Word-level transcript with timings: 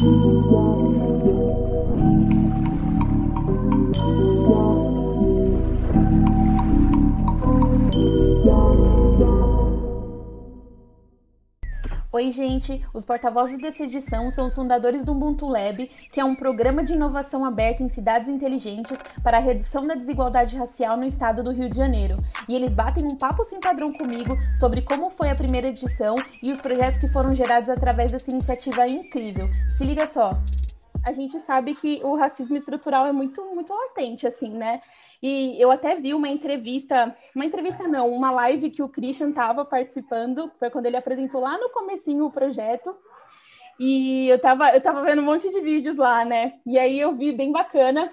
Yeah. 0.00 0.38
Oi, 12.18 12.32
gente! 12.32 12.84
Os 12.92 13.04
porta-vozes 13.04 13.60
dessa 13.60 13.84
edição 13.84 14.28
são 14.32 14.48
os 14.48 14.54
fundadores 14.56 15.04
do 15.04 15.12
Ubuntu 15.12 15.46
Lab, 15.46 15.88
que 16.10 16.18
é 16.18 16.24
um 16.24 16.34
programa 16.34 16.82
de 16.82 16.92
inovação 16.92 17.44
aberto 17.44 17.80
em 17.80 17.88
cidades 17.88 18.28
inteligentes 18.28 18.98
para 19.22 19.36
a 19.36 19.40
redução 19.40 19.86
da 19.86 19.94
desigualdade 19.94 20.56
racial 20.56 20.96
no 20.96 21.04
estado 21.04 21.44
do 21.44 21.52
Rio 21.52 21.70
de 21.70 21.76
Janeiro. 21.76 22.16
E 22.48 22.56
eles 22.56 22.74
batem 22.74 23.04
um 23.04 23.16
papo 23.16 23.44
sem 23.44 23.60
padrão 23.60 23.92
comigo 23.92 24.36
sobre 24.58 24.82
como 24.82 25.10
foi 25.10 25.30
a 25.30 25.36
primeira 25.36 25.68
edição 25.68 26.16
e 26.42 26.50
os 26.50 26.60
projetos 26.60 26.98
que 26.98 27.06
foram 27.06 27.32
gerados 27.32 27.70
através 27.70 28.10
dessa 28.10 28.32
iniciativa 28.32 28.88
incrível. 28.88 29.48
Se 29.68 29.84
liga 29.84 30.08
só! 30.08 30.32
A 31.04 31.12
gente 31.12 31.38
sabe 31.38 31.76
que 31.76 32.00
o 32.02 32.16
racismo 32.16 32.56
estrutural 32.56 33.06
é 33.06 33.12
muito, 33.12 33.40
muito 33.54 33.72
latente, 33.72 34.26
assim, 34.26 34.50
né? 34.50 34.80
E 35.22 35.60
eu 35.60 35.70
até 35.70 35.96
vi 35.96 36.14
uma 36.14 36.28
entrevista, 36.28 37.16
uma 37.34 37.44
entrevista 37.44 37.88
não, 37.88 38.08
uma 38.10 38.30
live 38.30 38.70
que 38.70 38.82
o 38.82 38.88
Christian 38.88 39.30
estava 39.30 39.64
participando, 39.64 40.50
foi 40.58 40.70
quando 40.70 40.86
ele 40.86 40.96
apresentou 40.96 41.40
lá 41.40 41.58
no 41.58 41.70
comecinho 41.70 42.26
o 42.26 42.30
projeto. 42.30 42.94
E 43.80 44.28
eu 44.28 44.40
tava, 44.40 44.70
eu 44.70 44.80
tava 44.80 45.02
vendo 45.02 45.20
um 45.20 45.24
monte 45.24 45.48
de 45.48 45.60
vídeos 45.60 45.96
lá, 45.96 46.24
né? 46.24 46.54
E 46.66 46.78
aí 46.78 46.98
eu 46.98 47.14
vi 47.14 47.32
bem 47.32 47.52
bacana 47.52 48.12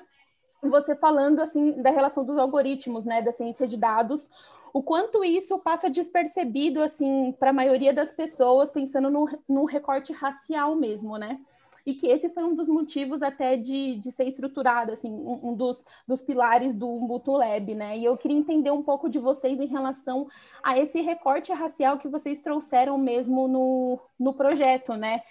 você 0.70 0.96
falando 0.96 1.42
assim 1.42 1.82
da 1.82 1.92
relação 1.92 2.26
dos 2.26 2.38
algoritmos, 2.38 3.06
né, 3.06 3.22
da 3.22 3.32
ciência 3.32 3.68
de 3.68 3.78
dados, 3.78 4.30
o 4.74 4.84
quanto 4.84 5.24
isso 5.24 5.58
passa 5.60 5.90
despercebido 5.90 6.82
assim 6.82 7.32
para 7.40 7.52
a 7.52 7.54
maioria 7.54 7.94
das 7.94 8.12
pessoas, 8.12 8.72
pensando 8.72 9.10
no, 9.10 9.28
no 9.48 9.66
recorte 9.66 10.12
racial 10.12 10.76
mesmo, 10.76 11.18
né? 11.18 11.40
E 11.86 11.94
que 11.94 12.08
esse 12.08 12.30
foi 12.30 12.44
um 12.44 12.56
dos 12.56 12.68
motivos 12.68 13.22
até 13.22 13.56
de, 13.56 13.96
de 13.98 14.12
ser 14.12 14.28
estruturado, 14.28 14.92
assim, 14.92 15.12
um, 15.12 15.52
um 15.52 15.54
dos, 15.54 15.86
dos 16.08 16.22
pilares 16.22 16.74
do 16.76 16.90
Ubuntu 16.90 17.34
Lab, 17.34 17.76
né? 17.76 17.98
E 17.98 18.06
eu 18.06 18.18
queria 18.18 18.38
entender 18.38 18.72
um 18.72 18.84
pouco 18.84 19.08
de 19.10 19.20
vocês 19.20 19.60
em 19.60 19.68
relação 19.68 20.28
a 20.64 20.78
esse 20.78 21.02
recorte 21.02 21.54
racial 21.54 21.98
que 21.98 22.08
vocês 22.08 22.42
trouxeram 22.42 22.98
mesmo 22.98 23.48
no, 23.48 24.00
no 24.20 24.34
projeto, 24.34 24.94
né? 24.96 25.22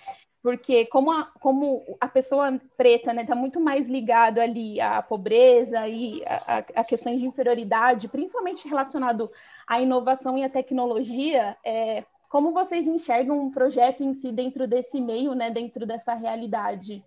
porque 0.45 0.85
como 0.85 1.11
a, 1.11 1.25
como 1.41 1.83
a 1.99 2.07
pessoa 2.07 2.61
preta 2.77 3.13
está 3.19 3.35
né, 3.35 3.41
muito 3.41 3.59
mais 3.59 3.89
ligado 3.89 4.39
ali 4.39 4.79
à 4.79 5.01
pobreza 5.01 5.89
e 5.89 6.23
a, 6.27 6.59
a, 6.59 6.85
questões 6.85 7.19
de 7.19 7.25
inferioridade, 7.25 8.09
principalmente 8.09 8.69
relacionado 8.69 9.31
à 9.67 9.81
inovação 9.81 10.37
e 10.37 10.45
à 10.45 10.51
tecnologia, 10.51 11.57
é, 11.65 12.05
como 12.35 12.53
vocês 12.53 12.85
enxergam 12.85 13.47
um 13.47 13.49
projeto 13.49 14.03
em 14.03 14.13
si 14.13 14.33
dentro 14.33 14.67
desse 14.67 15.01
meio, 15.01 15.37
né, 15.37 15.53
dentro 15.53 15.87
dessa 15.87 16.15
realidade? 16.15 17.01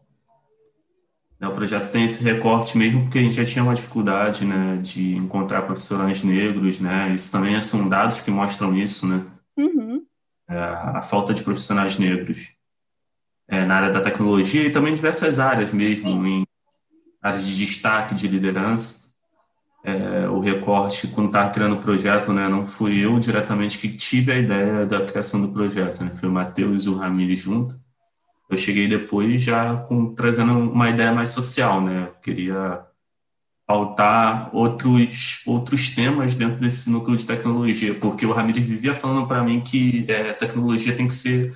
É, 1.37 1.45
o 1.45 1.51
projeto 1.51 1.91
tem 1.91 2.05
esse 2.05 2.23
recorte 2.23 2.77
mesmo 2.77 3.01
porque 3.01 3.19
a 3.19 3.21
gente 3.21 3.35
já 3.35 3.43
tinha 3.43 3.61
uma 3.61 3.75
dificuldade, 3.75 4.45
né, 4.45 4.77
de 4.81 5.17
encontrar 5.17 5.63
profissionais 5.63 6.23
negros, 6.23 6.79
né, 6.79 7.09
isso 7.13 7.29
também 7.29 7.61
são 7.61 7.89
dados 7.89 8.21
que 8.21 8.31
mostram 8.31 8.73
isso, 8.73 9.05
né, 9.05 9.25
uhum. 9.57 10.01
é, 10.47 10.57
a 10.57 11.01
falta 11.01 11.33
de 11.33 11.43
profissionais 11.43 11.97
negros 11.97 12.53
é, 13.49 13.65
na 13.65 13.75
área 13.75 13.91
da 13.91 13.99
tecnologia 13.99 14.65
e 14.65 14.71
também 14.71 14.93
em 14.93 14.95
diversas 14.95 15.39
áreas 15.39 15.73
mesmo, 15.73 16.25
em 16.25 16.47
áreas 17.21 17.45
de 17.45 17.53
destaque, 17.53 18.15
de 18.15 18.29
liderança 18.29 19.06
é, 19.87 20.27
o 20.27 20.41
recorte 20.41 21.07
quando 21.07 21.27
estava 21.27 21.49
criando 21.49 21.75
o 21.75 21.79
projeto, 21.79 22.33
né, 22.33 22.49
não 22.49 22.67
fui 22.67 23.05
eu 23.05 23.17
diretamente 23.21 23.79
que 23.79 23.87
tive 23.87 24.33
a 24.33 24.35
ideia 24.35 24.85
da 24.85 25.05
criação 25.05 25.41
do 25.41 25.53
projeto, 25.53 26.03
né, 26.03 26.11
foi 26.11 26.27
o 26.27 26.31
Matheus 26.31 26.83
e 26.83 26.89
o 26.89 26.97
Ramires 26.97 27.39
junto. 27.39 27.79
Eu 28.49 28.57
cheguei 28.57 28.85
depois 28.85 29.41
já 29.41 29.77
com, 29.77 30.13
trazendo 30.13 30.59
uma 30.59 30.89
ideia 30.89 31.13
mais 31.13 31.29
social, 31.29 31.79
né, 31.79 32.09
eu 32.09 32.21
queria 32.21 32.81
pautar 33.65 34.49
outros, 34.53 35.41
outros 35.45 35.89
temas 35.89 36.35
dentro 36.35 36.59
desse 36.59 36.89
núcleo 36.89 37.15
de 37.15 37.25
tecnologia, 37.25 37.93
porque 37.93 38.25
o 38.25 38.33
Ramires 38.33 38.65
vivia 38.65 38.93
falando 38.93 39.25
para 39.25 39.41
mim 39.41 39.61
que 39.61 40.05
é, 40.09 40.33
tecnologia 40.33 40.97
tem 40.97 41.07
que 41.07 41.13
ser 41.13 41.55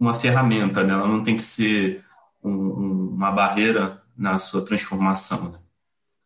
uma 0.00 0.14
ferramenta, 0.14 0.82
né, 0.82 0.94
ela 0.94 1.06
não 1.06 1.22
tem 1.22 1.36
que 1.36 1.42
ser 1.42 2.02
um, 2.42 2.50
um, 2.50 3.08
uma 3.14 3.30
barreira 3.30 4.00
na 4.16 4.38
sua 4.38 4.64
transformação, 4.64 5.50
né. 5.50 5.58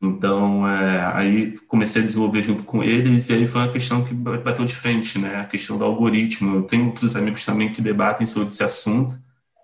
Então, 0.03 0.67
é, 0.69 1.01
aí 1.15 1.57
comecei 1.69 2.03
a 2.03 2.05
desenvolver 2.05 2.43
junto 2.43 2.65
com 2.65 2.83
eles, 2.83 3.31
e 3.31 3.35
aí 3.35 3.47
foi 3.47 3.61
uma 3.61 3.73
questão 3.73 4.05
que 4.05 4.13
bateu 4.13 4.65
de 4.65 4.75
frente, 4.75 5.17
né? 5.17 5.37
A 5.37 5.45
questão 5.45 5.79
do 5.79 5.85
algoritmo. 5.85 6.57
Eu 6.57 6.63
tenho 6.63 6.87
outros 6.87 7.15
amigos 7.15 7.45
também 7.45 7.71
que 7.71 7.81
debatem 7.81 8.27
sobre 8.27 8.49
esse 8.49 8.65
assunto, 8.65 9.17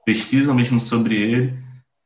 pesquisam 0.06 0.54
mesmo 0.54 0.80
sobre 0.80 1.16
ele, 1.16 1.58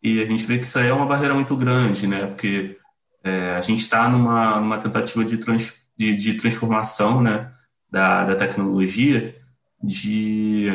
e 0.02 0.22
a 0.22 0.26
gente 0.26 0.46
vê 0.46 0.58
que 0.58 0.64
isso 0.64 0.78
aí 0.78 0.88
é 0.88 0.94
uma 0.94 1.04
barreira 1.04 1.34
muito 1.34 1.54
grande, 1.54 2.06
né? 2.06 2.26
Porque 2.26 2.78
é, 3.22 3.54
a 3.54 3.60
gente 3.60 3.80
está 3.80 4.08
numa, 4.08 4.58
numa 4.60 4.78
tentativa 4.78 5.22
de, 5.26 5.36
trans, 5.36 5.74
de, 5.94 6.16
de, 6.16 6.34
transformação, 6.34 7.20
né? 7.20 7.52
Da, 7.90 8.24
da 8.24 8.34
tecnologia, 8.34 9.36
de, 9.82 10.70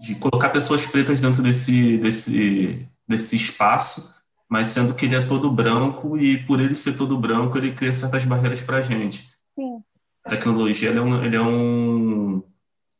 de 0.00 0.14
colocar 0.14 0.48
pessoas 0.48 0.86
pretas 0.86 1.20
dentro 1.20 1.42
desse, 1.42 1.98
desse, 1.98 2.88
desse 3.06 3.36
espaço 3.36 4.13
mas 4.54 4.68
sendo 4.68 4.94
que 4.94 5.06
ele 5.06 5.16
é 5.16 5.20
todo 5.20 5.50
branco 5.50 6.16
e 6.16 6.38
por 6.38 6.60
ele 6.60 6.76
ser 6.76 6.92
todo 6.92 7.18
branco, 7.18 7.58
ele 7.58 7.72
cria 7.72 7.92
certas 7.92 8.24
barreiras 8.24 8.62
para 8.62 8.76
a 8.76 8.82
gente. 8.82 9.28
Sim. 9.52 9.82
A 10.24 10.30
tecnologia, 10.30 10.90
ele 10.90 10.98
é 11.00 11.02
um, 11.02 11.24
ele 11.24 11.34
é 11.34 11.42
um 11.42 12.40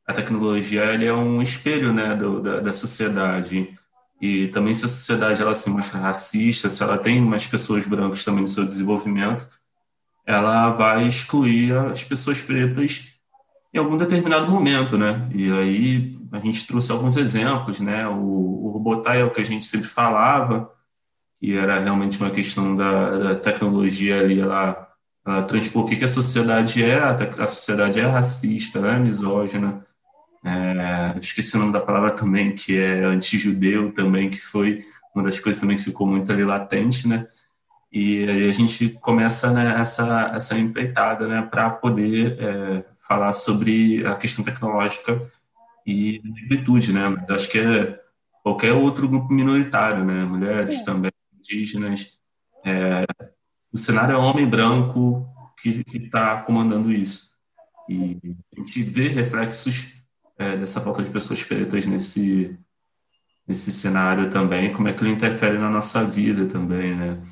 a 0.04 0.12
tecnologia 0.12 0.87
ele 0.87 1.06
é 1.06 1.14
um 1.14 1.41
espelho 1.41 1.93
né, 1.93 2.16
do, 2.16 2.43
da, 2.43 2.59
da 2.59 2.72
sociedade. 2.72 3.72
E 4.20 4.48
também 4.48 4.75
se 4.75 4.84
a 4.84 4.88
sociedade 4.88 5.41
ela 5.41 5.54
se 5.54 5.70
mostra 5.70 6.00
racista, 6.00 6.69
se 6.69 6.82
ela 6.82 6.98
tem 6.98 7.20
mais 7.20 7.47
pessoas 7.47 7.87
brancas 7.87 8.25
também 8.25 8.43
no 8.43 8.48
seu 8.48 8.64
desenvolvimento, 8.64 9.48
ela 10.26 10.70
vai 10.70 11.06
excluir 11.06 11.72
as 11.76 12.03
pessoas 12.03 12.43
pretas 12.43 13.16
em 13.72 13.78
algum 13.78 13.97
determinado 13.97 14.50
momento, 14.50 14.98
né? 14.98 15.28
E 15.32 15.53
aí 15.53 16.19
a 16.32 16.41
gente 16.41 16.66
trouxe 16.66 16.91
alguns 16.91 17.16
exemplos, 17.16 17.78
né? 17.78 18.09
O, 18.09 18.64
o 18.64 18.70
Robotile 18.70 19.31
que 19.31 19.41
a 19.41 19.47
gente 19.47 19.64
sempre 19.64 19.87
falava, 19.87 20.73
e 21.40 21.56
era 21.56 21.78
realmente 21.78 22.18
uma 22.20 22.30
questão 22.30 22.74
da, 22.74 23.18
da 23.18 23.34
tecnologia 23.34 24.20
ali, 24.20 24.40
ela, 24.40 24.88
ela 25.26 25.42
transpor 25.42 25.84
o 25.84 25.86
que, 25.86 25.96
que 25.96 26.04
a 26.04 26.08
sociedade 26.08 26.82
é, 26.82 26.98
a, 26.98 27.46
sociedade 27.46 28.00
é 28.00 28.06
racista, 28.06 28.78
é 28.78 28.98
misógina, 28.98 29.84
é, 30.44 31.18
esqueci 31.18 31.56
o 31.56 31.60
nome 31.60 31.72
da 31.72 31.80
palavra 31.80 32.10
também, 32.10 32.54
que 32.54 32.78
é 32.78 33.04
anti-judeu 33.04 33.92
também, 33.92 34.30
que 34.30 34.40
foi 34.40 34.84
uma 35.14 35.24
das 35.24 35.38
coisas 35.38 35.60
também 35.60 35.76
que 35.76 35.84
ficou 35.84 36.06
muito 36.06 36.30
ali 36.30 36.44
latente, 36.44 37.06
né? 37.06 37.26
E 37.90 38.28
aí 38.28 38.50
a 38.50 38.52
gente 38.52 38.88
começa 39.00 39.52
né, 39.52 39.80
essa, 39.80 40.32
essa 40.34 40.58
empreitada 40.58 41.28
né, 41.28 41.42
para 41.42 41.70
poder 41.70 42.36
é, 42.40 42.84
falar 43.06 43.32
sobre 43.32 44.04
a 44.04 44.16
questão 44.16 44.44
tecnológica 44.44 45.20
e 45.86 46.20
negritude, 46.24 46.92
né? 46.92 47.08
Mas 47.08 47.30
acho 47.30 47.48
que 47.48 47.58
é 47.58 48.00
qualquer 48.42 48.72
outro 48.72 49.08
grupo 49.08 49.32
minoritário, 49.32 50.04
né? 50.04 50.24
Mulheres 50.24 50.78
Sim. 50.78 50.84
também 50.84 51.12
indígenas. 51.44 52.19
É, 52.65 53.05
o 53.72 53.77
cenário 53.77 54.15
é 54.15 54.16
homem 54.16 54.47
branco 54.47 55.28
que 55.60 55.84
está 55.94 56.41
comandando 56.43 56.93
isso. 56.93 57.34
E 57.88 58.19
a 58.56 58.60
gente 58.60 58.82
vê 58.82 59.09
reflexos 59.09 59.93
é, 60.38 60.56
dessa 60.56 60.81
falta 60.81 61.03
de 61.03 61.10
pessoas 61.10 61.44
pretas 61.44 61.87
nesse, 61.87 62.59
nesse 63.47 63.71
cenário 63.71 64.31
também, 64.31 64.72
como 64.72 64.88
é 64.88 64.93
que 64.93 65.03
ele 65.03 65.12
interfere 65.12 65.59
na 65.59 65.71
nossa 65.71 66.05
vida 66.05 66.47
também, 66.47 66.94
né? 66.94 67.22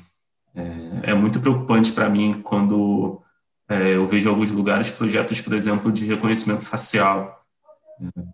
É, 0.55 1.11
é 1.11 1.13
muito 1.15 1.39
preocupante 1.39 1.91
para 1.91 2.07
mim 2.07 2.41
quando 2.43 3.19
é, 3.67 3.95
eu 3.95 4.05
vejo 4.05 4.27
em 4.27 4.29
alguns 4.29 4.51
lugares 4.51 4.91
projetos, 4.91 5.41
por 5.41 5.53
exemplo, 5.53 5.91
de 5.91 6.05
reconhecimento 6.05 6.63
facial 6.63 7.42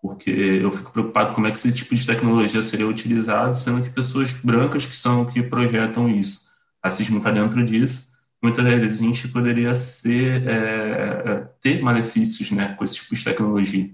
porque 0.02 0.30
eu 0.30 0.72
fico 0.72 0.92
preocupado 0.92 1.34
como 1.34 1.48
é 1.48 1.52
que 1.52 1.58
esse 1.58 1.74
tipo 1.74 1.94
de 1.94 2.06
tecnologia 2.06 2.62
seria 2.62 2.88
utilizado, 2.88 3.56
sendo 3.56 3.84
que 3.84 3.90
pessoas 3.90 4.32
brancas 4.32 4.86
que 4.86 4.96
são 4.96 5.26
que 5.26 5.42
projetam 5.42 6.10
isso. 6.10 6.50
Racismo 6.84 7.18
está 7.18 7.32
dentro 7.32 7.64
disso. 7.64 8.18
Muitas 8.42 8.64
das 8.64 8.74
vezes 8.80 9.02
a 9.02 9.04
gente 9.04 9.28
poderia 9.28 9.76
ser, 9.76 10.48
é, 10.48 11.24
é, 11.26 11.48
ter 11.62 11.82
malefícios 11.82 12.52
né, 12.52 12.74
com 12.74 12.84
esse 12.84 12.96
tipo 12.96 13.14
de 13.14 13.24
tecnologia. 13.24 13.92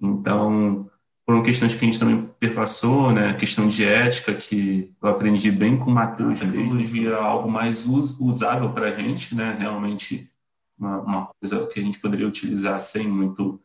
Então, 0.00 0.90
foram 1.24 1.42
questões 1.42 1.74
que 1.74 1.82
a 1.82 1.84
gente 1.84 1.98
também 1.98 2.28
perpassou, 2.38 3.12
né, 3.12 3.32
questão 3.32 3.68
de 3.68 3.84
ética, 3.84 4.34
que 4.34 4.92
eu 5.00 5.08
aprendi 5.08 5.50
bem 5.50 5.78
com 5.78 5.90
o 5.90 5.94
Matheus. 5.94 6.42
A 6.42 6.46
tecnologia 6.46 7.10
é 7.10 7.14
algo 7.14 7.50
mais 7.50 7.86
usável 7.86 8.72
para 8.72 8.88
a 8.88 8.92
gente, 8.92 9.34
né, 9.34 9.56
realmente 9.58 10.30
uma, 10.78 11.00
uma 11.00 11.28
coisa 11.40 11.66
que 11.68 11.80
a 11.80 11.82
gente 11.82 11.98
poderia 11.98 12.26
utilizar 12.26 12.78
sem 12.80 13.08
muito 13.08 13.60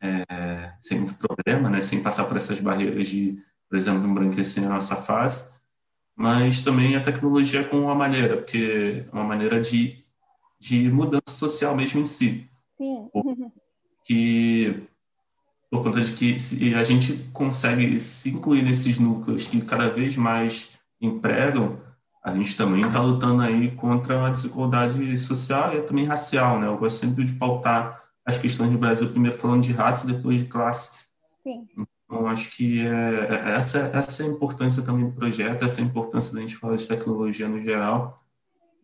é, 0.00 0.72
sem 0.80 0.98
muito 1.00 1.14
problema, 1.14 1.68
né, 1.68 1.80
sem 1.80 2.02
passar 2.02 2.24
por 2.24 2.36
essas 2.36 2.60
barreiras 2.60 3.08
de, 3.08 3.38
por 3.68 3.76
exemplo, 3.76 4.08
embranquecer 4.08 4.64
a 4.64 4.68
nossa 4.68 4.96
face, 4.96 5.54
mas 6.16 6.62
também 6.62 6.96
a 6.96 7.02
tecnologia 7.02 7.64
com 7.64 7.80
uma 7.80 7.94
maneira, 7.94 8.36
porque 8.36 9.04
é 9.06 9.12
uma 9.12 9.24
maneira 9.24 9.60
de, 9.60 10.04
de 10.58 10.90
mudança 10.90 11.22
social 11.28 11.76
mesmo 11.76 12.00
em 12.00 12.04
si. 12.04 12.48
Sim. 12.76 13.10
Que 14.04 14.88
por 15.70 15.82
conta 15.82 16.00
de 16.00 16.12
que 16.12 16.38
se 16.38 16.74
a 16.74 16.82
gente 16.82 17.28
consegue 17.32 17.98
se 18.00 18.30
incluir 18.30 18.62
nesses 18.62 18.98
núcleos 18.98 19.46
que 19.46 19.60
cada 19.60 19.88
vez 19.90 20.16
mais 20.16 20.78
empregam, 21.00 21.78
a 22.22 22.34
gente 22.34 22.56
também 22.56 22.84
está 22.84 23.00
lutando 23.00 23.42
aí 23.42 23.70
contra 23.72 24.26
a 24.26 24.30
desigualdade 24.30 25.16
social 25.18 25.74
e 25.74 25.82
também 25.82 26.04
racial, 26.04 26.58
né? 26.58 26.66
Eu 26.66 26.78
gosto 26.78 26.98
sempre 26.98 27.24
de 27.24 27.34
pautar 27.34 28.02
as 28.28 28.36
questões 28.36 28.70
do 28.70 28.76
Brasil, 28.76 29.08
primeiro 29.08 29.38
falando 29.38 29.62
de 29.62 29.72
raça 29.72 30.06
depois 30.06 30.38
de 30.38 30.44
classe. 30.44 31.08
Sim. 31.42 31.66
Então, 32.04 32.26
acho 32.26 32.54
que 32.54 32.86
é, 32.86 32.90
é, 32.90 33.56
essa, 33.56 33.90
essa 33.94 34.22
é 34.22 34.26
a 34.26 34.28
importância 34.28 34.84
também 34.84 35.06
do 35.06 35.12
projeto, 35.12 35.64
essa 35.64 35.80
é 35.80 35.84
a 35.84 35.86
importância 35.86 36.34
da 36.34 36.42
gente 36.42 36.56
falar 36.56 36.76
de 36.76 36.86
tecnologia 36.86 37.48
no 37.48 37.58
geral. 37.58 38.22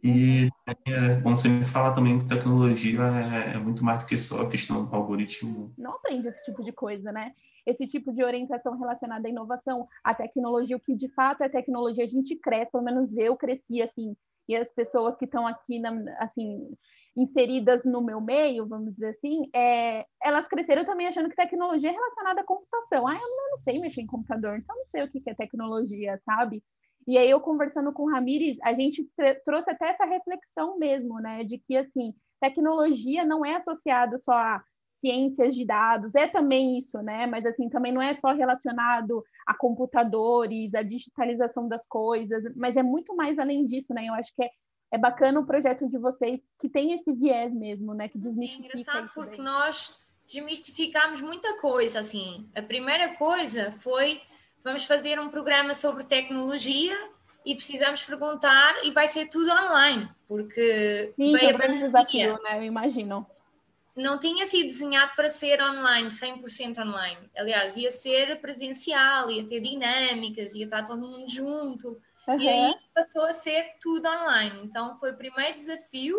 E 0.02 0.48
é 0.86 1.14
bom 1.16 1.36
sempre 1.36 1.66
falar 1.66 1.92
também 1.92 2.18
que 2.18 2.24
tecnologia 2.24 3.00
é, 3.00 3.56
é 3.56 3.58
muito 3.58 3.84
mais 3.84 4.02
do 4.02 4.06
que 4.06 4.16
só 4.16 4.42
a 4.42 4.50
questão 4.50 4.86
do 4.86 4.96
algoritmo. 4.96 5.72
Não 5.76 5.92
aprende 5.92 6.26
esse 6.28 6.42
tipo 6.44 6.64
de 6.64 6.72
coisa, 6.72 7.12
né? 7.12 7.32
esse 7.66 7.86
tipo 7.86 8.12
de 8.12 8.22
orientação 8.22 8.78
relacionada 8.78 9.26
à 9.26 9.30
inovação, 9.30 9.88
à 10.02 10.14
tecnologia, 10.14 10.76
o 10.76 10.80
que 10.80 10.94
de 10.94 11.08
fato 11.08 11.42
é 11.42 11.48
tecnologia, 11.48 12.04
a 12.04 12.06
gente 12.06 12.36
cresce, 12.36 12.72
pelo 12.72 12.84
menos 12.84 13.16
eu 13.16 13.34
cresci 13.36 13.80
assim, 13.80 14.14
e 14.46 14.54
as 14.54 14.70
pessoas 14.70 15.16
que 15.16 15.24
estão 15.24 15.46
aqui, 15.46 15.78
na, 15.78 15.90
assim, 16.18 16.76
inseridas 17.16 17.84
no 17.84 18.02
meu 18.02 18.20
meio, 18.20 18.66
vamos 18.66 18.94
dizer 18.94 19.10
assim, 19.10 19.48
é, 19.54 20.04
elas 20.22 20.48
cresceram 20.48 20.84
também 20.84 21.06
achando 21.06 21.28
que 21.28 21.36
tecnologia 21.36 21.90
é 21.90 21.92
relacionada 21.92 22.40
à 22.40 22.44
computação. 22.44 23.06
Ah, 23.06 23.14
eu 23.14 23.50
não 23.50 23.58
sei 23.58 23.78
mexer 23.78 24.00
em 24.00 24.06
computador, 24.06 24.58
então 24.58 24.76
não 24.76 24.86
sei 24.86 25.04
o 25.04 25.10
que 25.10 25.22
é 25.26 25.34
tecnologia, 25.34 26.20
sabe? 26.24 26.62
E 27.06 27.18
aí 27.18 27.30
eu 27.30 27.40
conversando 27.40 27.92
com 27.92 28.04
o 28.04 28.10
Ramires, 28.10 28.56
a 28.62 28.72
gente 28.72 29.08
trouxe 29.44 29.70
até 29.70 29.90
essa 29.90 30.04
reflexão 30.04 30.78
mesmo, 30.78 31.20
né, 31.20 31.44
de 31.44 31.58
que 31.58 31.76
assim, 31.76 32.14
tecnologia 32.40 33.24
não 33.24 33.44
é 33.44 33.56
associado 33.56 34.18
só 34.18 34.32
a 34.32 34.64
ciências 35.04 35.54
de 35.54 35.66
dados, 35.66 36.14
é 36.14 36.26
também 36.26 36.78
isso, 36.78 36.98
né? 37.02 37.26
Mas 37.26 37.44
assim, 37.44 37.68
também 37.68 37.92
não 37.92 38.00
é 38.00 38.14
só 38.16 38.32
relacionado 38.32 39.22
a 39.46 39.54
computadores, 39.54 40.74
a 40.74 40.82
digitalização 40.82 41.68
das 41.68 41.86
coisas, 41.86 42.42
mas 42.56 42.74
é 42.74 42.82
muito 42.82 43.14
mais 43.14 43.38
além 43.38 43.66
disso, 43.66 43.92
né? 43.92 44.06
Eu 44.06 44.14
acho 44.14 44.32
que 44.34 44.42
é, 44.42 44.48
é 44.94 44.98
bacana 44.98 45.40
o 45.40 45.44
projeto 45.44 45.88
de 45.88 45.98
vocês 45.98 46.40
que 46.60 46.68
tem 46.68 46.92
esse 46.92 47.12
viés 47.12 47.52
mesmo, 47.52 47.92
né? 47.92 48.08
Que 48.08 48.16
desmistifica. 48.16 48.78
É 48.78 48.80
engraçado 48.80 49.10
porque 49.12 49.38
daí. 49.38 49.44
nós 49.44 49.98
desmistificamos 50.24 51.20
muita 51.20 51.56
coisa, 51.58 51.98
assim. 51.98 52.48
A 52.54 52.62
primeira 52.62 53.08
coisa 53.16 53.72
foi 53.80 54.22
vamos 54.62 54.84
fazer 54.84 55.18
um 55.18 55.28
programa 55.28 55.74
sobre 55.74 56.04
tecnologia 56.04 56.96
e 57.44 57.56
precisamos 57.56 58.04
perguntar 58.04 58.84
e 58.84 58.92
vai 58.92 59.08
ser 59.08 59.28
tudo 59.28 59.50
online, 59.50 60.08
porque 60.28 61.12
Sim, 61.16 61.32
veio 61.32 61.60
é 61.60 61.70
um 61.70 61.78
desafio, 61.78 62.42
né? 62.42 62.58
Eu 62.58 62.62
imagino 62.62 63.26
não 63.96 64.18
tinha 64.18 64.44
sido 64.44 64.66
desenhado 64.66 65.12
para 65.14 65.28
ser 65.28 65.62
online, 65.62 66.08
100% 66.08 66.78
online. 66.84 67.30
Aliás, 67.36 67.76
ia 67.76 67.92
ser 67.92 68.40
presencial, 68.40 69.30
ia 69.30 69.46
ter 69.46 69.60
dinâmicas, 69.60 70.52
ia 70.54 70.64
estar 70.64 70.82
todo 70.82 71.00
mundo 71.00 71.30
junto. 71.30 72.00
Uhum. 72.26 72.38
E 72.38 72.48
aí 72.48 72.74
passou 72.94 73.24
a 73.24 73.32
ser 73.32 73.76
tudo 73.80 74.08
online. 74.08 74.60
Então 74.62 74.98
foi 74.98 75.12
o 75.12 75.16
primeiro 75.16 75.54
desafio, 75.54 76.18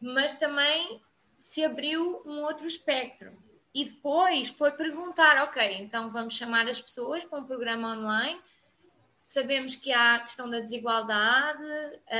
mas 0.00 0.32
também 0.34 1.00
se 1.40 1.64
abriu 1.64 2.22
um 2.24 2.42
outro 2.42 2.66
espectro. 2.66 3.36
E 3.74 3.84
depois 3.84 4.48
foi 4.48 4.70
perguntar, 4.72 5.42
ok, 5.44 5.78
então 5.80 6.10
vamos 6.10 6.34
chamar 6.34 6.68
as 6.68 6.80
pessoas 6.80 7.24
para 7.24 7.38
um 7.38 7.44
programa 7.44 7.96
online. 7.96 8.40
Sabemos 9.22 9.76
que 9.76 9.92
há 9.92 10.16
a 10.16 10.20
questão 10.20 10.48
da 10.48 10.60
desigualdade, 10.60 11.64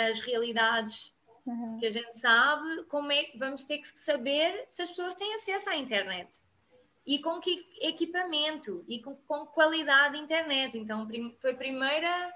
as 0.08 0.20
realidades 0.20 1.14
uhum. 1.46 1.78
que 1.78 1.86
a 1.86 1.90
gente 1.90 2.18
sabe 2.18 2.84
como 2.84 3.12
é 3.12 3.24
que 3.24 3.38
vamos 3.38 3.64
ter 3.64 3.78
que 3.78 3.86
saber 3.86 4.64
se 4.68 4.82
as 4.82 4.88
pessoas 4.88 5.14
têm 5.14 5.34
acesso 5.34 5.68
à 5.68 5.76
internet 5.76 6.42
e 7.06 7.18
com 7.18 7.40
que 7.40 7.66
equipamento 7.80 8.84
e 8.86 9.00
com, 9.00 9.14
com 9.16 9.46
qualidade 9.46 10.16
de 10.16 10.22
internet. 10.22 10.78
Então, 10.78 11.06
foi 11.40 11.50
a 11.50 11.56
primeira, 11.56 12.34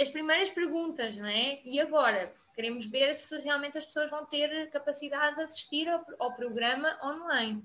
as 0.00 0.10
primeiras 0.10 0.50
perguntas, 0.50 1.18
não 1.18 1.28
é? 1.28 1.60
E 1.64 1.80
agora, 1.80 2.34
queremos 2.54 2.86
ver 2.86 3.14
se 3.14 3.38
realmente 3.38 3.78
as 3.78 3.86
pessoas 3.86 4.10
vão 4.10 4.24
ter 4.24 4.70
capacidade 4.70 5.36
de 5.36 5.42
assistir 5.42 5.88
ao, 5.88 6.04
ao 6.18 6.34
programa 6.34 6.98
online. 7.02 7.64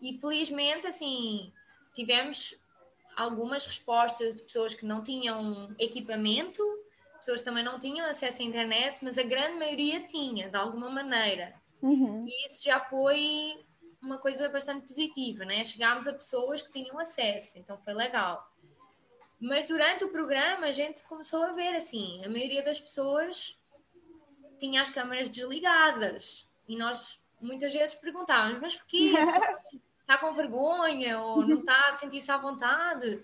E 0.00 0.16
felizmente, 0.18 0.86
assim, 0.86 1.52
tivemos 1.94 2.54
algumas 3.16 3.66
respostas 3.66 4.36
de 4.36 4.42
pessoas 4.44 4.74
que 4.74 4.86
não 4.86 5.02
tinham 5.02 5.74
equipamento 5.78 6.62
pessoas 7.18 7.42
também 7.42 7.64
não 7.64 7.78
tinham 7.78 8.06
acesso 8.06 8.42
à 8.42 8.44
internet, 8.44 9.04
mas 9.04 9.18
a 9.18 9.22
grande 9.22 9.58
maioria 9.58 10.00
tinha, 10.06 10.48
de 10.48 10.56
alguma 10.56 10.88
maneira. 10.88 11.54
Uhum. 11.82 12.24
E 12.26 12.46
isso 12.46 12.64
já 12.64 12.80
foi 12.80 13.64
uma 14.00 14.18
coisa 14.18 14.48
bastante 14.48 14.86
positiva, 14.86 15.44
né? 15.44 15.64
Chegámos 15.64 16.06
a 16.06 16.12
pessoas 16.12 16.62
que 16.62 16.72
tinham 16.72 16.98
acesso, 16.98 17.58
então 17.58 17.76
foi 17.78 17.92
legal. 17.92 18.48
Mas 19.40 19.68
durante 19.68 20.04
o 20.04 20.08
programa 20.08 20.66
a 20.66 20.72
gente 20.72 21.04
começou 21.04 21.42
a 21.44 21.52
ver 21.52 21.76
assim, 21.76 22.24
a 22.24 22.28
maioria 22.28 22.62
das 22.62 22.80
pessoas 22.80 23.56
tinha 24.58 24.80
as 24.80 24.90
câmaras 24.90 25.30
desligadas 25.30 26.48
e 26.68 26.76
nós 26.76 27.22
muitas 27.40 27.72
vezes 27.72 27.94
perguntávamos, 27.94 28.60
mas 28.60 28.76
porquê? 28.76 29.12
Está 30.00 30.16
com 30.16 30.32
vergonha 30.32 31.20
ou 31.20 31.46
não 31.46 31.58
está 31.58 31.88
a 31.88 31.92
sentir-se 31.92 32.32
à 32.32 32.38
vontade? 32.38 33.22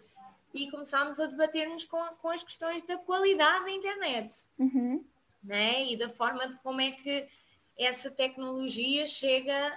e 0.54 0.70
começámos 0.70 1.18
a 1.18 1.26
debater-nos 1.26 1.84
com, 1.84 2.00
com 2.22 2.30
as 2.30 2.44
questões 2.44 2.80
da 2.82 2.96
qualidade 2.96 3.64
da 3.64 3.70
internet 3.72 4.46
uhum. 4.56 5.04
né? 5.42 5.84
e 5.84 5.96
da 5.96 6.08
forma 6.08 6.48
de 6.48 6.56
como 6.58 6.80
é 6.80 6.92
que 6.92 7.28
essa 7.76 8.08
tecnologia 8.08 9.04
chega 9.04 9.76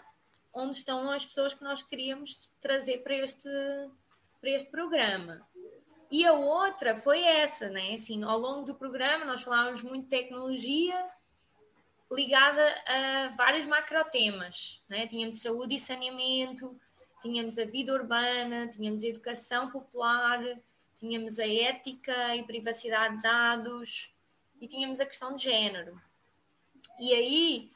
onde 0.53 0.75
estão 0.75 1.09
as 1.09 1.25
pessoas 1.25 1.55
que 1.55 1.63
nós 1.63 1.81
queríamos 1.81 2.49
trazer 2.61 2.99
para 2.99 3.15
este, 3.15 3.49
para 4.39 4.51
este 4.51 4.69
programa. 4.69 5.41
E 6.09 6.25
a 6.25 6.33
outra 6.33 6.95
foi 6.95 7.21
essa, 7.21 7.69
né? 7.69 7.93
Assim, 7.93 8.23
ao 8.23 8.37
longo 8.37 8.65
do 8.65 8.75
programa 8.75 9.25
nós 9.25 9.41
falávamos 9.41 9.81
muito 9.81 10.03
de 10.03 10.09
tecnologia 10.09 11.07
ligada 12.11 12.63
a 12.85 13.29
vários 13.35 13.65
macrotemas, 13.65 14.81
né? 14.87 15.05
Tínhamos 15.07 15.41
saúde 15.41 15.75
e 15.75 15.79
saneamento, 15.79 16.79
tínhamos 17.21 17.59
a 17.59 17.65
vida 17.65 17.93
urbana, 17.93 18.67
tínhamos 18.67 19.03
a 19.03 19.07
educação 19.07 19.69
popular, 19.69 20.41
tínhamos 20.97 21.39
a 21.39 21.47
ética 21.47 22.35
e 22.35 22.43
privacidade 22.43 23.17
de 23.17 23.21
dados 23.21 24.15
e 24.61 24.67
tínhamos 24.67 25.01
a 25.01 25.05
questão 25.05 25.35
de 25.35 25.43
género. 25.43 26.01
E 26.99 27.13
aí, 27.13 27.71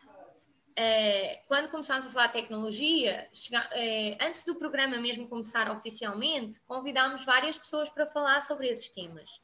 é, 0.82 1.44
quando 1.48 1.70
começámos 1.70 2.08
a 2.08 2.12
falar 2.12 2.28
de 2.28 2.34
tecnologia, 2.34 3.30
chega, 3.32 3.70
é, 3.72 4.18
antes 4.20 4.44
do 4.44 4.56
programa 4.56 4.98
mesmo 4.98 5.28
começar 5.28 5.70
oficialmente, 5.70 6.60
convidámos 6.62 7.24
várias 7.24 7.56
pessoas 7.56 7.88
para 7.88 8.08
falar 8.08 8.42
sobre 8.42 8.68
esses 8.68 8.90
temas. 8.90 9.40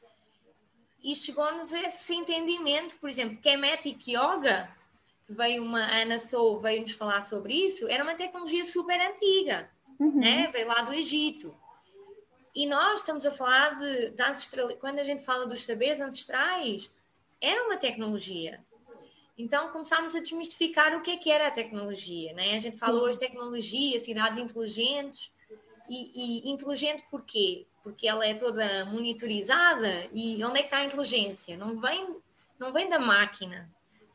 E 1.04 1.16
chegou-nos 1.16 1.72
esse 1.74 2.16
entendimento, 2.16 2.98
por 2.98 3.08
exemplo, 3.08 3.38
Kemetic 3.40 4.08
Yoga, 4.08 4.68
que 5.28 5.34
veio 5.34 5.64
uma 5.64 5.82
Ana 6.02 6.18
Sou, 6.18 6.60
veio-nos 6.60 6.94
falar 6.94 7.22
sobre 7.22 7.54
isso, 7.54 7.88
era 7.88 8.04
uma 8.04 8.16
tecnologia 8.16 8.64
super 8.64 9.00
antiga, 9.00 9.70
uhum. 10.00 10.20
né? 10.20 10.50
veio 10.52 10.68
lá 10.68 10.82
do 10.82 10.92
Egito. 10.92 11.56
E 12.56 12.66
nós 12.66 13.02
estamos 13.02 13.28
a 13.28 13.32
falar 13.32 13.76
de, 13.76 14.10
de 14.10 14.24
ancestral... 14.24 14.70
quando 14.78 14.98
a 14.98 15.04
gente 15.04 15.24
fala 15.24 15.46
dos 15.46 15.64
saberes 15.64 16.02
ancestrais, 16.02 16.90
era 17.40 17.64
uma 17.66 17.78
tecnologia. 17.78 18.66
Então 19.38 19.70
começámos 19.70 20.16
a 20.16 20.20
desmistificar 20.20 20.96
o 20.96 21.02
que 21.02 21.12
é 21.12 21.18
que 21.18 21.30
era 21.30 21.48
a 21.48 21.52
tecnologia, 21.52 22.34
né? 22.34 22.56
A 22.56 22.60
gente 22.60 22.78
falou 22.78 23.04
hoje 23.04 23.20
tecnologia, 23.20 24.00
cidades 24.00 24.40
inteligentes. 24.40 25.32
E, 25.90 26.48
e 26.48 26.50
inteligente 26.50 27.06
porquê? 27.10 27.66
Porque 27.82 28.08
ela 28.08 28.26
é 28.26 28.34
toda 28.34 28.86
monitorizada 28.86 30.08
e 30.12 30.44
onde 30.44 30.60
é 30.60 30.62
que 30.62 30.68
está 30.68 30.80
a 30.80 30.86
inteligência? 30.86 31.56
Não 31.56 31.80
vem, 31.80 32.18
não 32.60 32.74
vem 32.74 32.90
da 32.90 33.00
máquina. 33.00 33.70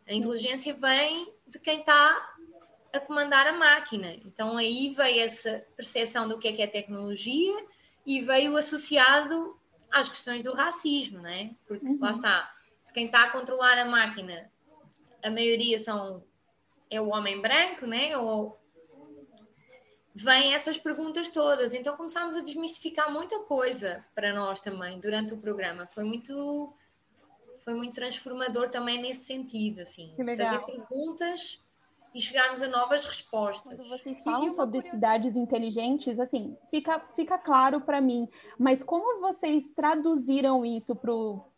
A 0.06 0.12
inteligência 0.12 0.74
vem 0.74 1.32
de 1.46 1.58
quem 1.58 1.80
está 1.80 2.34
a 2.92 3.00
comandar 3.00 3.46
a 3.46 3.52
máquina. 3.52 4.14
Então 4.26 4.58
aí 4.58 4.92
veio 4.94 5.20
essa 5.20 5.64
percepção 5.76 6.28
do 6.28 6.38
que 6.38 6.48
é 6.48 6.52
que 6.52 6.62
é 6.62 6.66
tecnologia 6.66 7.64
e 8.04 8.20
veio 8.20 8.56
associado 8.56 9.56
às 9.90 10.08
questões 10.08 10.44
do 10.44 10.52
racismo, 10.52 11.20
né? 11.20 11.54
Porque 11.66 11.86
uhum. 11.86 11.98
lá 12.00 12.10
está, 12.10 12.52
se 12.82 12.92
quem 12.92 13.06
está 13.06 13.24
a 13.24 13.30
controlar 13.30 13.78
a 13.78 13.84
máquina, 13.84 14.50
a 15.22 15.30
maioria 15.30 15.78
são 15.78 16.24
é 16.90 17.00
o 17.00 17.08
homem 17.08 17.40
branco, 17.40 17.86
né? 17.86 18.16
Ou 18.18 18.58
vêm 20.14 20.54
essas 20.54 20.76
perguntas 20.76 21.30
todas. 21.30 21.72
Então 21.72 21.96
começámos 21.96 22.36
a 22.36 22.42
desmistificar 22.42 23.10
muita 23.10 23.38
coisa 23.40 24.04
para 24.14 24.32
nós 24.32 24.60
também 24.60 25.00
durante 25.00 25.32
o 25.32 25.38
programa. 25.38 25.86
Foi 25.86 26.04
muito 26.04 26.72
foi 27.64 27.74
muito 27.74 27.94
transformador 27.94 28.68
também 28.68 29.00
nesse 29.00 29.24
sentido, 29.24 29.82
assim, 29.82 30.12
fazer 30.16 30.58
perguntas 30.64 31.62
e 32.12 32.20
chegarmos 32.20 32.60
a 32.60 32.68
novas 32.68 33.06
respostas. 33.06 33.74
Quando 33.74 33.88
vocês 33.88 34.20
falam 34.20 34.52
sobre 34.52 34.82
cidades 34.82 35.36
inteligentes, 35.36 36.18
assim, 36.18 36.56
fica, 36.70 37.00
fica 37.14 37.38
claro 37.38 37.80
para 37.80 38.00
mim, 38.00 38.28
mas 38.58 38.82
como 38.82 39.20
vocês 39.20 39.70
traduziram 39.70 40.64
isso 40.64 40.94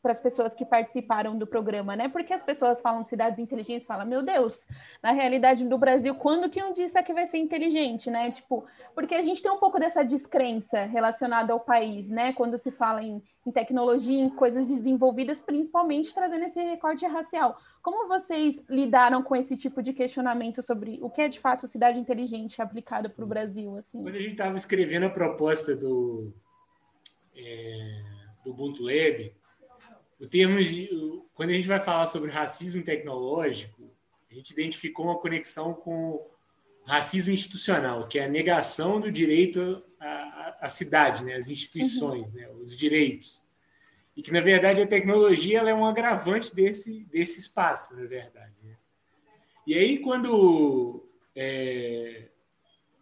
para 0.05 0.13
as 0.13 0.21
pessoas 0.21 0.55
que 0.55 0.67
participaram 0.67 1.39
do 1.39 1.47
programa, 1.47 1.97
né? 1.97 2.11
Porque 2.11 2.35
as 2.35 2.43
pessoas 2.43 2.79
falam 2.79 3.07
cidades 3.07 3.39
inteligentes, 3.39 3.87
falam, 3.87 4.05
meu 4.05 4.23
Deus, 4.23 4.67
na 5.03 5.13
realidade 5.13 5.67
do 5.67 5.79
Brasil, 5.79 6.15
quando 6.15 6.51
que 6.51 6.63
um 6.63 6.75
dia 6.75 6.91
aqui 6.95 7.15
vai 7.15 7.27
ser 7.27 7.39
inteligente, 7.39 8.11
né? 8.11 8.31
Tipo, 8.31 8.67
porque 8.95 9.15
a 9.15 9.23
gente 9.23 9.43
tem 9.43 9.51
um 9.51 9.57
pouco 9.57 9.81
dessa 9.81 10.05
descrença 10.05 10.85
relacionada 10.85 11.55
ao 11.55 11.59
país, 11.59 12.07
né? 12.11 12.35
Quando 12.35 12.59
se 12.59 12.71
fala 12.71 13.03
em, 13.03 13.23
em 13.47 13.51
tecnologia, 13.51 14.21
em 14.21 14.29
coisas 14.29 14.69
desenvolvidas, 14.69 15.41
principalmente 15.41 16.13
trazendo 16.13 16.45
esse 16.45 16.63
recorte 16.63 17.07
racial. 17.07 17.57
Como 17.83 18.07
vocês 18.07 18.63
lidaram 18.69 19.23
com 19.23 19.35
esse 19.35 19.57
tipo 19.57 19.83
de 19.83 19.95
questionamento 19.95 20.63
sobre 20.63 20.99
o 21.01 21.09
que 21.09 21.23
é 21.23 21.29
de 21.29 21.41
fato 21.41 21.67
cidade 21.67 21.99
inteligente 21.99 22.61
aplicada 22.61 23.09
para 23.09 23.25
o 23.25 23.27
Brasil? 23.27 23.79
Assim? 23.79 24.03
Quando 24.03 24.17
a 24.17 24.21
gente 24.21 24.33
estava 24.33 24.55
escrevendo 24.55 25.07
a 25.07 25.11
proposta 25.11 25.75
do, 25.75 26.31
é, 27.35 28.03
do 28.45 28.51
Ubuntu 28.51 28.83
Lab, 28.83 29.33
o 30.21 30.26
termo 30.26 30.62
de, 30.62 30.88
quando 31.35 31.50
a 31.50 31.52
gente 31.52 31.68
vai 31.68 31.80
falar 31.80 32.06
sobre 32.06 32.30
racismo 32.30 32.83
tecnológico, 32.83 33.90
a 34.30 34.35
gente 34.35 34.52
identificou 34.52 35.06
uma 35.06 35.18
conexão 35.18 35.75
com 35.75 36.26
racismo 36.87 37.33
institucional, 37.33 38.06
que 38.06 38.18
é 38.18 38.25
a 38.25 38.28
negação 38.28 39.00
do 39.00 39.11
direito 39.11 39.83
à, 39.99 40.59
à 40.61 40.68
cidade, 40.68 41.25
né, 41.25 41.35
às 41.35 41.49
instituições, 41.49 42.33
uhum. 42.33 42.38
né, 42.38 42.49
os 42.50 42.76
direitos 42.76 43.44
e 44.16 44.23
que 44.23 44.33
na 44.33 44.40
verdade 44.40 44.80
a 44.80 44.87
tecnologia 44.87 45.61
é 45.61 45.75
um 45.75 45.85
agravante 45.85 46.54
desse 46.54 47.04
desse 47.04 47.40
espaço, 47.40 47.97
na 47.97 48.06
verdade. 48.06 48.52
Né? 48.62 48.76
E 49.66 49.75
aí 49.75 49.99
quando 49.99 51.04
é, 51.35 52.28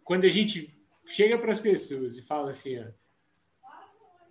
quando 0.03 0.25
a 0.25 0.29
gente 0.29 0.75
chega 1.05 1.37
para 1.37 1.51
as 1.51 1.59
pessoas 1.59 2.17
e 2.17 2.21
fala 2.21 2.49
assim, 2.49 2.79
ó, 2.79 2.85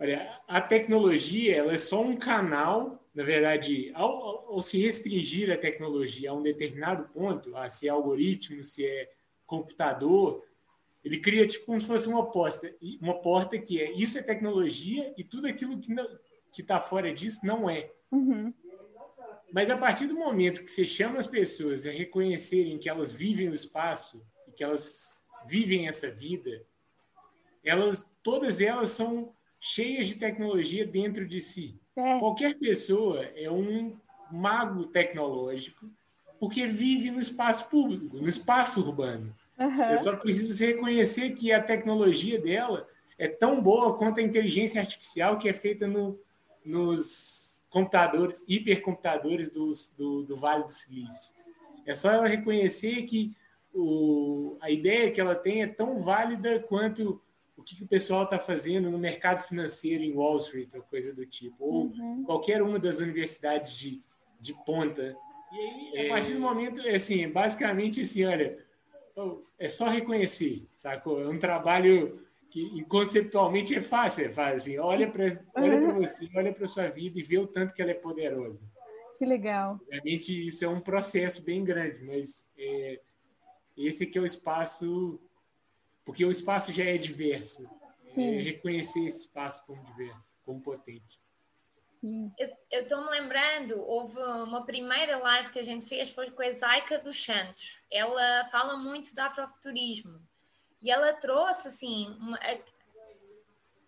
olha, 0.03 0.41
a 0.49 0.61
tecnologia 0.61 1.55
ela 1.55 1.73
é 1.73 1.79
só 1.79 2.03
um 2.03 2.17
canal, 2.17 3.01
na 3.15 3.23
verdade, 3.23 3.93
ao, 3.95 4.53
ao, 4.53 4.61
se 4.61 4.77
restringir 4.77 5.49
a 5.53 5.57
tecnologia 5.57 6.31
a 6.31 6.35
um 6.35 6.43
determinado 6.43 7.05
ponto, 7.13 7.57
ah, 7.57 7.71
se 7.71 7.87
é 7.87 7.91
algoritmo, 7.91 8.65
se 8.65 8.85
é 8.85 9.13
computador, 9.47 10.45
ele 11.05 11.19
cria 11.19 11.47
tipo 11.47 11.67
como 11.67 11.81
se 11.81 11.87
fosse 11.87 12.09
uma 12.09 12.29
porta, 12.31 12.75
uma 13.01 13.21
porta 13.21 13.57
que 13.59 13.81
é 13.81 13.93
isso 13.93 14.19
é 14.19 14.23
tecnologia 14.23 15.15
e 15.17 15.23
tudo 15.23 15.47
aquilo 15.47 15.79
que 15.79 15.93
não, 15.93 16.07
que 16.53 16.63
está 16.63 16.81
fora 16.81 17.15
disso 17.15 17.47
não 17.47 17.71
é. 17.71 17.93
Uhum. 18.11 18.53
Mas 19.53 19.71
a 19.71 19.77
partir 19.77 20.07
do 20.07 20.17
momento 20.17 20.65
que 20.65 20.71
você 20.71 20.85
chama 20.85 21.19
as 21.19 21.29
pessoas 21.29 21.87
a 21.87 21.91
reconhecerem 21.91 22.79
que 22.79 22.89
elas 22.89 23.13
vivem 23.13 23.49
o 23.49 23.55
espaço 23.55 24.27
e 24.49 24.53
que 24.53 24.65
elas 24.65 25.29
vivem 25.47 25.87
essa 25.87 26.11
vida, 26.11 26.65
elas 27.63 28.11
todas 28.21 28.61
elas 28.61 28.91
são 28.91 29.33
cheias 29.65 30.09
de 30.09 30.17
tecnologia 30.17 30.85
dentro 30.85 31.25
de 31.25 31.41
si. 31.41 31.79
É. 31.95 32.19
Qualquer 32.19 32.59
pessoa 32.59 33.23
é 33.37 33.49
um 33.49 33.97
mago 34.29 34.87
tecnológico 34.87 35.89
porque 36.41 36.67
vive 36.67 37.13
no 37.13 37.21
espaço 37.21 37.71
público, 37.71 38.17
no 38.17 38.27
espaço 38.27 38.81
urbano. 38.81 39.33
Uhum. 39.57 39.83
É 39.85 39.97
só 39.97 40.17
precisa 40.17 40.53
se 40.53 40.67
reconhecer 40.67 41.31
que 41.31 41.53
a 41.53 41.63
tecnologia 41.63 42.41
dela 42.41 42.89
é 43.17 43.29
tão 43.29 43.63
boa 43.63 43.97
quanto 43.97 44.19
a 44.19 44.23
inteligência 44.23 44.81
artificial 44.81 45.39
que 45.39 45.49
é 45.49 45.53
feita 45.53 45.87
no, 45.87 46.19
nos 46.65 47.65
computadores, 47.71 48.45
hipercomputadores 48.49 49.49
dos, 49.49 49.91
do, 49.97 50.25
do 50.25 50.35
Vale 50.35 50.65
do 50.65 50.73
Silício. 50.73 51.33
É 51.87 51.95
só 51.95 52.11
ela 52.11 52.27
reconhecer 52.27 53.03
que 53.03 53.33
o, 53.73 54.57
a 54.61 54.73
ideia 54.73 55.13
que 55.13 55.21
ela 55.21 55.37
tem 55.37 55.63
é 55.63 55.69
tão 55.69 56.01
válida 56.01 56.59
quanto 56.59 57.23
o 57.57 57.63
que, 57.63 57.77
que 57.77 57.85
o 57.85 57.89
pessoal 57.89 58.25
está 58.25 58.39
fazendo 58.39 58.91
no 58.91 58.99
mercado 58.99 59.43
financeiro 59.47 60.03
em 60.03 60.15
Wall 60.15 60.37
Street 60.39 60.75
ou 60.75 60.83
coisa 60.83 61.13
do 61.13 61.27
tipo, 61.27 61.57
ou 61.65 61.85
uhum. 61.87 62.25
qualquer 62.25 62.63
uma 62.63 62.79
das 62.79 62.99
universidades 62.99 63.77
de, 63.77 64.03
de 64.41 64.55
ponta. 64.65 65.17
E 65.53 65.99
aí, 65.99 66.07
a 66.07 66.15
partir 66.15 66.33
do 66.33 66.41
momento, 66.41 66.81
é 66.81 66.95
assim, 66.95 67.29
basicamente 67.29 68.01
assim, 68.01 68.25
olha, 68.25 68.59
é 69.59 69.69
só 69.69 69.89
reconhecer, 69.89 70.67
sacou? 70.75 71.21
É 71.21 71.29
um 71.29 71.39
trabalho 71.39 72.23
que 72.53 72.85
conceptualmente 72.85 73.75
é 73.75 73.81
fácil, 73.81 74.27
é 74.27 74.29
fácil. 74.29 74.57
Assim, 74.57 74.79
olha 74.79 75.11
para 75.11 75.43
olha 75.55 75.75
uhum. 75.75 76.01
você, 76.01 76.29
olha 76.35 76.53
para 76.53 76.67
sua 76.67 76.89
vida 76.89 77.19
e 77.19 77.23
vê 77.23 77.39
o 77.39 77.47
tanto 77.47 77.73
que 77.73 77.81
ela 77.81 77.91
é 77.91 77.95
poderosa. 77.95 78.65
Que 79.19 79.25
legal. 79.25 79.79
Obviamente 79.83 80.47
isso 80.47 80.65
é 80.65 80.69
um 80.69 80.81
processo 80.81 81.43
bem 81.45 81.65
grande, 81.65 82.03
mas 82.03 82.51
é, 82.59 83.01
esse 83.77 84.05
aqui 84.05 84.19
é 84.19 84.21
o 84.21 84.27
espaço, 84.27 85.21
porque 86.05 86.25
o 86.25 86.31
espaço 86.31 86.73
já 86.73 86.85
é 86.85 86.99
diverso. 86.99 87.69
É 88.15 88.21
reconhecer 88.43 89.05
esse 89.07 89.27
espaço 89.27 89.65
como 89.67 89.83
diverso, 89.85 90.37
como 90.45 90.61
potente. 90.61 91.19
Eu 92.69 92.83
estou 92.83 93.05
me 93.05 93.11
lembrando, 93.11 93.81
houve 93.81 94.19
uma 94.19 94.67
primeira 94.67 95.19
live 95.19 95.53
que 95.53 95.61
a 95.61 95.63
gente 95.63 95.87
fez 95.87 96.11
foi 96.11 96.31
com 96.33 96.43
a 96.43 96.51
Zaika 96.51 96.99
dos 96.99 97.25
Santos. 97.25 97.81
Ela 97.91 98.45
fala 98.47 98.77
muito 98.77 99.15
de 99.15 99.21
afrofuturismo 99.21 100.21
e 100.83 100.91
ela 100.91 101.13
trouxe, 101.13 101.69
assim, 101.69 102.09
uma, 102.19 102.39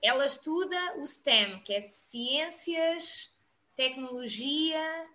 ela 0.01 0.27
estuda 0.27 0.97
o 0.99 1.07
STEM, 1.07 1.61
que 1.65 1.75
é 1.75 1.81
ciências, 1.81 3.33
tecnologia, 3.75 5.09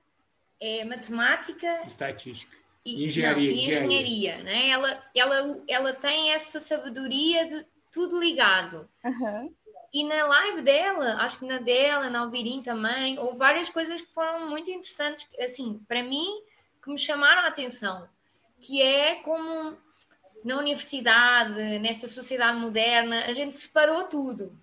é, 0.59 0.83
matemática, 0.83 1.81
estatística. 1.83 2.58
E, 2.95 3.05
engenharia, 3.05 3.51
não, 3.51 3.57
e 3.57 3.59
engenharia, 3.59 3.87
engenharia. 3.87 4.43
Né? 4.43 4.69
Ela, 4.69 5.03
ela, 5.15 5.63
ela 5.67 5.93
tem 5.93 6.31
essa 6.31 6.59
sabedoria 6.59 7.47
de 7.47 7.65
tudo 7.91 8.19
ligado. 8.19 8.89
Uhum. 9.03 9.53
E 9.91 10.03
na 10.03 10.25
live 10.25 10.61
dela, 10.61 11.15
acho 11.23 11.39
que 11.39 11.45
na 11.45 11.57
dela, 11.57 12.09
na 12.09 12.19
Albirim 12.19 12.61
também, 12.61 13.17
houve 13.17 13.37
várias 13.37 13.69
coisas 13.69 14.01
que 14.01 14.13
foram 14.13 14.47
muito 14.47 14.69
interessantes, 14.69 15.27
assim, 15.39 15.79
para 15.87 16.03
mim, 16.03 16.27
que 16.81 16.91
me 16.91 16.99
chamaram 16.99 17.41
a 17.41 17.47
atenção, 17.47 18.07
que 18.59 18.81
é 18.81 19.15
como 19.15 19.75
na 20.43 20.57
universidade, 20.57 21.79
nesta 21.79 22.07
sociedade 22.07 22.59
moderna, 22.59 23.25
a 23.25 23.33
gente 23.33 23.55
separou 23.55 24.03
tudo, 24.05 24.57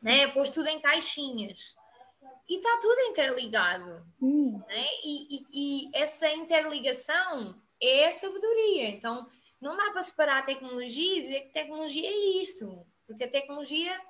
né? 0.00 0.26
pôs 0.28 0.50
tudo 0.50 0.68
em 0.68 0.80
caixinhas. 0.80 1.76
E 2.48 2.56
está 2.56 2.78
tudo 2.80 3.00
interligado. 3.02 4.04
Hum. 4.20 4.60
Né? 4.68 4.86
E, 5.04 5.36
e, 5.36 5.46
e, 5.52 5.90
essa 5.94 6.28
interligação 6.30 7.60
é 7.80 8.10
sabedoria. 8.10 8.88
Então, 8.88 9.28
não 9.60 9.76
dá 9.76 9.90
para 9.90 10.02
separar 10.02 10.38
a 10.38 10.42
tecnologia 10.42 11.18
e 11.18 11.22
dizer 11.22 11.40
que 11.42 11.50
tecnologia 11.50 12.08
é 12.08 12.42
isto, 12.42 12.84
porque 13.06 13.24
a 13.24 13.30
tecnologia 13.30 14.00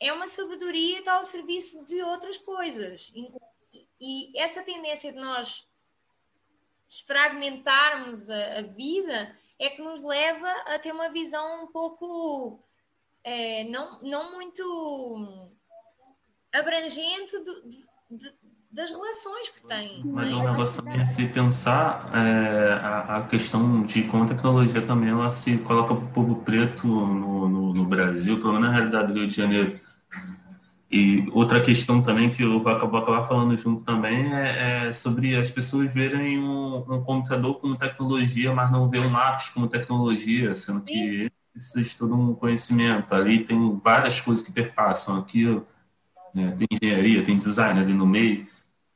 é 0.00 0.12
uma 0.12 0.26
sabedoria 0.26 0.96
e 0.96 0.98
está 0.98 1.14
ao 1.14 1.24
serviço 1.24 1.84
de 1.84 2.02
outras 2.02 2.38
coisas. 2.38 3.12
E, 3.14 3.32
e 4.00 4.38
essa 4.38 4.62
tendência 4.62 5.12
de 5.12 5.18
nós 5.18 5.66
desfragmentarmos 6.88 8.28
a, 8.28 8.58
a 8.58 8.62
vida 8.62 9.36
é 9.58 9.70
que 9.70 9.80
nos 9.80 10.02
leva 10.02 10.50
a 10.66 10.78
ter 10.78 10.92
uma 10.92 11.08
visão 11.08 11.64
um 11.64 11.66
pouco 11.68 12.60
é, 13.24 13.64
não, 13.64 14.00
não 14.02 14.32
muito 14.32 15.51
abrangente 16.52 17.38
do, 17.38 18.16
de, 18.16 18.32
das 18.70 18.90
relações 18.90 19.50
que 19.50 19.66
tem. 19.66 20.02
Mas 20.04 20.30
é 20.30 20.34
um 20.34 20.50
negócio 20.50 20.82
também 20.82 21.00
é 21.00 21.04
se 21.04 21.26
pensar 21.26 22.10
é, 22.14 22.72
a, 22.82 23.16
a, 23.18 23.22
questão 23.22 23.82
de 23.82 24.02
como 24.04 24.24
a 24.24 24.26
tecnologia 24.26 24.82
também 24.82 25.10
ela 25.10 25.30
se 25.30 25.58
coloca 25.58 25.94
para 25.94 26.04
o 26.04 26.08
povo 26.08 26.36
preto 26.36 26.86
no, 26.86 27.48
no, 27.48 27.72
no 27.74 27.84
Brasil, 27.84 28.38
pelo 28.38 28.52
menos 28.52 28.68
na 28.68 28.74
realidade 28.74 29.12
do 29.12 29.18
Rio 29.18 29.26
de 29.26 29.36
Janeiro 29.36 29.80
e 30.92 31.26
outra 31.32 31.58
questão 31.58 32.02
também 32.02 32.28
que 32.28 32.42
eu 32.42 32.62
vou 32.62 32.70
acabar 32.70 33.26
falando 33.26 33.56
junto 33.56 33.82
também 33.82 34.30
é, 34.34 34.88
é 34.88 34.92
sobre 34.92 35.34
as 35.34 35.50
pessoas 35.50 35.90
verem 35.90 36.38
um, 36.38 36.76
um, 36.76 37.02
computador 37.02 37.58
como 37.58 37.78
tecnologia, 37.78 38.52
mas 38.52 38.70
não 38.70 38.90
ver 38.90 38.98
um 38.98 39.10
lápis 39.10 39.48
como 39.48 39.66
tecnologia, 39.66 40.54
sendo 40.54 40.82
que 40.82 41.32
isso 41.56 41.80
é 41.80 41.82
todo 41.98 42.14
um 42.14 42.34
conhecimento. 42.34 43.14
Ali 43.14 43.42
tem 43.42 43.80
várias 43.82 44.20
coisas 44.20 44.44
que 44.44 44.52
perpassam 44.52 45.16
aquilo. 45.16 45.66
Né? 46.34 46.54
Tem 46.56 46.66
engenharia, 46.70 47.22
tem 47.22 47.36
design 47.36 47.80
ali 47.80 47.94
no 47.94 48.06
meio. 48.06 48.46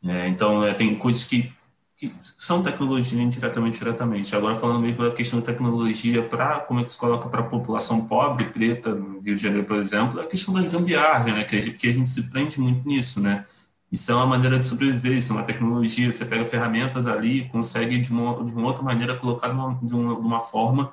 Né? 0.03 0.29
Então, 0.29 0.65
é, 0.65 0.75
tem 0.75 0.95
coisas 0.97 1.25
que 1.25 1.53
que 1.97 2.13
são 2.37 2.63
tecnologia 2.63 3.21
indiretamente 3.21 3.79
diretamente. 3.79 4.37
Agora 4.37 4.59
falando 4.59 4.81
mesmo 4.81 5.03
da 5.03 5.11
questão 5.11 5.41
da 5.41 5.47
tecnologia 5.47 6.23
para 6.23 6.61
como 6.61 6.81
é 6.81 6.85
que 6.85 6.93
se 6.93 6.99
coloca 6.99 7.29
para 7.29 7.41
a 7.41 7.45
população 7.45 8.07
pobre 8.07 8.45
preta 8.47 8.95
no 8.95 9.21
Rio 9.21 9.35
de 9.35 9.43
Janeiro, 9.43 9.67
por 9.67 9.77
exemplo, 9.77 10.21
é 10.21 10.25
a 10.25 10.27
questão 10.27 10.53
das 10.53 10.69
gambiarras, 10.69 11.33
né? 11.33 11.45
Que 11.45 11.57
a, 11.57 11.63
gente, 11.63 11.77
que 11.77 11.89
a 11.89 11.93
gente 11.93 12.11
se 12.11 12.31
prende 12.31 12.61
muito 12.61 12.87
nisso, 12.87 13.21
né? 13.21 13.47
Isso 13.91 14.13
é 14.13 14.15
uma 14.15 14.27
maneira 14.27 14.59
de 14.59 14.67
sobreviver, 14.67 15.17
isso 15.17 15.33
é 15.33 15.37
uma 15.37 15.45
tecnologia. 15.45 16.13
Você 16.13 16.27
pega 16.27 16.45
ferramentas 16.45 17.07
ali 17.07 17.41
e 17.41 17.49
consegue 17.49 17.99
de 17.99 18.13
uma, 18.13 18.45
de 18.45 18.53
uma 18.53 18.67
outra 18.67 18.83
maneira 18.83 19.17
colocar 19.17 19.49
de 19.49 19.55
uma, 19.55 19.75
de 19.83 19.95
uma, 19.95 20.41
forma 20.41 20.93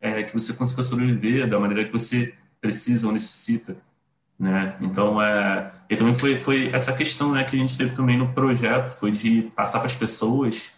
é, 0.00 0.22
que 0.22 0.32
você 0.32 0.54
consiga 0.54 0.82
sobreviver 0.82 1.46
da 1.46 1.60
maneira 1.60 1.84
que 1.84 1.92
você 1.92 2.32
precisa 2.60 3.06
ou 3.06 3.12
necessita 3.12 3.76
né? 4.40 4.74
Então, 4.80 5.20
é, 5.20 5.70
e 5.90 5.94
também 5.94 6.14
foi, 6.14 6.36
foi 6.38 6.70
essa 6.72 6.94
questão 6.94 7.32
né, 7.32 7.44
que 7.44 7.54
a 7.54 7.58
gente 7.58 7.76
teve 7.76 7.94
também 7.94 8.16
no 8.16 8.32
projeto, 8.32 8.98
foi 8.98 9.10
de 9.10 9.42
passar 9.54 9.80
para 9.80 9.86
as 9.86 9.94
pessoas 9.94 10.72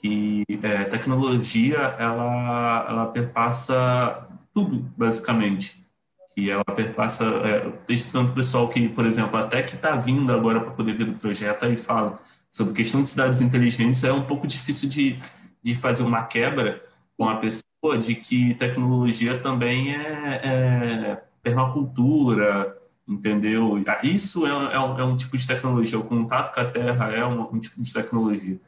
que 0.00 0.42
é, 0.62 0.84
tecnologia 0.84 1.76
ela 1.98 2.86
ela 2.88 3.06
perpassa 3.06 4.28
tudo 4.54 4.78
basicamente 4.96 5.84
que 6.32 6.48
ela 6.48 6.64
perpassa 6.64 7.24
é, 7.24 7.72
desde 7.84 8.12
tanto 8.12 8.32
pessoal 8.32 8.68
que 8.68 8.88
por 8.88 9.04
exemplo 9.04 9.36
até 9.36 9.60
que 9.60 9.74
está 9.74 9.96
vindo 9.96 10.32
agora 10.32 10.60
para 10.60 10.70
poder 10.70 10.94
ver 10.94 11.06
do 11.06 11.14
projeto 11.14 11.64
aí 11.64 11.76
fala 11.76 12.20
sobre 12.48 12.74
questão 12.74 13.02
de 13.02 13.08
cidades 13.08 13.40
inteligentes 13.40 14.04
é 14.04 14.12
um 14.12 14.22
pouco 14.22 14.46
difícil 14.46 14.88
de, 14.88 15.18
de 15.60 15.74
fazer 15.74 16.04
uma 16.04 16.22
quebra 16.22 16.80
com 17.16 17.28
a 17.28 17.36
pessoa 17.36 17.98
de 17.98 18.14
que 18.14 18.54
tecnologia 18.54 19.36
também 19.36 19.96
é, 19.96 20.40
é 20.44 21.22
permacultura 21.42 22.77
entendeu? 23.08 23.82
Isso 24.02 24.46
é, 24.46 24.50
é, 24.50 24.78
um, 24.78 24.98
é, 24.98 25.04
um, 25.04 25.16
tipo 25.16 25.36
de 25.36 25.46
tecnologia, 25.46 25.98
o 25.98 26.06
contato 26.06 26.54
com 26.54 26.60
a 26.60 26.70
terra 26.70 27.10
é 27.10 27.24
um, 27.24 27.54
um 27.54 27.58
tipo 27.58 27.80
de 27.80 27.92
tecnologia. 27.92 28.60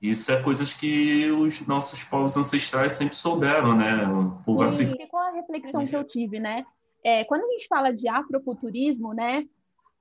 Isso 0.00 0.32
é 0.32 0.42
coisas 0.42 0.72
que 0.72 1.30
os 1.30 1.64
nossos 1.66 2.02
povos 2.02 2.36
ancestrais 2.36 2.96
sempre 2.96 3.14
souberam, 3.14 3.76
né? 3.76 4.04
O 4.04 4.42
povo 4.44 4.62
africano. 4.62 4.96
Qual 5.08 5.22
a 5.22 5.30
reflexão 5.30 5.84
que 5.84 5.94
eu 5.94 6.02
tive, 6.02 6.40
né? 6.40 6.64
É, 7.04 7.22
quando 7.24 7.44
a 7.44 7.48
gente 7.48 7.68
fala 7.68 7.92
de 7.92 8.08
afrofuturismo, 8.08 9.12
né? 9.12 9.44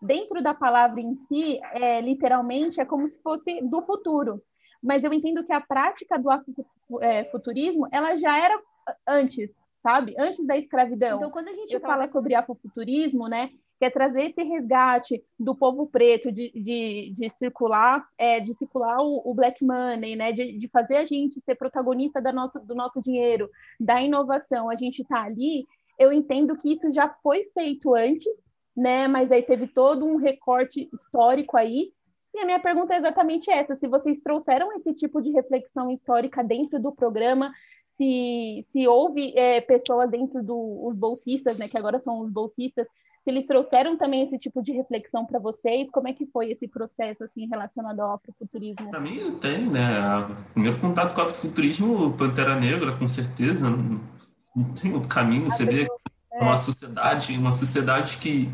Dentro 0.02 0.42
da 0.42 0.56
palavra 0.56 1.00
em 1.00 1.16
si, 1.28 1.60
é, 1.74 2.02
literalmente, 2.02 2.82
é 2.82 2.86
como 2.86 3.08
se 3.08 3.22
fosse 3.22 3.62
do 3.62 3.84
futuro. 3.84 4.42
Mas 4.82 5.04
eu 5.04 5.14
entendo 5.14 5.44
que 5.44 5.54
a 5.54 5.62
prática 5.62 6.18
do 6.18 6.30
afrofuturismo, 6.32 7.88
ela 7.92 8.16
já 8.16 8.36
era 8.40 8.60
antes, 9.08 9.52
sabe? 9.84 10.16
Antes 10.18 10.44
da 10.48 10.58
escravidão. 10.58 11.18
Então, 11.18 11.30
quando 11.30 11.50
a 11.50 11.54
gente 11.54 11.80
fala 11.80 12.08
sobre 12.08 12.34
afrofuturismo, 12.34 13.28
né? 13.28 13.52
Que 13.82 13.86
é 13.86 13.90
trazer 13.90 14.30
esse 14.30 14.44
resgate 14.44 15.24
do 15.40 15.56
povo 15.56 15.88
preto 15.88 16.32
de, 16.32 16.52
de, 16.52 17.12
de 17.16 17.30
circular, 17.32 18.08
é, 18.16 18.40
de 18.40 18.54
circular 18.54 19.02
o, 19.02 19.24
o, 19.26 19.34
black 19.34 19.66
money, 19.66 20.16
né, 20.16 20.32
de, 20.32 20.56
de 20.56 20.68
fazer 20.68 20.98
a 20.98 21.04
gente 21.04 21.42
ser 21.42 21.56
protagonista 21.56 22.22
da 22.22 22.32
nossa, 22.32 22.60
do 22.60 22.76
nosso 22.76 23.02
dinheiro, 23.02 23.50
da 23.80 24.00
inovação, 24.00 24.70
a 24.70 24.76
gente 24.76 25.02
está 25.02 25.24
ali, 25.24 25.66
eu 25.98 26.14
entendo 26.14 26.56
que 26.60 26.72
isso 26.72 26.92
já 26.92 27.10
foi 27.24 27.46
feito 27.56 27.96
antes, 27.96 28.32
né, 28.78 29.08
mas 29.08 29.32
aí 29.32 29.42
teve 29.42 29.66
todo 29.66 30.06
um 30.06 30.18
recorte 30.18 30.88
histórico 30.94 31.58
aí, 31.58 31.92
e 32.36 32.40
a 32.40 32.46
minha 32.46 32.60
pergunta 32.60 32.94
é 32.94 32.98
exatamente 32.98 33.50
essa, 33.50 33.76
se 33.76 33.88
vocês 33.88 34.22
trouxeram 34.22 34.72
esse 34.74 34.94
tipo 34.94 35.24
de 35.24 35.32
reflexão 35.32 35.90
histórica 35.90 36.44
dentro 36.44 36.80
do 36.80 36.92
programa, 36.92 37.52
se, 37.98 38.64
se 38.68 38.88
houve 38.88 39.36
é, 39.36 39.60
pessoas 39.60 40.08
dentro 40.12 40.44
dos 40.44 40.96
bolsistas, 40.96 41.58
né, 41.58 41.68
que 41.68 41.80
agora 41.80 41.98
são 41.98 42.20
os 42.20 42.32
bolsistas, 42.32 42.86
se 43.24 43.30
eles 43.30 43.46
trouxeram 43.46 43.98
também 43.98 44.24
esse 44.24 44.38
tipo 44.40 44.64
de 44.64 44.72
reflexão 44.72 45.26
para 45.26 45.40
vocês, 45.40 45.92
como 45.92 46.08
é 46.08 46.14
que 46.14 46.26
foi 46.26 46.52
esse 46.52 46.68
processo 46.68 47.24
assim 47.24 47.48
relacionado 47.48 48.00
ao 48.00 48.16
afrofuturismo? 48.16 48.90
Para 48.90 49.00
mim 49.00 49.38
tem, 49.40 49.70
né? 49.70 50.18
O 50.18 50.54
primeiro 50.54 50.80
contato 50.80 51.14
com 51.14 51.22
o 51.22 51.24
afrofuturismo, 51.26 52.14
Pantera 52.14 52.56
Negra, 52.56 52.94
com 52.94 53.08
certeza, 53.08 53.70
não 53.70 54.64
tem 54.74 54.94
outro 54.94 55.08
caminho. 55.08 55.50
Você 55.50 55.66
vê 55.66 55.88
é. 56.34 56.44
uma 56.44 56.58
sociedade, 56.58 57.38
uma 57.38 57.52
sociedade 57.52 58.18
que 58.18 58.50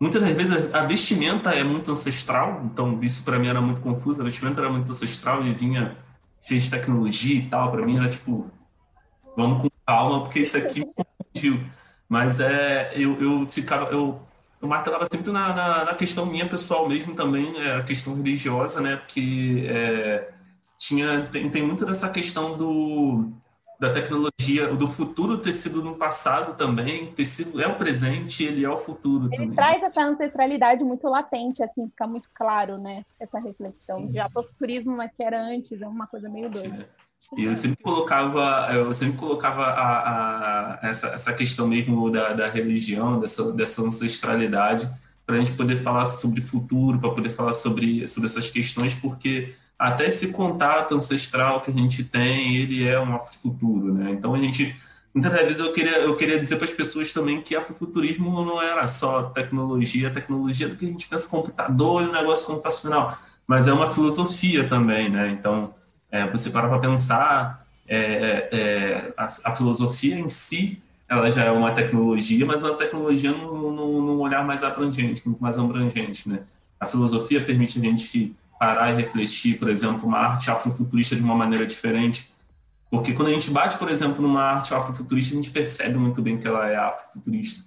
muitas 0.00 0.22
das 0.22 0.36
vezes 0.36 0.74
a 0.74 0.82
vestimenta 0.82 1.50
é 1.50 1.64
muito 1.64 1.90
ancestral, 1.90 2.62
então 2.64 3.02
isso 3.02 3.24
para 3.24 3.40
mim 3.40 3.48
era 3.48 3.60
muito 3.60 3.80
confuso. 3.80 4.20
A 4.20 4.24
vestimenta 4.24 4.60
era 4.60 4.70
muito 4.70 4.88
ancestral 4.88 5.44
e 5.44 5.52
vinha 5.52 5.96
cheia 6.40 6.60
de 6.60 6.70
tecnologia 6.70 7.40
e 7.40 7.48
tal. 7.48 7.72
Para 7.72 7.84
mim 7.84 7.98
era 7.98 8.08
tipo, 8.08 8.48
vamos 9.36 9.62
com 9.62 9.68
calma, 9.84 10.22
porque 10.22 10.40
isso 10.40 10.56
aqui 10.56 10.80
me 10.80 10.92
confundiu. 10.94 11.60
Mas 12.08 12.40
é, 12.40 12.92
eu, 12.94 13.20
eu 13.20 13.46
ficava, 13.46 13.90
eu, 13.90 14.20
eu 14.60 14.68
martelava 14.68 15.06
sempre 15.10 15.32
na, 15.32 15.52
na, 15.52 15.84
na, 15.86 15.94
questão 15.94 16.24
minha 16.26 16.48
pessoal 16.48 16.88
mesmo 16.88 17.14
também, 17.14 17.56
é, 17.58 17.76
a 17.76 17.82
questão 17.82 18.14
religiosa, 18.14 18.80
né? 18.80 18.96
Porque 18.96 19.66
é, 19.68 20.30
tinha, 20.78 21.26
tem, 21.32 21.50
tem 21.50 21.62
muito 21.62 21.84
dessa 21.84 22.08
questão 22.08 22.56
do, 22.56 23.32
da 23.78 23.92
tecnologia, 23.92 24.68
do 24.74 24.88
futuro 24.88 25.38
ter 25.38 25.52
sido 25.52 25.82
no 25.82 25.96
passado 25.96 26.54
também, 26.56 27.12
ter 27.12 27.26
sido, 27.26 27.60
é 27.60 27.66
o 27.66 27.76
presente, 27.76 28.44
ele 28.44 28.64
é 28.64 28.70
o 28.70 28.78
futuro 28.78 29.26
ele 29.26 29.36
também. 29.36 29.54
traz 29.54 29.82
essa 29.82 30.02
ancestralidade 30.04 30.84
muito 30.84 31.08
latente, 31.08 31.62
assim, 31.62 31.88
fica 31.88 32.06
muito 32.06 32.30
claro, 32.32 32.78
né? 32.78 33.04
Essa 33.20 33.38
reflexão. 33.38 33.98
Sim. 33.98 34.12
Já 34.12 34.26
o 34.26 34.30
futurismo, 34.30 34.94
mas 34.96 35.10
que 35.14 35.22
era 35.22 35.40
antes, 35.40 35.80
é 35.80 35.86
uma 35.86 36.06
coisa 36.06 36.28
meio 36.28 36.48
doida. 36.48 36.88
É. 37.02 37.05
E 37.36 37.44
eu 37.44 37.54
sempre 37.54 37.82
colocava, 37.82 38.68
eu 38.72 38.92
sempre 38.94 39.16
colocava 39.16 39.64
a, 39.64 40.78
a, 40.82 40.88
essa, 40.88 41.08
essa 41.08 41.32
questão 41.32 41.66
mesmo 41.66 42.10
da, 42.10 42.32
da 42.32 42.48
religião, 42.48 43.18
dessa, 43.18 43.52
dessa 43.52 43.82
ancestralidade, 43.82 44.88
para 45.24 45.34
a 45.34 45.38
gente 45.38 45.52
poder 45.52 45.76
falar 45.76 46.04
sobre 46.06 46.40
futuro, 46.40 46.98
para 46.98 47.10
poder 47.10 47.30
falar 47.30 47.52
sobre, 47.52 48.06
sobre 48.06 48.28
essas 48.28 48.48
questões, 48.48 48.94
porque 48.94 49.54
até 49.78 50.06
esse 50.06 50.28
contato 50.28 50.94
ancestral 50.94 51.60
que 51.60 51.70
a 51.70 51.74
gente 51.74 52.04
tem, 52.04 52.56
ele 52.56 52.86
é 52.86 53.00
um 53.00 53.18
futuro, 53.18 53.92
né? 53.92 54.12
Então 54.12 54.34
a 54.34 54.38
gente 54.38 54.74
muitas 55.12 55.32
vezes 55.32 55.58
eu 55.58 55.72
queria 55.72 55.98
eu 55.98 56.14
queria 56.16 56.38
dizer 56.38 56.56
para 56.56 56.66
as 56.66 56.72
pessoas 56.72 57.12
também 57.12 57.40
que 57.40 57.56
afrofuturismo 57.56 58.44
não 58.44 58.60
era 58.62 58.86
só 58.86 59.24
tecnologia, 59.24 60.10
tecnologia 60.10 60.68
do 60.68 60.76
que 60.76 60.84
a 60.84 60.88
gente 60.88 61.08
pensa 61.08 61.28
computador 61.28 62.02
e 62.02 62.06
um 62.06 62.12
negócio 62.12 62.46
computacional, 62.46 63.18
mas 63.46 63.66
é 63.66 63.72
uma 63.72 63.90
filosofia 63.92 64.68
também, 64.68 65.10
né? 65.10 65.30
Então 65.30 65.74
é, 66.10 66.26
você 66.30 66.50
para 66.50 66.68
para 66.68 66.78
pensar, 66.78 67.66
é, 67.88 67.98
é, 67.98 68.48
é, 68.52 69.14
a, 69.16 69.32
a, 69.44 69.54
filosofia 69.54 70.18
em 70.18 70.28
si, 70.28 70.82
ela 71.08 71.30
já 71.30 71.44
é 71.44 71.50
uma 71.50 71.72
tecnologia, 71.72 72.44
mas 72.44 72.62
é 72.62 72.66
uma 72.66 72.76
tecnologia 72.76 73.30
num, 73.30 73.70
num, 73.70 74.20
olhar 74.20 74.44
mais 74.44 74.64
abrangente, 74.64 75.22
muito 75.24 75.40
mais 75.40 75.58
abrangente, 75.58 76.28
né? 76.28 76.40
A 76.80 76.86
filosofia 76.86 77.44
permite 77.44 77.78
a 77.78 77.82
gente 77.82 78.34
parar 78.58 78.92
e 78.92 78.96
refletir, 78.96 79.58
por 79.58 79.68
exemplo, 79.68 80.06
uma 80.06 80.18
arte 80.18 80.50
afrofuturista 80.50 81.14
de 81.14 81.22
uma 81.22 81.34
maneira 81.34 81.66
diferente, 81.66 82.30
porque 82.90 83.12
quando 83.12 83.28
a 83.28 83.32
gente 83.32 83.50
bate, 83.50 83.78
por 83.78 83.88
exemplo, 83.88 84.22
numa 84.22 84.42
arte 84.42 84.74
afrofuturista, 84.74 85.34
a 85.34 85.36
gente 85.36 85.50
percebe 85.50 85.96
muito 85.96 86.22
bem 86.22 86.38
que 86.38 86.46
ela 86.46 86.68
é 86.68 86.76
afrofuturista. 86.76 87.64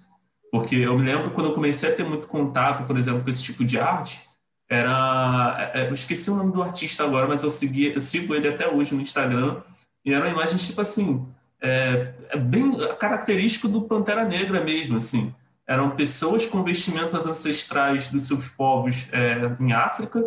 Porque 0.52 0.76
eu 0.76 0.98
me 0.98 1.06
lembro 1.06 1.32
quando 1.32 1.48
eu 1.48 1.54
comecei 1.54 1.90
a 1.90 1.96
ter 1.96 2.04
muito 2.04 2.28
contato, 2.28 2.86
por 2.88 2.98
exemplo, 2.98 3.24
com 3.24 3.30
esse 3.30 3.44
tipo 3.44 3.64
de 3.64 3.78
arte, 3.78 4.28
era. 4.70 5.72
É, 5.74 5.88
eu 5.88 5.94
esqueci 5.94 6.30
o 6.30 6.36
nome 6.36 6.54
do 6.54 6.62
artista 6.62 7.04
agora, 7.04 7.28
mas 7.28 7.44
eu, 7.44 7.52
segui, 7.52 7.92
eu 7.94 8.00
sigo 8.00 8.36
ele 8.36 8.48
até 8.48 8.68
hoje 8.68 8.94
no 8.94 9.02
Instagram. 9.02 9.62
E 10.06 10.14
era 10.14 10.26
uma 10.26 10.32
imagem 10.32 10.58
tipo 10.58 10.80
assim. 10.80 11.28
É, 11.62 12.14
é 12.30 12.38
bem 12.38 12.72
característico 12.98 13.68
do 13.68 13.82
Pantera 13.82 14.24
Negra 14.24 14.64
mesmo, 14.64 14.96
assim. 14.96 15.34
Eram 15.68 15.92
pessoas 15.92 16.46
com 16.46 16.64
vestimentas 16.64 17.26
ancestrais 17.26 18.10
dos 18.10 18.28
seus 18.28 18.48
povos 18.48 19.08
é, 19.12 19.56
em 19.60 19.74
África, 19.74 20.24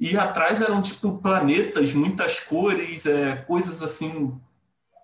e 0.00 0.16
atrás 0.18 0.60
eram 0.60 0.82
tipo 0.82 1.18
planetas, 1.18 1.94
muitas 1.94 2.40
cores, 2.40 3.06
é, 3.06 3.36
coisas 3.36 3.82
assim 3.82 4.38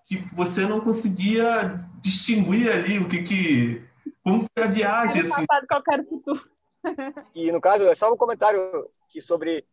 que 0.05 0.17
você 0.33 0.65
não 0.65 0.81
conseguia 0.81 1.77
distinguir 2.01 2.69
ali 2.69 2.97
o 2.97 3.07
que 3.07 3.21
que 3.21 3.83
como 4.23 4.45
foi 4.53 4.67
a 4.67 4.67
viagem 4.67 5.21
assim. 5.21 5.45
Qualquer 5.67 6.03
futuro. 6.05 6.41
E 7.35 7.51
no 7.51 7.61
caso, 7.61 7.87
é 7.87 7.95
só 7.95 8.11
um 8.11 8.17
comentário 8.17 8.89
que 9.09 9.21
sobre 9.21 9.65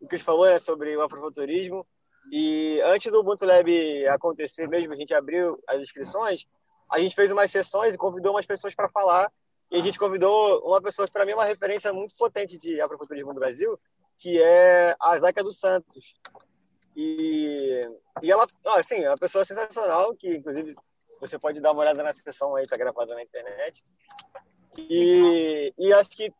o 0.00 0.08
que 0.08 0.16
a 0.16 0.18
gente 0.18 0.26
falou, 0.26 0.46
é 0.46 0.58
sobre 0.58 0.96
o 0.96 1.02
afrofuturismo. 1.02 1.86
E 2.30 2.80
antes 2.82 3.10
do 3.10 3.20
Ubuntu 3.20 3.44
Lab 3.44 4.06
acontecer 4.08 4.68
mesmo, 4.68 4.92
a 4.92 4.96
gente 4.96 5.14
abriu 5.14 5.62
as 5.66 5.80
inscrições, 5.80 6.46
a 6.90 6.98
gente 6.98 7.14
fez 7.14 7.32
umas 7.32 7.50
sessões 7.50 7.94
e 7.94 7.98
convidou 7.98 8.32
umas 8.32 8.46
pessoas 8.46 8.74
para 8.74 8.88
falar. 8.88 9.32
E 9.70 9.76
a 9.76 9.80
gente 9.80 9.98
convidou 9.98 10.60
uma 10.66 10.80
pessoa, 10.82 11.08
para 11.08 11.24
mim, 11.24 11.32
é 11.32 11.34
uma 11.34 11.44
referência 11.44 11.92
muito 11.92 12.14
potente 12.16 12.58
de 12.58 12.80
afrofuturismo 12.80 13.32
do 13.32 13.40
Brasil, 13.40 13.78
que 14.18 14.40
é 14.40 14.94
a 15.00 15.18
Zaca 15.18 15.42
dos 15.42 15.58
Santos. 15.58 16.14
E, 16.94 17.80
e 18.22 18.30
ela, 18.30 18.46
assim, 18.76 19.02
é 19.02 19.08
uma 19.08 19.16
pessoa 19.16 19.44
sensacional, 19.44 20.14
que 20.14 20.28
inclusive 20.28 20.74
você 21.18 21.38
pode 21.38 21.60
dar 21.60 21.72
uma 21.72 21.80
olhada 21.80 22.02
na 22.02 22.12
sessão 22.12 22.54
aí, 22.54 22.66
tá 22.66 22.76
gravada 22.76 23.14
na 23.14 23.22
internet. 23.22 23.82
E, 24.76 25.72
e 25.78 25.92
acho 25.92 26.10
que 26.10 26.32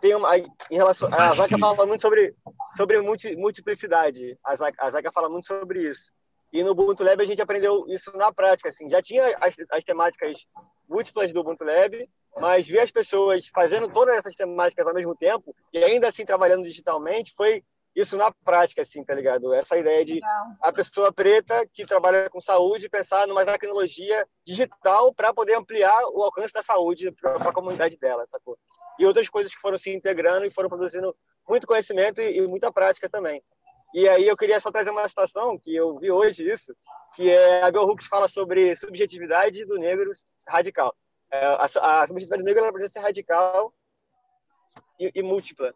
tem 0.00 0.14
uma 0.14 0.36
em 0.36 0.50
relação 0.70 1.08
a 1.12 1.34
Zaca 1.34 1.58
fala 1.58 1.86
muito 1.86 2.02
sobre 2.02 2.34
sobre 2.76 3.00
multi, 3.00 3.36
multiplicidade. 3.36 4.38
A 4.44 4.56
Zaca, 4.56 4.76
a 4.84 4.90
Zaca 4.90 5.12
fala 5.12 5.28
muito 5.28 5.46
sobre 5.46 5.88
isso. 5.88 6.12
E 6.52 6.64
no 6.64 6.72
Ubuntu 6.72 7.04
Lab 7.04 7.22
a 7.22 7.26
gente 7.26 7.42
aprendeu 7.42 7.84
isso 7.88 8.16
na 8.16 8.32
prática, 8.32 8.68
assim. 8.68 8.88
Já 8.88 9.00
tinha 9.00 9.24
as, 9.40 9.56
as 9.70 9.84
temáticas 9.84 10.46
múltiplas 10.88 11.32
do 11.32 11.40
Ubuntu 11.40 11.64
Lab, 11.64 12.08
mas 12.38 12.66
ver 12.66 12.80
as 12.80 12.90
pessoas 12.90 13.48
fazendo 13.54 13.88
todas 13.88 14.16
essas 14.16 14.34
temáticas 14.34 14.86
ao 14.86 14.94
mesmo 14.94 15.14
tempo 15.14 15.54
e 15.72 15.82
ainda 15.82 16.08
assim 16.08 16.24
trabalhando 16.24 16.64
digitalmente 16.64 17.32
foi 17.34 17.62
isso 17.94 18.16
na 18.16 18.30
prática, 18.44 18.82
assim, 18.82 19.04
tá 19.04 19.14
ligado? 19.14 19.52
Essa 19.52 19.76
ideia 19.76 20.04
de 20.04 20.20
a 20.62 20.72
pessoa 20.72 21.12
preta 21.12 21.66
que 21.72 21.84
trabalha 21.84 22.30
com 22.30 22.40
saúde 22.40 22.88
pensar 22.88 23.26
numa 23.26 23.44
tecnologia 23.44 24.26
digital 24.46 25.12
para 25.12 25.34
poder 25.34 25.56
ampliar 25.56 26.00
o 26.12 26.22
alcance 26.22 26.52
da 26.52 26.62
saúde 26.62 27.10
para 27.12 27.32
a 27.32 27.52
comunidade 27.52 27.98
dela, 27.98 28.24
sacou? 28.26 28.56
E 28.98 29.06
outras 29.06 29.28
coisas 29.28 29.54
que 29.54 29.60
foram 29.60 29.78
se 29.78 29.90
integrando 29.90 30.46
e 30.46 30.50
foram 30.50 30.68
produzindo 30.68 31.16
muito 31.48 31.66
conhecimento 31.66 32.20
e, 32.20 32.38
e 32.38 32.46
muita 32.46 32.72
prática 32.72 33.08
também. 33.08 33.42
E 33.92 34.08
aí 34.08 34.26
eu 34.26 34.36
queria 34.36 34.60
só 34.60 34.70
trazer 34.70 34.90
uma 34.90 35.08
citação 35.08 35.58
que 35.58 35.74
eu 35.74 35.98
vi 35.98 36.10
hoje 36.10 36.48
isso, 36.48 36.74
que 37.14 37.28
é 37.28 37.62
a 37.62 37.70
Bell 37.72 37.82
Hooks 37.82 38.06
fala 38.06 38.28
sobre 38.28 38.76
subjetividade 38.76 39.64
do 39.64 39.78
negro 39.78 40.12
radical. 40.48 40.94
É, 41.30 41.44
a, 41.44 41.64
a, 41.64 42.06
subjetividade 42.06 42.42
do 42.42 42.46
negro 42.46 42.62
ela 42.62 42.72
precisa 42.72 42.92
ser 42.94 43.00
radical 43.00 43.74
e, 44.98 45.10
e 45.14 45.22
múltipla. 45.22 45.74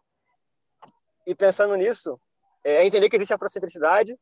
E 1.27 1.35
pensando 1.35 1.75
nisso, 1.75 2.19
é 2.63 2.85
entender 2.85 3.09
que 3.09 3.15
existe 3.17 3.33
a 3.33 3.35
afrocentricidade 3.35 4.17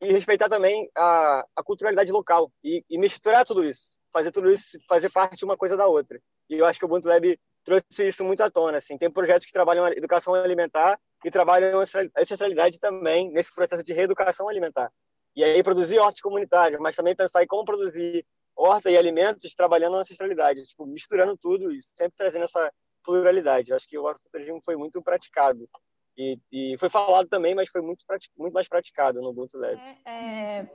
e 0.00 0.12
respeitar 0.12 0.48
também 0.48 0.90
a, 0.96 1.44
a 1.56 1.62
culturalidade 1.62 2.12
local 2.12 2.52
e, 2.62 2.84
e, 2.88 2.98
misturar 2.98 3.44
tudo 3.44 3.64
isso, 3.64 3.98
fazer 4.12 4.30
tudo 4.30 4.50
isso, 4.50 4.78
fazer 4.88 5.10
parte 5.10 5.36
de 5.36 5.44
uma 5.44 5.56
coisa 5.56 5.76
da 5.76 5.86
outra. 5.86 6.20
E 6.48 6.54
eu 6.58 6.66
acho 6.66 6.78
que 6.78 6.84
o 6.84 6.88
Ubuntu 6.88 7.08
Lab 7.08 7.38
trouxe 7.70 8.08
isso 8.08 8.24
muito 8.24 8.42
à 8.42 8.50
tona. 8.50 8.78
Assim. 8.78 8.98
Tem 8.98 9.10
projetos 9.10 9.46
que 9.46 9.52
trabalham 9.52 9.84
a 9.84 9.90
educação 9.90 10.34
alimentar 10.34 10.98
e 11.24 11.30
trabalham 11.30 11.80
a 11.80 11.84
ancestralidade 12.20 12.80
também 12.80 13.30
nesse 13.30 13.54
processo 13.54 13.84
de 13.84 13.92
reeducação 13.92 14.48
alimentar. 14.48 14.90
E 15.36 15.44
aí 15.44 15.62
produzir 15.62 15.98
hortas 15.98 16.20
comunitárias, 16.20 16.80
mas 16.80 16.96
também 16.96 17.14
pensar 17.14 17.42
em 17.42 17.46
como 17.46 17.64
produzir 17.64 18.26
horta 18.56 18.90
e 18.90 18.98
alimentos 18.98 19.54
trabalhando 19.54 19.96
a 19.96 20.00
ancestralidade, 20.00 20.66
tipo, 20.66 20.84
misturando 20.84 21.36
tudo 21.36 21.70
e 21.70 21.80
sempre 21.80 22.16
trazendo 22.16 22.44
essa 22.44 22.72
pluralidade. 23.04 23.70
Eu 23.70 23.76
acho 23.76 23.88
que 23.88 23.96
o 23.96 24.08
agrofuturismo 24.08 24.60
foi 24.64 24.76
muito 24.76 25.00
praticado. 25.00 25.68
E, 26.16 26.38
e, 26.52 26.76
foi 26.78 26.90
falado 26.90 27.28
também, 27.28 27.54
mas 27.54 27.68
foi 27.68 27.80
muito, 27.80 28.04
muito 28.38 28.52
mais 28.52 28.68
praticado 28.68 29.20
no 29.22 29.30
Ubuntu 29.30 29.56
Lab. 29.56 29.80
É, 30.04 30.10
é, 30.10 30.70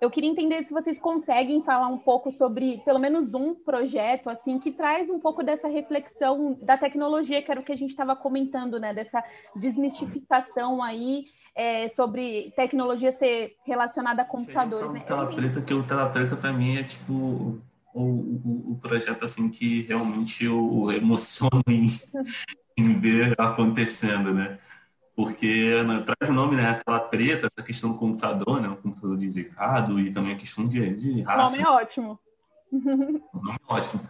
eu 0.00 0.10
queria 0.10 0.28
entender 0.28 0.64
se 0.64 0.72
vocês 0.72 0.98
conseguem 0.98 1.62
falar 1.62 1.86
um 1.86 1.98
pouco 1.98 2.30
sobre, 2.32 2.82
pelo 2.84 2.98
menos 2.98 3.34
um 3.34 3.54
projeto, 3.54 4.28
assim, 4.28 4.58
que 4.58 4.72
traz 4.72 5.08
um 5.08 5.20
pouco 5.20 5.42
dessa 5.42 5.68
reflexão 5.68 6.58
da 6.60 6.76
tecnologia, 6.76 7.40
que 7.40 7.50
era 7.50 7.60
o 7.60 7.62
que 7.62 7.72
a 7.72 7.76
gente 7.76 7.90
estava 7.90 8.16
comentando, 8.16 8.80
né? 8.80 8.92
Dessa 8.92 9.22
desmistificação 9.54 10.82
aí 10.82 11.26
é, 11.54 11.88
sobre 11.88 12.52
tecnologia 12.56 13.12
ser 13.12 13.56
relacionada 13.64 14.22
a 14.22 14.24
computadores. 14.24 14.92
Né? 14.92 15.00
Tela 15.00 15.26
preta, 15.26 15.62
que 15.62 15.72
o 15.72 15.84
tela 15.84 16.10
preta 16.10 16.36
para 16.36 16.52
mim 16.52 16.78
é 16.78 16.82
tipo 16.82 17.62
o, 17.94 18.02
o, 18.02 18.72
o, 18.72 18.78
projeto 18.80 19.24
assim 19.24 19.48
que 19.48 19.82
realmente 19.82 20.44
eu 20.44 20.90
emociono 20.90 21.62
em, 21.68 21.86
em 22.76 22.98
ver 22.98 23.34
acontecendo, 23.38 24.34
né? 24.34 24.58
Porque 25.22 25.82
né, 25.84 26.02
traz 26.04 26.30
o 26.30 26.34
nome, 26.34 26.56
né, 26.56 26.80
tela 26.84 26.98
preta, 26.98 27.48
essa 27.56 27.64
questão 27.64 27.92
do 27.92 27.98
computador, 27.98 28.60
né, 28.60 28.68
o 28.68 28.76
computador 28.76 29.16
dedicado 29.16 30.00
e 30.00 30.10
também 30.10 30.32
a 30.32 30.36
questão 30.36 30.66
de, 30.66 30.94
de 30.94 31.22
raça. 31.22 31.54
O 31.54 31.58
nome 31.58 31.62
é 31.62 31.68
ótimo. 31.68 32.18
O 32.72 33.40
nome 33.40 33.58
é 33.68 33.72
ótimo. 33.72 34.00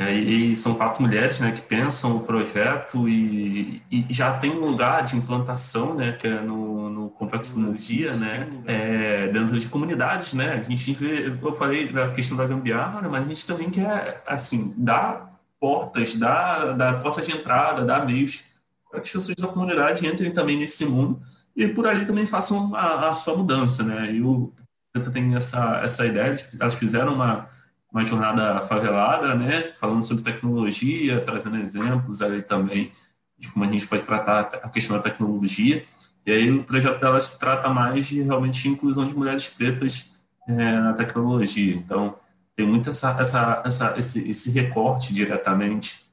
É, 0.00 0.12
e 0.12 0.54
são 0.56 0.74
quatro 0.74 1.02
mulheres, 1.02 1.40
né, 1.40 1.52
que 1.52 1.62
pensam 1.62 2.16
o 2.16 2.20
projeto 2.20 3.08
e, 3.08 3.82
e 3.90 4.06
já 4.10 4.36
tem 4.38 4.50
um 4.50 4.64
lugar 4.64 5.04
de 5.04 5.16
implantação, 5.16 5.94
né, 5.94 6.12
que 6.12 6.26
é 6.26 6.40
no, 6.40 6.90
no 6.90 7.10
Complexo 7.10 7.58
Energia, 7.58 8.14
né, 8.16 8.48
é, 8.66 9.28
dentro 9.28 9.58
de 9.58 9.68
comunidades, 9.68 10.34
né, 10.34 10.54
a 10.54 10.70
gente 10.70 10.92
vê, 10.92 11.26
eu 11.26 11.54
falei 11.54 11.92
da 11.92 12.10
questão 12.10 12.36
da 12.36 12.46
gambiarra, 12.46 13.00
né, 13.00 13.08
mas 13.08 13.24
a 13.24 13.28
gente 13.28 13.46
também 13.46 13.70
quer, 13.70 14.22
assim, 14.26 14.72
dar 14.76 15.36
portas, 15.60 16.14
dar, 16.14 16.76
dar 16.76 17.00
portas 17.00 17.26
de 17.26 17.32
entrada, 17.32 17.84
dar 17.84 18.06
meios 18.06 18.47
para 18.90 19.00
que 19.00 19.06
as 19.08 19.12
pessoas 19.12 19.36
da 19.36 19.48
comunidade 19.48 20.06
entrem 20.06 20.32
também 20.32 20.56
nesse 20.56 20.84
mundo 20.86 21.20
e 21.54 21.66
por 21.68 21.86
ali 21.86 22.06
também 22.06 22.26
façam 22.26 22.74
a, 22.74 23.10
a 23.10 23.14
sua 23.14 23.36
mudança, 23.36 23.82
né? 23.82 24.12
E 24.12 24.22
o 24.22 24.52
Preta 24.92 25.10
tem 25.10 25.34
essa, 25.34 25.80
essa 25.82 26.06
ideia, 26.06 26.36
elas 26.60 26.74
fizeram 26.74 27.14
uma, 27.14 27.48
uma 27.92 28.04
jornada 28.04 28.60
favelada, 28.60 29.34
né? 29.34 29.72
Falando 29.78 30.04
sobre 30.04 30.22
tecnologia, 30.22 31.20
trazendo 31.20 31.56
exemplos 31.56 32.22
ali 32.22 32.42
também 32.42 32.92
de 33.38 33.48
como 33.48 33.64
a 33.64 33.68
gente 33.68 33.86
pode 33.86 34.02
tratar 34.02 34.40
a 34.62 34.68
questão 34.68 34.96
da 34.96 35.02
tecnologia. 35.02 35.84
E 36.26 36.32
aí 36.32 36.50
o 36.50 36.64
projeto 36.64 37.00
delas 37.00 37.38
trata 37.38 37.68
mais 37.68 38.06
de 38.06 38.22
realmente 38.22 38.68
inclusão 38.68 39.06
de 39.06 39.14
mulheres 39.14 39.48
pretas 39.48 40.16
é, 40.46 40.80
na 40.80 40.92
tecnologia. 40.92 41.74
Então, 41.74 42.16
tem 42.56 42.66
muito 42.66 42.90
essa, 42.90 43.16
essa, 43.20 43.62
essa, 43.64 43.94
esse, 43.96 44.30
esse 44.30 44.50
recorte 44.50 45.14
diretamente 45.14 46.07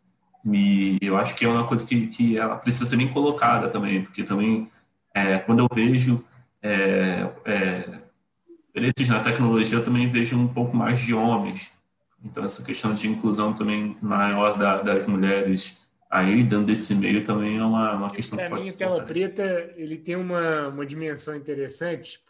e 0.53 0.97
eu 1.01 1.17
acho 1.17 1.36
que 1.36 1.45
é 1.45 1.49
uma 1.49 1.67
coisa 1.67 1.86
que, 1.86 2.08
que 2.08 2.38
ela 2.38 2.55
precisa 2.58 2.86
ser 2.86 2.97
bem 2.97 3.08
colocada 3.08 3.67
também, 3.67 4.03
porque 4.03 4.23
também, 4.23 4.69
é, 5.13 5.39
quando 5.39 5.60
eu 5.60 5.67
vejo 5.73 6.23
é, 6.62 7.29
é, 7.45 7.99
na 9.08 9.19
tecnologia, 9.21 9.79
eu 9.79 9.84
também 9.84 10.08
vejo 10.10 10.38
um 10.38 10.47
pouco 10.47 10.75
mais 10.75 10.99
de 10.99 11.13
homens. 11.13 11.71
Então, 12.23 12.43
essa 12.43 12.63
questão 12.63 12.93
de 12.93 13.08
inclusão 13.08 13.53
também 13.53 13.97
maior 14.01 14.58
da, 14.58 14.81
das 14.81 15.05
mulheres 15.08 15.86
aí, 16.10 16.43
dentro 16.43 16.65
desse 16.65 16.93
meio, 16.93 17.25
também 17.25 17.58
é 17.58 17.63
uma, 17.63 17.93
uma 17.93 18.10
questão 18.10 18.38
que 18.38 18.47
pode 18.47 18.63
mim, 18.63 18.71
Tela 18.71 19.03
Preta, 19.03 19.73
ele 19.75 19.97
tem 19.97 20.15
uma, 20.15 20.67
uma 20.67 20.86
dimensão 20.86 21.36
interessante, 21.36 22.21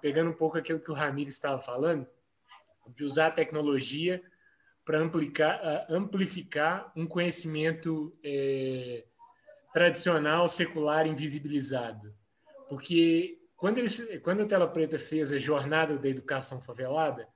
pegando 0.00 0.30
um 0.30 0.34
pouco 0.34 0.58
aquilo 0.58 0.80
que 0.80 0.90
o 0.90 0.94
Ramiro 0.94 1.30
estava 1.30 1.58
falando, 1.58 2.06
de 2.94 3.04
usar 3.04 3.28
a 3.28 3.30
tecnologia 3.30 4.22
para 4.84 5.00
amplificar, 5.88 6.92
um 6.94 7.06
conhecimento 7.06 8.16
é, 8.22 9.04
tradicional, 9.72 10.46
secular, 10.48 11.06
invisibilizado. 11.06 12.14
Porque 12.68 13.38
quando, 13.56 13.78
eles, 13.78 14.06
quando 14.22 14.42
a 14.42 14.46
Tela 14.46 14.68
Preta 14.68 14.98
fez 14.98 15.32
a 15.32 15.38
jornada 15.38 15.96
da 15.96 16.08
educação 16.08 16.60
favelada, 16.60 17.26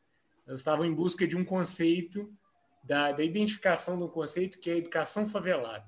elas 0.47 0.61
estavam 0.61 0.85
em 0.85 0.95
busca 0.95 1.27
de 1.27 1.37
um 1.37 1.45
conceito, 1.45 2.31
da, 2.83 3.13
da 3.13 3.25
identificação 3.25 3.97
de 3.97 4.05
um 4.05 4.09
conceito 4.09 4.59
que 4.59 4.71
é 4.71 4.75
a 4.75 4.79
educação 4.79 5.27
favelada. 5.27 5.87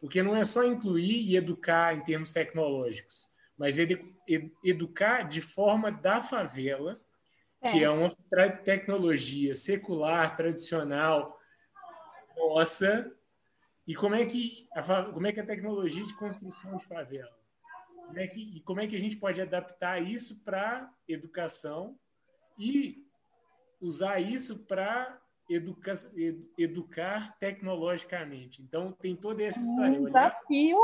Porque 0.00 0.22
não 0.22 0.36
é 0.36 0.44
só 0.44 0.64
incluir 0.64 1.22
e 1.22 1.36
educar 1.36 1.96
em 1.96 2.02
termos 2.02 2.30
tecnológicos, 2.30 3.28
mas 3.56 3.78
edu, 3.78 3.98
educar 4.62 5.22
de 5.22 5.40
forma 5.40 5.90
da 5.90 6.20
favela 6.20 7.00
que 7.70 7.80
é, 7.80 7.84
é 7.84 7.90
uma 7.90 8.10
tecnologia 8.64 9.54
secular, 9.54 10.36
tradicional, 10.36 11.38
nossa. 12.36 13.12
E 13.86 13.94
como 13.94 14.14
é 14.14 14.24
que 14.24 14.68
a, 14.74 15.02
como 15.04 15.26
é 15.26 15.32
que 15.32 15.40
a 15.40 15.46
tecnologia 15.46 16.02
de 16.02 16.14
construção 16.14 16.76
de 16.76 16.84
favela? 16.84 17.36
Como 18.06 18.18
é 18.18 18.26
que, 18.26 18.56
e 18.56 18.60
como 18.60 18.80
é 18.80 18.86
que 18.86 18.96
a 18.96 19.00
gente 19.00 19.16
pode 19.16 19.40
adaptar 19.40 20.02
isso 20.02 20.42
para 20.44 20.90
educação 21.08 21.98
e 22.58 23.04
usar 23.80 24.20
isso 24.20 24.58
para 24.64 25.18
educa, 25.48 25.94
educar 26.58 27.36
tecnologicamente? 27.38 28.62
Então, 28.62 28.92
tem 28.92 29.16
toda 29.16 29.42
essa 29.42 29.60
história. 29.60 30.00
Um 30.00 30.04
desafio. 30.04 30.78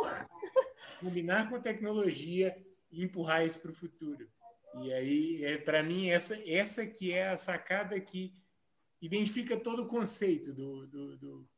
combinar 1.01 1.49
com 1.49 1.57
a 1.57 1.61
tecnologia 1.61 2.57
e 2.91 3.03
empurrar 3.03 3.45
isso 3.45 3.61
para 3.61 3.71
o 3.71 3.75
futuro. 3.75 4.29
E 4.83 4.93
aí, 4.93 5.45
é, 5.45 5.59
para 5.59 5.83
mim, 5.83 6.09
essa, 6.09 6.39
essa 6.49 6.87
que 6.87 7.13
é 7.13 7.29
a 7.29 7.37
sacada 7.37 7.99
que 7.99 8.33
identifica 9.03 9.57
todo 9.57 9.83
o 9.83 9.89
conceito 9.89 10.53
do, 10.53 10.87
do, 10.87 11.17
do, 11.17 11.49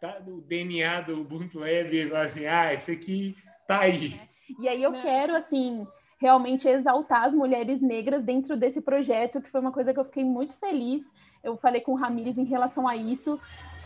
tá, 0.00 0.18
do 0.18 0.40
DNA 0.40 1.02
do 1.02 1.20
Ubuntu 1.20 1.60
Lab, 1.60 2.14
assim, 2.16 2.46
ah, 2.46 2.72
esse 2.72 2.92
aqui 2.92 3.36
tá 3.66 3.80
aí. 3.80 4.20
E 4.58 4.68
aí 4.68 4.82
eu 4.82 4.92
quero, 5.00 5.36
assim, 5.36 5.86
realmente 6.20 6.68
exaltar 6.68 7.24
as 7.24 7.34
mulheres 7.34 7.80
negras 7.80 8.24
dentro 8.24 8.56
desse 8.56 8.80
projeto, 8.80 9.40
que 9.40 9.50
foi 9.50 9.60
uma 9.60 9.72
coisa 9.72 9.92
que 9.92 10.00
eu 10.00 10.04
fiquei 10.04 10.24
muito 10.24 10.56
feliz. 10.56 11.04
Eu 11.44 11.56
falei 11.56 11.80
com 11.80 11.92
o 11.92 11.96
Ramires 11.96 12.36
em 12.36 12.44
relação 12.44 12.88
a 12.88 12.96
isso, 12.96 13.38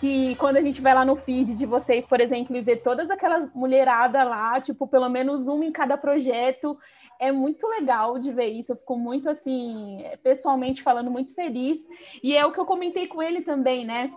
que 0.03 0.35
quando 0.35 0.57
a 0.57 0.61
gente 0.61 0.81
vai 0.81 0.93
lá 0.93 1.05
no 1.05 1.15
feed 1.15 1.55
de 1.55 1.65
vocês, 1.65 2.05
por 2.05 2.21
exemplo, 2.21 2.57
e 2.57 2.61
ver 2.61 2.79
todas 2.79 3.09
aquelas 3.09 3.49
mulheradas 3.55 4.27
lá, 4.27 4.61
tipo, 4.61 4.85
pelo 4.89 5.09
menos 5.09 5.47
uma 5.47 5.65
em 5.65 5.71
cada 5.71 5.97
projeto, 5.97 6.77
é 7.21 7.31
muito 7.31 7.69
legal 7.69 8.19
de 8.19 8.33
ver 8.33 8.49
isso. 8.49 8.73
Eu 8.73 8.77
fico 8.77 8.99
muito 8.99 9.31
assim, 9.31 10.05
pessoalmente 10.21 10.83
falando, 10.83 11.09
muito 11.09 11.33
feliz. 11.37 11.79
E 12.21 12.37
é 12.37 12.45
o 12.45 12.51
que 12.51 12.59
eu 12.59 12.67
comentei 12.67 13.07
com 13.07 13.23
ele 13.23 13.43
também, 13.43 13.85
né? 13.85 14.13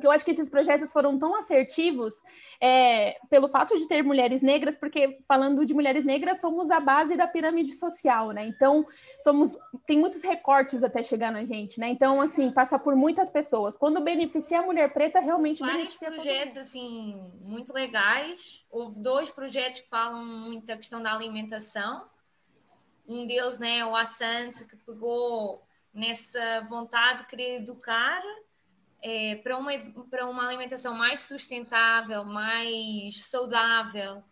Que 0.00 0.06
eu 0.06 0.10
acho 0.10 0.24
que 0.24 0.30
esses 0.30 0.48
projetos 0.48 0.92
foram 0.92 1.18
tão 1.18 1.34
assertivos 1.34 2.14
é, 2.60 3.18
pelo 3.28 3.48
fato 3.48 3.76
de 3.76 3.86
ter 3.86 4.02
mulheres 4.02 4.42
negras, 4.42 4.76
porque 4.76 5.18
falando 5.26 5.64
de 5.66 5.74
mulheres 5.74 6.04
negras, 6.04 6.40
somos 6.40 6.70
a 6.70 6.80
base 6.80 7.16
da 7.16 7.26
pirâmide 7.26 7.74
social, 7.74 8.30
né? 8.30 8.46
Então, 8.46 8.86
somos 9.18 9.56
tem 9.86 9.98
muitos 9.98 10.22
recortes 10.22 10.82
até 10.82 11.02
chegar 11.02 11.32
na 11.32 11.44
gente, 11.44 11.78
né? 11.78 11.88
Então, 11.88 12.20
assim, 12.20 12.50
passa 12.50 12.78
por 12.78 12.94
muitas 12.94 13.30
pessoas. 13.30 13.76
Quando 13.76 14.00
beneficia 14.00 14.60
a 14.60 14.62
mulher 14.62 14.92
preta, 14.92 15.20
realmente 15.20 15.60
Vários 15.60 15.96
projetos, 15.96 16.56
assim, 16.56 17.20
muito 17.40 17.72
legais. 17.72 18.64
Houve 18.70 19.00
dois 19.00 19.30
projetos 19.30 19.80
que 19.80 19.88
falam 19.88 20.24
muito 20.24 20.66
da 20.66 20.76
questão 20.76 21.02
da 21.02 21.12
alimentação 21.12 22.10
um 23.08 23.26
deles, 23.26 23.58
né, 23.58 23.84
o 23.84 23.94
Assante, 23.94 24.64
que 24.64 24.76
pegou 24.76 25.62
nessa 25.92 26.62
vontade 26.68 27.20
de 27.22 27.26
querer 27.26 27.56
educar 27.56 28.20
é, 29.02 29.36
para, 29.36 29.58
uma, 29.58 29.72
para 30.08 30.26
uma 30.26 30.46
alimentação 30.46 30.94
mais 30.94 31.20
sustentável, 31.20 32.24
mais 32.24 33.24
saudável 33.24 34.22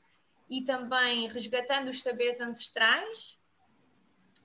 e 0.49 0.63
também 0.63 1.29
resgatando 1.29 1.89
os 1.89 2.03
saberes 2.03 2.41
ancestrais, 2.41 3.39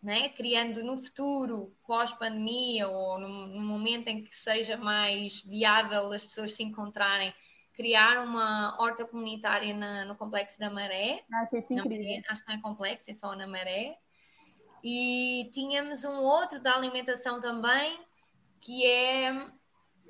né? 0.01 0.29
criando 0.29 0.83
no 0.83 0.97
futuro, 0.97 1.75
pós-pandemia 1.85 2.87
ou 2.87 3.19
num, 3.19 3.47
num, 3.47 3.65
momento 3.65 4.07
em 4.07 4.23
que 4.23 4.33
seja 4.33 4.77
mais 4.77 5.41
viável 5.43 6.11
as 6.11 6.25
pessoas 6.25 6.53
se 6.53 6.63
encontrarem, 6.63 7.33
criar 7.73 8.23
uma 8.23 8.75
horta 8.79 9.05
comunitária 9.05 9.73
na, 9.75 10.05
no 10.05 10.15
Complexo 10.15 10.59
da 10.59 10.69
Maré. 10.69 11.23
Acho 11.33 11.57
isso 11.57 11.73
incrível. 11.73 11.97
Maré, 11.97 12.23
acho 12.29 12.41
que 12.43 12.49
não 12.49 12.55
é 12.57 12.61
complexo, 12.61 13.11
é 13.11 13.13
só 13.13 13.35
na 13.35 13.47
Maré. 13.47 13.97
E 14.83 15.49
tínhamos 15.51 16.03
um 16.03 16.19
outro 16.19 16.61
da 16.61 16.75
alimentação 16.75 17.39
também, 17.39 17.99
que 18.61 18.85
é 18.85 19.51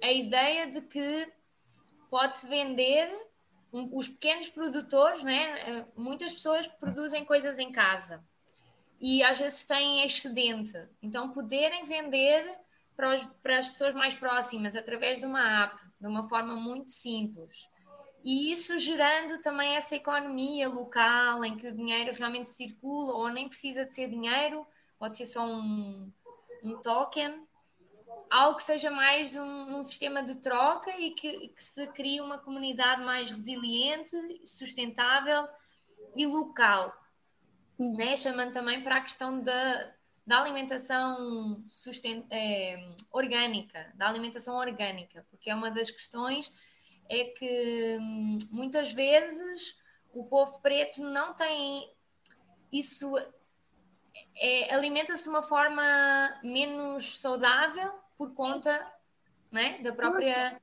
a 0.02 0.12
ideia 0.12 0.72
de 0.72 0.82
que 0.82 1.32
pode-se 2.10 2.48
vender 2.48 3.12
os 3.72 4.08
pequenos 4.08 4.50
produtores, 4.50 5.24
né? 5.24 5.86
Muitas 5.96 6.34
pessoas 6.34 6.68
produzem 6.68 7.26
coisas 7.26 7.60
em 7.60 7.72
casa 7.72 8.24
e 9.00 9.24
às 9.24 9.38
vezes 9.38 9.66
têm 9.66 10.06
excedente. 10.06 10.78
Então, 11.02 11.32
poderem 11.32 11.84
vender 11.84 12.58
para, 12.96 13.14
os, 13.14 13.26
para 13.44 13.58
as 13.58 13.68
pessoas 13.68 13.94
mais 13.94 14.16
próximas 14.16 14.76
através 14.76 15.20
de 15.20 15.26
uma 15.26 15.64
app, 15.64 15.82
de 16.00 16.08
uma 16.08 16.28
forma 16.28 16.56
muito 16.56 16.92
simples. 16.92 17.70
E 18.24 18.52
isso 18.52 18.80
gerando 18.80 19.40
também 19.42 19.76
essa 19.76 19.96
economia 19.96 20.68
local 20.68 21.46
em 21.46 21.56
que 21.56 21.68
o 21.68 21.76
dinheiro 21.76 22.12
realmente 22.18 22.50
circula, 22.50 23.14
ou 23.14 23.30
nem 23.30 23.48
precisa 23.48 23.86
de 23.86 23.94
ser 23.94 24.10
dinheiro, 24.10 24.66
pode 24.98 25.16
ser 25.16 25.28
só 25.28 25.46
um, 25.46 26.12
um 26.64 26.82
token, 26.82 27.46
algo 28.30 28.58
que 28.58 28.64
seja 28.64 28.90
mais 28.90 29.36
um, 29.36 29.78
um 29.78 29.84
sistema 29.84 30.24
de 30.24 30.36
troca 30.36 30.92
e 31.00 31.12
que, 31.12 31.50
que, 31.50 31.64
se 31.64 31.88
crie 31.88 32.22
uma 32.22 32.38
comunidade 32.38 33.04
mais 33.04 33.30
resiliente, 33.30 34.16
sustentável 34.46 35.48
e 36.16 36.26
local, 36.26 36.96
né? 37.78 38.16
chamando 38.16 38.54
também 38.54 38.82
para 38.82 38.98
a 38.98 39.02
questão 39.02 39.42
da, 39.42 39.94
da 40.26 40.42
alimentação 40.42 41.64
sustent, 41.68 42.26
é, 42.32 42.92
orgânica, 43.12 43.92
da 43.96 44.08
alimentação 44.08 44.56
orgânica, 44.56 45.26
porque 45.30 45.50
é 45.50 45.56
uma 45.56 45.72
das 45.72 45.92
questões 45.92 46.52
é 47.08 47.26
que 47.26 47.98
hum, 48.00 48.38
muitas 48.52 48.92
vezes 48.92 49.76
o 50.14 50.24
povo 50.24 50.60
preto 50.60 51.02
não 51.02 51.34
tem 51.36 51.94
isso 52.72 53.16
é, 54.38 54.74
alimenta-se 54.74 55.24
de 55.24 55.30
uma 55.30 55.44
forma 55.44 55.84
menos 56.44 57.20
saudável 57.20 58.05
por 58.18 58.34
conta 58.34 58.94
né, 59.52 59.80
da 59.82 59.94
própria 59.94 60.62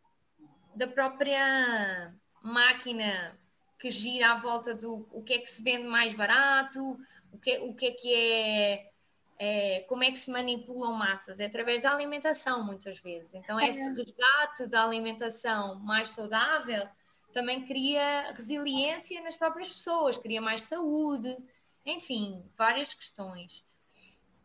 da 0.74 0.86
própria 0.86 2.14
máquina 2.42 3.38
que 3.78 3.90
gira 3.90 4.32
à 4.32 4.36
volta 4.36 4.74
do 4.74 5.06
o 5.12 5.22
que 5.22 5.34
é 5.34 5.38
que 5.38 5.50
se 5.50 5.62
vende 5.62 5.86
mais 5.86 6.14
barato, 6.14 6.98
o 7.32 7.38
que, 7.38 7.58
o 7.58 7.74
que 7.74 7.86
é 7.86 7.90
que 7.90 8.14
é, 8.14 8.90
é 9.38 9.80
como 9.88 10.04
é 10.04 10.10
que 10.10 10.18
se 10.18 10.30
manipulam 10.30 10.92
massas? 10.92 11.40
É 11.40 11.46
através 11.46 11.82
da 11.82 11.92
alimentação, 11.92 12.64
muitas 12.64 13.00
vezes. 13.00 13.34
Então, 13.34 13.58
é. 13.58 13.68
esse 13.68 13.82
resgate 13.92 14.66
da 14.68 14.84
alimentação 14.84 15.80
mais 15.80 16.10
saudável 16.10 16.88
também 17.32 17.66
cria 17.66 18.32
resiliência 18.32 19.20
nas 19.22 19.36
próprias 19.36 19.68
pessoas, 19.68 20.18
cria 20.18 20.40
mais 20.40 20.62
saúde, 20.64 21.36
enfim, 21.84 22.44
várias 22.56 22.94
questões. 22.94 23.64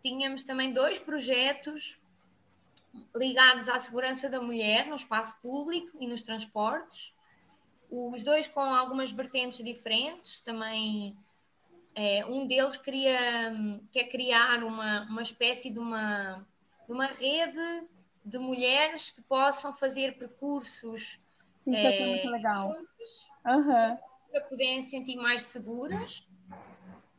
Tínhamos 0.02 0.44
também 0.44 0.74
dois 0.74 0.98
projetos 0.98 2.02
ligados 3.16 3.70
à 3.70 3.80
segurança 3.80 4.30
da 4.30 4.42
mulher 4.42 4.88
no 4.88 4.96
espaço 4.96 5.38
público 5.42 5.98
e 6.00 6.08
nos 6.08 6.24
transportes, 6.24 7.14
os 7.90 8.24
dois 8.24 8.48
com 8.48 8.60
algumas 8.60 9.12
vertentes 9.12 9.64
diferentes, 9.64 10.42
também 10.42 11.18
é, 11.96 12.26
um 12.26 12.46
deles 12.46 12.78
queria, 12.78 13.52
quer 13.92 14.06
criar 14.06 14.64
uma, 14.64 15.04
uma 15.10 15.22
espécie 15.22 15.70
de 15.70 15.80
uma, 15.80 16.46
de 16.86 16.94
uma 16.94 17.08
rede 17.08 17.88
de 18.24 18.38
mulheres 18.38 19.10
que 19.10 19.22
possam 19.22 19.74
fazer 19.74 20.18
percursos 20.18 21.20
Isso 21.66 21.76
é, 21.76 22.02
é 22.02 22.06
muito 22.08 22.30
legal. 22.30 22.74
Juntos, 22.74 23.28
uhum. 23.46 23.98
para 24.32 24.42
poderem 24.50 24.82
se 24.82 24.92
sentir 24.92 25.16
mais 25.16 25.44
seguras 25.44 26.28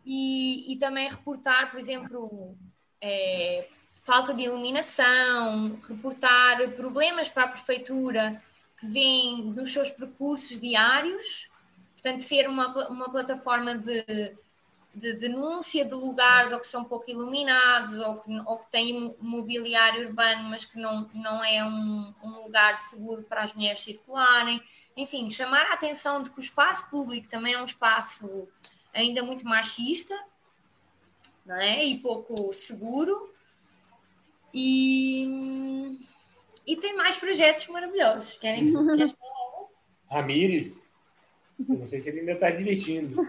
e, 0.04 0.72
e 0.72 0.78
também 0.78 1.08
reportar, 1.08 1.70
por 1.70 1.80
exemplo, 1.80 2.56
é, 3.00 3.68
falta 4.08 4.32
de 4.32 4.44
iluminação, 4.44 5.78
reportar 5.86 6.66
problemas 6.70 7.28
para 7.28 7.44
a 7.44 7.48
prefeitura 7.48 8.42
que 8.80 8.86
vêm 8.86 9.42
nos 9.42 9.70
seus 9.70 9.90
percursos 9.90 10.58
diários, 10.58 11.50
portanto, 11.92 12.22
ser 12.22 12.48
uma, 12.48 12.88
uma 12.88 13.10
plataforma 13.10 13.76
de, 13.76 14.34
de 14.94 15.12
denúncia 15.12 15.84
de 15.84 15.92
lugares 15.94 16.52
ou 16.52 16.58
que 16.58 16.66
são 16.66 16.84
pouco 16.84 17.10
iluminados 17.10 17.98
ou 17.98 18.16
que, 18.16 18.40
ou 18.46 18.56
que 18.56 18.66
têm 18.68 19.14
mobiliário 19.20 20.08
urbano, 20.08 20.44
mas 20.44 20.64
que 20.64 20.78
não, 20.78 21.06
não 21.12 21.44
é 21.44 21.62
um, 21.62 22.14
um 22.24 22.44
lugar 22.44 22.78
seguro 22.78 23.22
para 23.24 23.42
as 23.42 23.52
mulheres 23.52 23.82
circularem. 23.82 24.58
Enfim, 24.96 25.28
chamar 25.28 25.66
a 25.66 25.74
atenção 25.74 26.22
de 26.22 26.30
que 26.30 26.38
o 26.38 26.42
espaço 26.42 26.88
público 26.88 27.28
também 27.28 27.52
é 27.52 27.60
um 27.60 27.66
espaço 27.66 28.48
ainda 28.94 29.22
muito 29.22 29.46
machista 29.46 30.18
não 31.44 31.56
é? 31.56 31.84
e 31.84 31.98
pouco 31.98 32.54
seguro 32.54 33.36
e, 34.52 35.98
e 36.66 36.76
tem 36.76 36.96
mais 36.96 37.16
projetos 37.16 37.66
maravilhosos. 37.68 38.38
Querem, 38.38 38.72
falar? 38.72 39.12
Ramires, 40.10 40.88
não 41.58 41.86
sei 41.86 42.00
se 42.00 42.08
ele 42.08 42.20
ainda 42.20 42.32
está 42.32 42.50
dirigindo. 42.50 43.16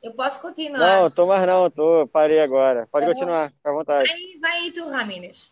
Eu 0.00 0.12
posso 0.12 0.40
continuar. 0.40 1.02
Não, 1.02 1.10
tô 1.10 1.26
mais 1.26 1.44
não, 1.44 1.68
tô, 1.68 2.06
parei 2.06 2.40
agora. 2.40 2.88
Pode 2.90 3.04
tá 3.04 3.12
continuar, 3.12 3.50
fica 3.50 3.70
à 3.70 3.72
vontade. 3.72 4.08
Vai, 4.08 4.38
vai 4.40 4.58
aí 4.60 4.72
tu, 4.72 4.88
Ramires. 4.88 5.50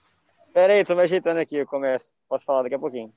Pera 0.52 0.72
aí, 0.72 0.84
tô 0.84 0.94
me 0.94 1.02
ajeitando 1.02 1.40
aqui, 1.40 1.56
eu 1.56 1.66
começo. 1.66 2.20
Posso 2.28 2.44
falar 2.44 2.62
daqui 2.62 2.76
a 2.76 2.78
pouquinho. 2.78 3.12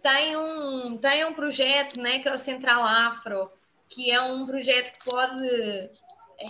Tem 0.00 0.36
um, 0.36 0.96
tem 0.96 1.24
um 1.24 1.34
projeto, 1.34 2.00
né, 2.00 2.20
que 2.20 2.28
é 2.28 2.34
o 2.34 2.38
Central 2.38 2.82
Afro, 2.82 3.50
que 3.88 4.10
é 4.10 4.20
um 4.20 4.46
projeto 4.46 4.92
que 4.92 5.04
pode 5.04 5.90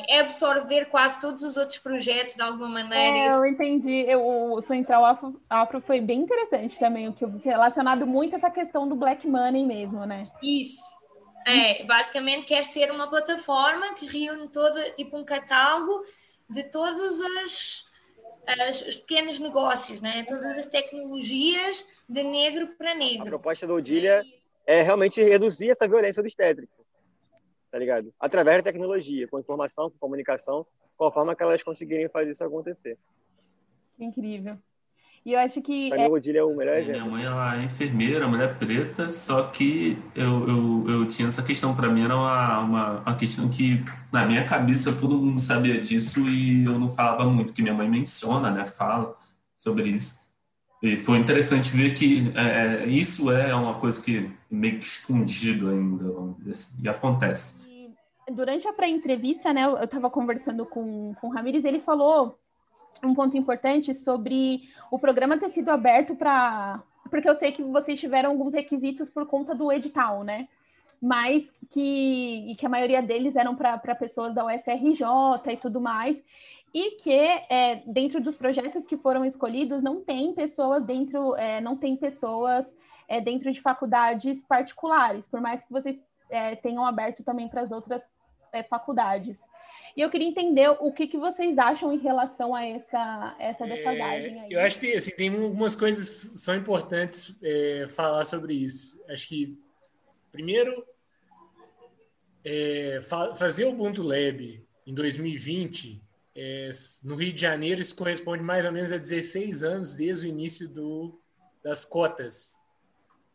é 0.09 0.20
absorver 0.20 0.87
quase 0.87 1.20
todos 1.20 1.42
os 1.42 1.57
outros 1.57 1.78
projetos 1.78 2.35
de 2.35 2.42
alguma 2.42 2.68
maneira. 2.68 3.18
É, 3.18 3.28
eu 3.28 3.46
entendi. 3.46 4.05
Eu, 4.09 4.24
o 4.24 4.61
Central 4.62 5.05
Afro, 5.05 5.40
Afro, 5.48 5.81
foi 5.81 6.00
bem 6.00 6.20
interessante 6.20 6.78
também, 6.78 7.09
o 7.09 7.12
que 7.12 7.24
relacionado 7.44 8.07
muito 8.07 8.35
a 8.35 8.38
essa 8.38 8.50
questão 8.50 8.88
do 8.88 8.94
black 8.94 9.26
money 9.26 9.64
mesmo, 9.64 10.05
né? 10.07 10.31
Isso. 10.42 10.83
É, 11.46 11.85
basicamente 11.85 12.46
quer 12.46 12.64
ser 12.64 12.90
uma 12.92 13.09
plataforma 13.11 13.94
que 13.94 14.07
reúne 14.07 14.48
todo, 14.48 14.78
tipo 14.94 15.18
um 15.18 15.24
catálogo 15.24 16.05
de 16.48 16.62
todos 16.70 17.20
as, 17.20 17.85
as, 18.46 18.83
os 18.83 18.96
pequenos 18.96 19.40
negócios, 19.40 20.00
né? 20.00 20.24
Todas 20.26 20.57
as 20.57 20.66
tecnologias 20.66 21.87
de 22.09 22.22
negro 22.22 22.68
para 22.78 22.94
negro. 22.94 23.22
A 23.22 23.31
proposta 23.31 23.66
do 23.66 23.74
Odília 23.74 24.22
é, 24.66 24.78
é 24.78 24.83
realmente 24.83 25.20
reduzir 25.20 25.70
essa 25.70 25.88
violência 25.88 26.20
obstétrica 26.20 26.82
tá 27.73 27.79
ligado? 27.79 28.13
Através 28.21 28.59
da 28.59 28.71
tecnologia, 28.71 29.27
com 29.27 29.41
informação, 29.41 29.91
com 29.91 29.97
comunicação, 29.99 30.67
com 30.95 31.07
a 31.07 31.11
forma 31.11 31.35
que 31.35 31.43
elas 31.43 31.63
conseguirem 31.63 32.07
fazer 32.11 32.33
isso 32.33 32.45
acontecer. 32.45 32.99
Incrível. 33.99 34.59
E 35.25 35.33
eu 35.33 35.39
acho 35.39 35.63
que. 35.63 35.89
Pra 35.89 36.01
é... 36.01 36.09
mim, 36.09 36.15
o 36.15 36.37
é 36.37 36.45
o 36.45 36.57
melhor 36.57 36.77
exemplo. 36.77 37.03
Minha 37.03 37.11
mãe 37.11 37.25
ela 37.25 37.57
é 37.57 37.65
enfermeira, 37.65 38.29
mulher 38.29 38.59
preta, 38.59 39.11
só 39.11 39.45
que 39.45 39.97
eu, 40.15 40.49
eu, 40.49 40.85
eu 40.89 41.09
tinha 41.09 41.29
essa 41.29 41.43
questão, 41.43 41.75
para 41.75 41.89
mim 41.89 42.05
era 42.05 42.15
uma, 42.15 42.59
uma, 42.59 43.01
uma, 43.01 43.17
questão 43.17 43.49
que, 43.49 43.83
na 44.13 44.27
minha 44.27 44.45
cabeça, 44.45 44.93
todo 44.93 45.17
mundo 45.17 45.41
sabia 45.41 45.81
disso 45.81 46.29
e 46.29 46.65
eu 46.65 46.79
não 46.79 46.91
falava 46.91 47.25
muito, 47.25 47.53
que 47.53 47.63
minha 47.63 47.75
mãe 47.75 47.89
menciona, 47.89 48.51
né, 48.51 48.67
fala 48.67 49.17
sobre 49.57 49.89
isso. 49.89 50.21
E 50.83 50.97
foi 50.97 51.19
interessante 51.19 51.75
ver 51.75 51.95
que 51.95 52.33
é, 52.35 52.83
é 52.83 52.87
isso 52.87 53.31
é 53.31 53.55
uma 53.55 53.75
coisa 53.75 54.03
que 54.03 54.29
meio 54.51 54.81
que 54.81 54.85
escondido 54.85 55.71
ainda, 55.71 56.51
assim, 56.51 56.83
e 56.83 56.89
acontece 56.89 57.62
durante 58.33 58.66
a 58.66 58.73
pré-entrevista, 58.73 59.53
né, 59.53 59.64
eu 59.64 59.85
estava 59.85 60.11
conversando 60.11 60.66
com, 60.66 61.14
com 61.21 61.29
o 61.29 61.31
Ramires, 61.31 61.64
ele 61.64 61.81
falou 61.81 62.38
um 63.03 63.14
ponto 63.14 63.37
importante 63.37 63.95
sobre 63.95 64.68
o 64.90 64.99
programa 64.99 65.38
ter 65.38 65.51
sido 65.51 65.71
aberto 65.71 66.14
para. 66.14 66.83
Porque 67.11 67.29
eu 67.29 67.35
sei 67.35 67.53
que 67.53 67.62
vocês 67.62 67.99
tiveram 67.99 68.31
alguns 68.31 68.53
requisitos 68.53 69.11
por 69.11 69.27
conta 69.27 69.55
do 69.55 69.71
edital, 69.73 70.23
né? 70.23 70.49
Mas 71.01 71.53
que, 71.71 72.51
e 72.51 72.55
que 72.55 72.64
a 72.64 72.68
maioria 72.68 73.03
deles 73.03 73.35
eram 73.35 73.57
para 73.57 73.95
pessoas 73.95 74.35
da 74.35 74.47
UFRJ 74.47 75.53
e 75.53 75.57
tudo 75.57 75.81
mais. 75.81 76.23
E 76.73 76.92
que 77.03 77.11
é, 77.11 77.83
dentro 77.87 78.21
dos 78.21 78.37
projetos 78.37 78.87
que 78.87 78.97
foram 78.97 79.25
escolhidos 79.25 79.83
não 79.83 80.01
tem 80.01 80.33
pessoas 80.33 80.83
dentro, 80.85 81.35
é, 81.37 81.61
não 81.61 81.77
tem 81.77 81.97
pessoas 81.97 82.75
é, 83.07 83.21
dentro 83.21 83.53
de 83.53 83.61
faculdades 83.61 84.42
particulares, 84.45 85.29
por 85.29 85.40
mais 85.40 85.62
que 85.62 85.71
vocês 85.71 86.01
é, 86.31 86.57
tenham 86.57 86.87
aberto 86.87 87.23
também 87.23 87.47
para 87.47 87.61
as 87.61 87.71
outras 87.71 88.03
faculdades. 88.69 89.38
E 89.97 90.01
eu 90.01 90.11
queria 90.11 90.29
entender 90.29 90.69
o 90.69 90.91
que, 90.93 91.07
que 91.07 91.19
vocês 91.19 91.59
acham 91.59 91.93
em 91.93 91.99
relação 91.99 92.55
a 92.55 92.65
essa, 92.65 93.37
essa 93.38 93.67
defasagem. 93.67 94.41
É, 94.41 94.47
eu 94.51 94.61
acho 94.61 94.81
que 94.81 94.95
assim, 94.95 95.15
tem 95.15 95.29
algumas 95.29 95.77
coisas 95.77 96.33
que 96.33 96.38
são 96.38 96.55
importantes 96.55 97.38
é, 97.43 97.87
falar 97.88 98.25
sobre 98.25 98.55
isso. 98.55 99.03
Acho 99.09 99.29
que, 99.29 99.59
primeiro, 100.31 100.85
é, 102.45 103.01
fa 103.03 103.35
fazer 103.35 103.67
o 103.67 103.71
Ubuntu 103.71 104.03
Lab 104.03 104.65
em 104.87 104.95
2020, 104.95 106.03
é, 106.35 106.71
no 107.05 107.15
Rio 107.15 107.33
de 107.33 107.41
Janeiro, 107.41 107.81
isso 107.81 107.95
corresponde 107.95 108.43
mais 108.43 108.65
ou 108.65 108.73
menos 108.73 108.93
a 108.93 108.97
16 108.97 109.62
anos 109.62 109.95
desde 109.95 110.27
o 110.27 110.29
início 110.29 110.69
do, 110.69 111.21
das 111.62 111.85
cotas, 111.85 112.59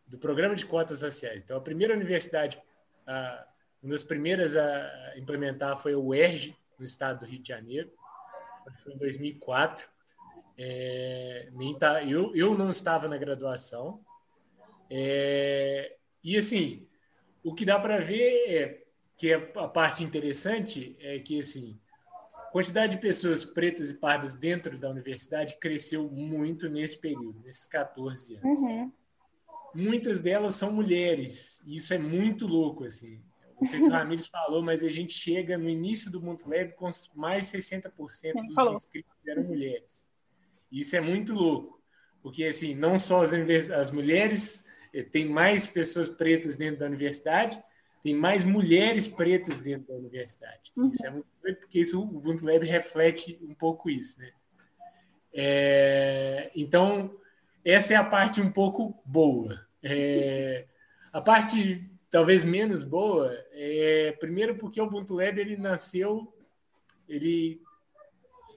do 0.07 0.17
programa 0.17 0.55
de 0.55 0.65
cotas 0.65 1.03
raciais. 1.03 1.43
Então, 1.43 1.55
a 1.55 1.61
primeira 1.61 1.93
universidade 1.93 2.59
a, 3.05 3.46
uma 3.81 3.91
das 3.91 4.03
primeiras 4.03 4.55
a 4.55 5.13
implementar 5.17 5.77
foi 5.77 5.95
o 5.95 6.07
UERJ, 6.07 6.55
no 6.77 6.85
estado 6.85 7.21
do 7.21 7.25
Rio 7.25 7.41
de 7.41 7.47
Janeiro, 7.47 7.91
foi 8.83 8.93
em 8.93 8.97
2004. 8.97 9.87
É, 10.57 11.49
nem 11.53 11.77
tá, 11.77 12.03
eu, 12.03 12.35
eu 12.35 12.57
não 12.57 12.69
estava 12.69 13.07
na 13.07 13.17
graduação. 13.17 14.03
É, 14.89 15.95
e 16.23 16.35
assim, 16.35 16.85
o 17.43 17.53
que 17.53 17.65
dá 17.65 17.79
para 17.79 17.99
ver 17.99 18.49
é 18.49 18.83
que 19.15 19.33
a 19.33 19.67
parte 19.67 20.03
interessante 20.03 20.95
é 20.99 21.19
que 21.19 21.39
assim, 21.39 21.79
quantidade 22.51 22.95
de 22.95 23.01
pessoas 23.01 23.45
pretas 23.45 23.89
e 23.89 23.95
pardas 23.95 24.35
dentro 24.35 24.77
da 24.77 24.89
universidade 24.89 25.57
cresceu 25.59 26.09
muito 26.09 26.69
nesse 26.69 26.97
período, 26.99 27.39
nesses 27.41 27.67
14 27.67 28.37
anos. 28.37 28.61
Uhum. 28.61 28.91
Muitas 29.73 30.21
delas 30.21 30.55
são 30.55 30.71
mulheres, 30.71 31.63
e 31.67 31.75
isso 31.75 31.93
é 31.93 31.97
muito 31.97 32.47
louco, 32.47 32.83
assim. 32.83 33.21
Não 33.59 33.67
sei 33.67 33.79
se 33.79 33.87
o 33.87 33.91
Ramires 33.91 34.27
falou, 34.27 34.61
mas 34.61 34.83
a 34.83 34.89
gente 34.89 35.13
chega 35.13 35.57
no 35.57 35.67
início 35.67 36.11
do 36.11 36.21
Muito 36.21 36.47
Leve 36.47 36.73
com 36.73 36.91
mais 37.15 37.51
de 37.51 37.57
60% 37.57 37.91
dos 38.45 38.53
falou. 38.53 38.73
inscritos 38.73 39.11
eram 39.27 39.43
mulheres. 39.43 40.11
Isso 40.71 40.95
é 40.95 41.01
muito 41.01 41.33
louco, 41.33 41.81
porque 42.21 42.43
assim, 42.43 42.75
não 42.75 42.99
só 42.99 43.23
as, 43.23 43.33
as 43.71 43.91
mulheres, 43.91 44.65
eh, 44.93 45.01
tem 45.01 45.25
mais 45.25 45.65
pessoas 45.65 46.07
pretas 46.07 46.55
dentro 46.55 46.79
da 46.79 46.85
universidade, 46.85 47.61
tem 48.03 48.13
mais 48.13 48.43
mulheres 48.43 49.07
pretas 49.07 49.59
dentro 49.59 49.87
da 49.87 49.95
universidade. 49.95 50.71
Uhum. 50.75 50.89
Isso 50.89 51.05
é 51.05 51.09
muito 51.09 51.27
doido, 51.41 51.57
porque 51.57 51.79
isso, 51.79 51.99
o 51.99 52.03
Ubuntu 52.03 52.45
Lab 52.45 52.65
reflete 52.65 53.39
um 53.41 53.55
pouco 53.55 53.89
isso, 53.89 54.19
né? 54.19 54.31
É, 55.33 56.51
então, 56.55 57.15
essa 57.65 57.93
é 57.93 57.95
a 57.95 58.03
parte 58.03 58.39
um 58.39 58.51
pouco 58.51 59.01
boa. 59.05 59.65
É, 59.83 60.65
a 61.11 61.21
parte 61.21 61.89
talvez 62.09 62.45
menos 62.45 62.83
boa 62.83 63.31
é, 63.51 64.11
primeiro, 64.19 64.55
porque 64.55 64.79
o 64.79 64.85
Ubuntu 64.85 65.15
Lab 65.15 65.39
ele 65.39 65.57
nasceu, 65.57 66.33
ele 67.07 67.61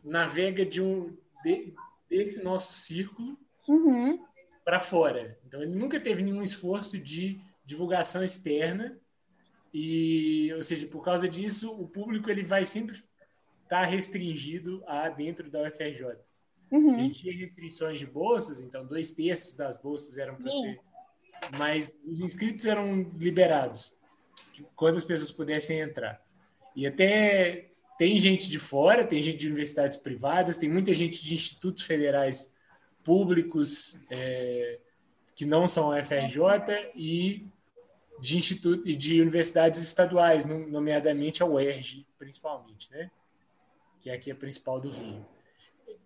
navega 0.05 0.65
de 0.65 0.81
um, 0.81 1.17
de, 1.43 1.75
desse 2.09 2.43
nosso 2.43 2.73
círculo 2.73 3.39
uhum. 3.69 4.25
para 4.65 4.81
fora. 4.81 5.39
Então, 5.47 5.63
ele 5.63 5.75
nunca 5.75 6.01
teve 6.01 6.23
nenhum 6.23 6.43
esforço 6.43 6.99
de 6.99 7.41
divulgação 7.65 8.25
externa 8.25 8.99
e, 9.73 10.53
ou 10.55 10.63
seja, 10.63 10.87
por 10.87 11.03
causa 11.03 11.29
disso, 11.29 11.71
o 11.73 11.87
público 11.87 12.31
ele 12.31 12.43
vai 12.43 12.65
sempre 12.65 12.97
estar 12.97 13.09
tá 13.69 13.85
restringido 13.85 14.83
a 14.87 15.09
dentro 15.09 15.51
da 15.51 15.63
UFRJ. 15.63 16.17
Uhum. 16.71 16.95
A 16.95 17.03
gente 17.03 17.23
tinha 17.23 17.37
restrições 17.37 17.99
de 17.99 18.07
bolsas, 18.07 18.61
então 18.61 18.87
dois 18.87 19.13
terços 19.13 19.57
das 19.57 19.77
bolsas 19.77 20.19
eram 20.19 20.37
para 20.37 20.51
ser, 20.53 20.81
mas 21.57 21.99
os 22.05 22.21
inscritos 22.21 22.67
eram 22.67 23.11
liberados, 23.19 23.95
quantas 24.75 25.05
pessoas 25.05 25.33
pudessem 25.33 25.81
entrar. 25.81 26.23
E 26.75 26.87
até 26.87 27.71
tem 27.99 28.19
gente 28.19 28.49
de 28.49 28.59
fora, 28.59 29.07
tem 29.07 29.21
gente 29.21 29.37
de 29.37 29.47
universidades 29.47 29.97
privadas, 29.97 30.57
tem 30.57 30.69
muita 30.69 30.95
gente 30.95 31.23
de 31.23 31.35
institutos 31.35 31.85
federais 31.85 32.55
públicos 33.05 33.99
é, 34.11 34.79
que 35.35 35.45
não 35.45 35.67
são 35.67 35.93
a 35.93 35.99
UFRJ 35.99 36.93
e 36.95 37.47
de 38.21 38.37
instituto 38.37 38.87
e 38.87 38.95
de 38.95 39.21
universidades 39.21 39.83
estaduais, 39.83 40.45
nomeadamente 40.47 41.43
a 41.43 41.47
UERJ, 41.47 42.07
principalmente, 42.19 42.91
né? 42.91 43.11
Que 44.01 44.11
é 44.11 44.15
aqui 44.15 44.31
a 44.31 44.35
principal 44.35 44.81
do 44.81 44.91
Rio. 44.91 45.27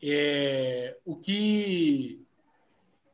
É, 0.00 0.96
o 1.04 1.16
que 1.16 2.24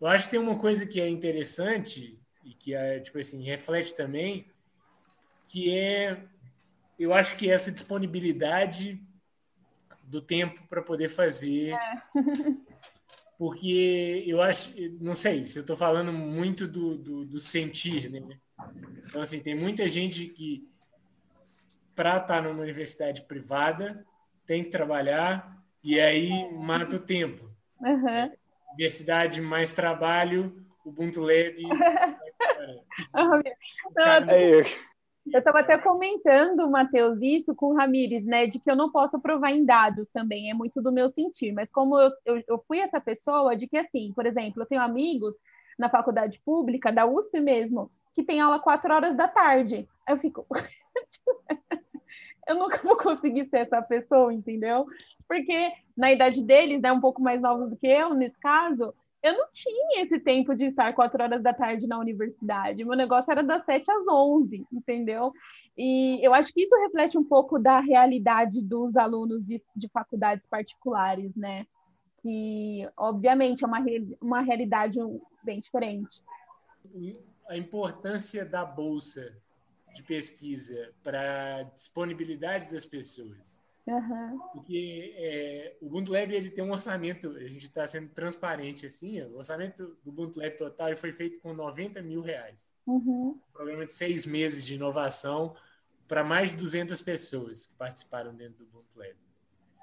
eu 0.00 0.06
acho 0.06 0.24
que 0.24 0.30
tem 0.30 0.40
uma 0.40 0.58
coisa 0.58 0.86
que 0.86 1.00
é 1.00 1.08
interessante 1.08 2.18
e 2.44 2.54
que 2.54 2.74
é 2.74 3.00
tipo 3.00 3.18
assim 3.18 3.42
reflete 3.42 3.94
também, 3.94 4.46
que 5.44 5.76
é 5.76 6.24
eu 6.98 7.14
acho 7.14 7.36
que 7.36 7.50
essa 7.50 7.72
disponibilidade 7.72 9.02
do 10.04 10.20
tempo 10.20 10.66
para 10.68 10.82
poder 10.82 11.08
fazer, 11.08 11.72
é. 11.72 12.02
porque 13.38 14.22
eu 14.26 14.42
acho, 14.42 14.74
não 15.00 15.14
sei, 15.14 15.46
se 15.46 15.58
eu 15.58 15.62
estou 15.62 15.76
falando 15.76 16.12
muito 16.12 16.68
do, 16.68 16.98
do, 16.98 17.24
do 17.24 17.40
sentir, 17.40 18.10
né? 18.10 18.38
Então, 19.06 19.22
assim, 19.22 19.40
tem 19.40 19.54
muita 19.54 19.88
gente 19.88 20.26
que, 20.26 20.68
para 21.94 22.18
estar 22.18 22.26
tá 22.26 22.42
numa 22.42 22.60
universidade 22.60 23.22
privada, 23.22 24.04
tem 24.44 24.62
que 24.62 24.68
trabalhar 24.68 25.58
e 25.82 25.98
aí 25.98 26.52
mata 26.52 26.96
o 26.96 27.00
tempo. 27.00 27.50
Uhum. 27.80 28.30
Universidade 28.72 29.40
mais 29.40 29.74
trabalho, 29.74 30.64
Ubuntu 30.84 31.20
Lab. 31.20 31.56
eu 35.32 35.38
estava 35.38 35.60
até 35.60 35.78
comentando, 35.78 36.68
Matheus, 36.70 37.20
isso 37.20 37.54
com 37.54 37.66
o 37.66 37.76
Ramires, 37.76 38.24
né? 38.24 38.46
De 38.46 38.58
que 38.58 38.70
eu 38.70 38.76
não 38.76 38.90
posso 38.90 39.20
provar 39.20 39.50
em 39.50 39.64
dados 39.64 40.08
também, 40.12 40.50
é 40.50 40.54
muito 40.54 40.80
do 40.80 40.92
meu 40.92 41.08
sentir. 41.08 41.52
Mas 41.52 41.70
como 41.70 41.98
eu, 41.98 42.10
eu, 42.24 42.42
eu 42.48 42.64
fui 42.66 42.78
essa 42.78 43.00
pessoa 43.00 43.56
de 43.56 43.66
que, 43.66 43.76
assim, 43.76 44.12
por 44.14 44.26
exemplo, 44.26 44.62
eu 44.62 44.66
tenho 44.66 44.80
amigos 44.80 45.34
na 45.78 45.88
faculdade 45.88 46.40
pública, 46.44 46.92
da 46.92 47.06
USP 47.06 47.40
mesmo, 47.40 47.90
que 48.14 48.24
tem 48.24 48.40
aula 48.40 48.58
quatro 48.58 48.92
horas 48.92 49.16
da 49.16 49.28
tarde. 49.28 49.88
Aí 50.06 50.14
eu 50.14 50.18
fico. 50.18 50.46
eu 52.48 52.54
nunca 52.56 52.80
vou 52.82 52.96
conseguir 52.96 53.46
ser 53.48 53.58
essa 53.58 53.80
pessoa, 53.82 54.32
entendeu? 54.32 54.86
Porque 55.30 55.72
na 55.96 56.12
idade 56.12 56.42
deles, 56.42 56.82
né, 56.82 56.90
um 56.90 57.00
pouco 57.00 57.22
mais 57.22 57.40
novos 57.40 57.70
do 57.70 57.76
que 57.76 57.86
eu, 57.86 58.14
nesse 58.14 58.36
caso, 58.40 58.92
eu 59.22 59.32
não 59.32 59.46
tinha 59.52 60.02
esse 60.02 60.18
tempo 60.18 60.56
de 60.56 60.66
estar 60.66 60.92
quatro 60.92 61.22
horas 61.22 61.40
da 61.40 61.54
tarde 61.54 61.86
na 61.86 61.98
universidade. 61.98 62.84
Meu 62.84 62.96
negócio 62.96 63.30
era 63.30 63.42
das 63.42 63.64
sete 63.64 63.88
às 63.88 64.08
onze, 64.08 64.66
entendeu? 64.72 65.32
E 65.78 66.18
eu 66.20 66.34
acho 66.34 66.52
que 66.52 66.62
isso 66.62 66.74
reflete 66.82 67.16
um 67.16 67.22
pouco 67.22 67.58
da 67.58 67.78
realidade 67.78 68.60
dos 68.60 68.96
alunos 68.96 69.46
de, 69.46 69.62
de 69.76 69.88
faculdades 69.90 70.44
particulares, 70.50 71.34
né? 71.36 71.64
Que, 72.22 72.88
obviamente, 72.96 73.62
é 73.62 73.66
uma, 73.68 73.78
uma 74.20 74.40
realidade 74.40 74.98
bem 75.44 75.60
diferente 75.60 76.20
a 77.50 77.56
importância 77.56 78.44
da 78.44 78.64
bolsa 78.64 79.36
de 79.92 80.04
pesquisa 80.04 80.94
para 81.02 81.56
a 81.56 81.62
disponibilidade 81.64 82.72
das 82.72 82.86
pessoas. 82.86 83.59
Uhum. 83.90 84.38
Porque 84.52 85.14
é, 85.16 85.76
o 85.80 85.86
Ubuntu 85.86 86.12
Lab 86.12 86.32
ele 86.32 86.50
tem 86.50 86.62
um 86.62 86.70
orçamento, 86.70 87.36
a 87.36 87.48
gente 87.48 87.64
está 87.64 87.84
sendo 87.86 88.08
transparente 88.10 88.86
assim, 88.86 89.20
o 89.22 89.38
orçamento 89.38 89.98
do 90.04 90.10
Ubuntu 90.10 90.38
Lab 90.38 90.56
total 90.56 90.96
foi 90.96 91.12
feito 91.12 91.40
com 91.40 91.52
90 91.52 92.00
mil 92.00 92.20
reais. 92.20 92.72
Uhum. 92.86 93.30
Um 93.30 93.52
programa 93.52 93.84
de 93.84 93.92
seis 93.92 94.24
meses 94.24 94.64
de 94.64 94.76
inovação 94.76 95.56
para 96.06 96.22
mais 96.22 96.50
de 96.50 96.56
200 96.56 97.02
pessoas 97.02 97.66
que 97.66 97.74
participaram 97.74 98.34
dentro 98.34 98.64
do 98.64 98.70
Ubuntu 98.70 98.98
Lab. 98.98 99.16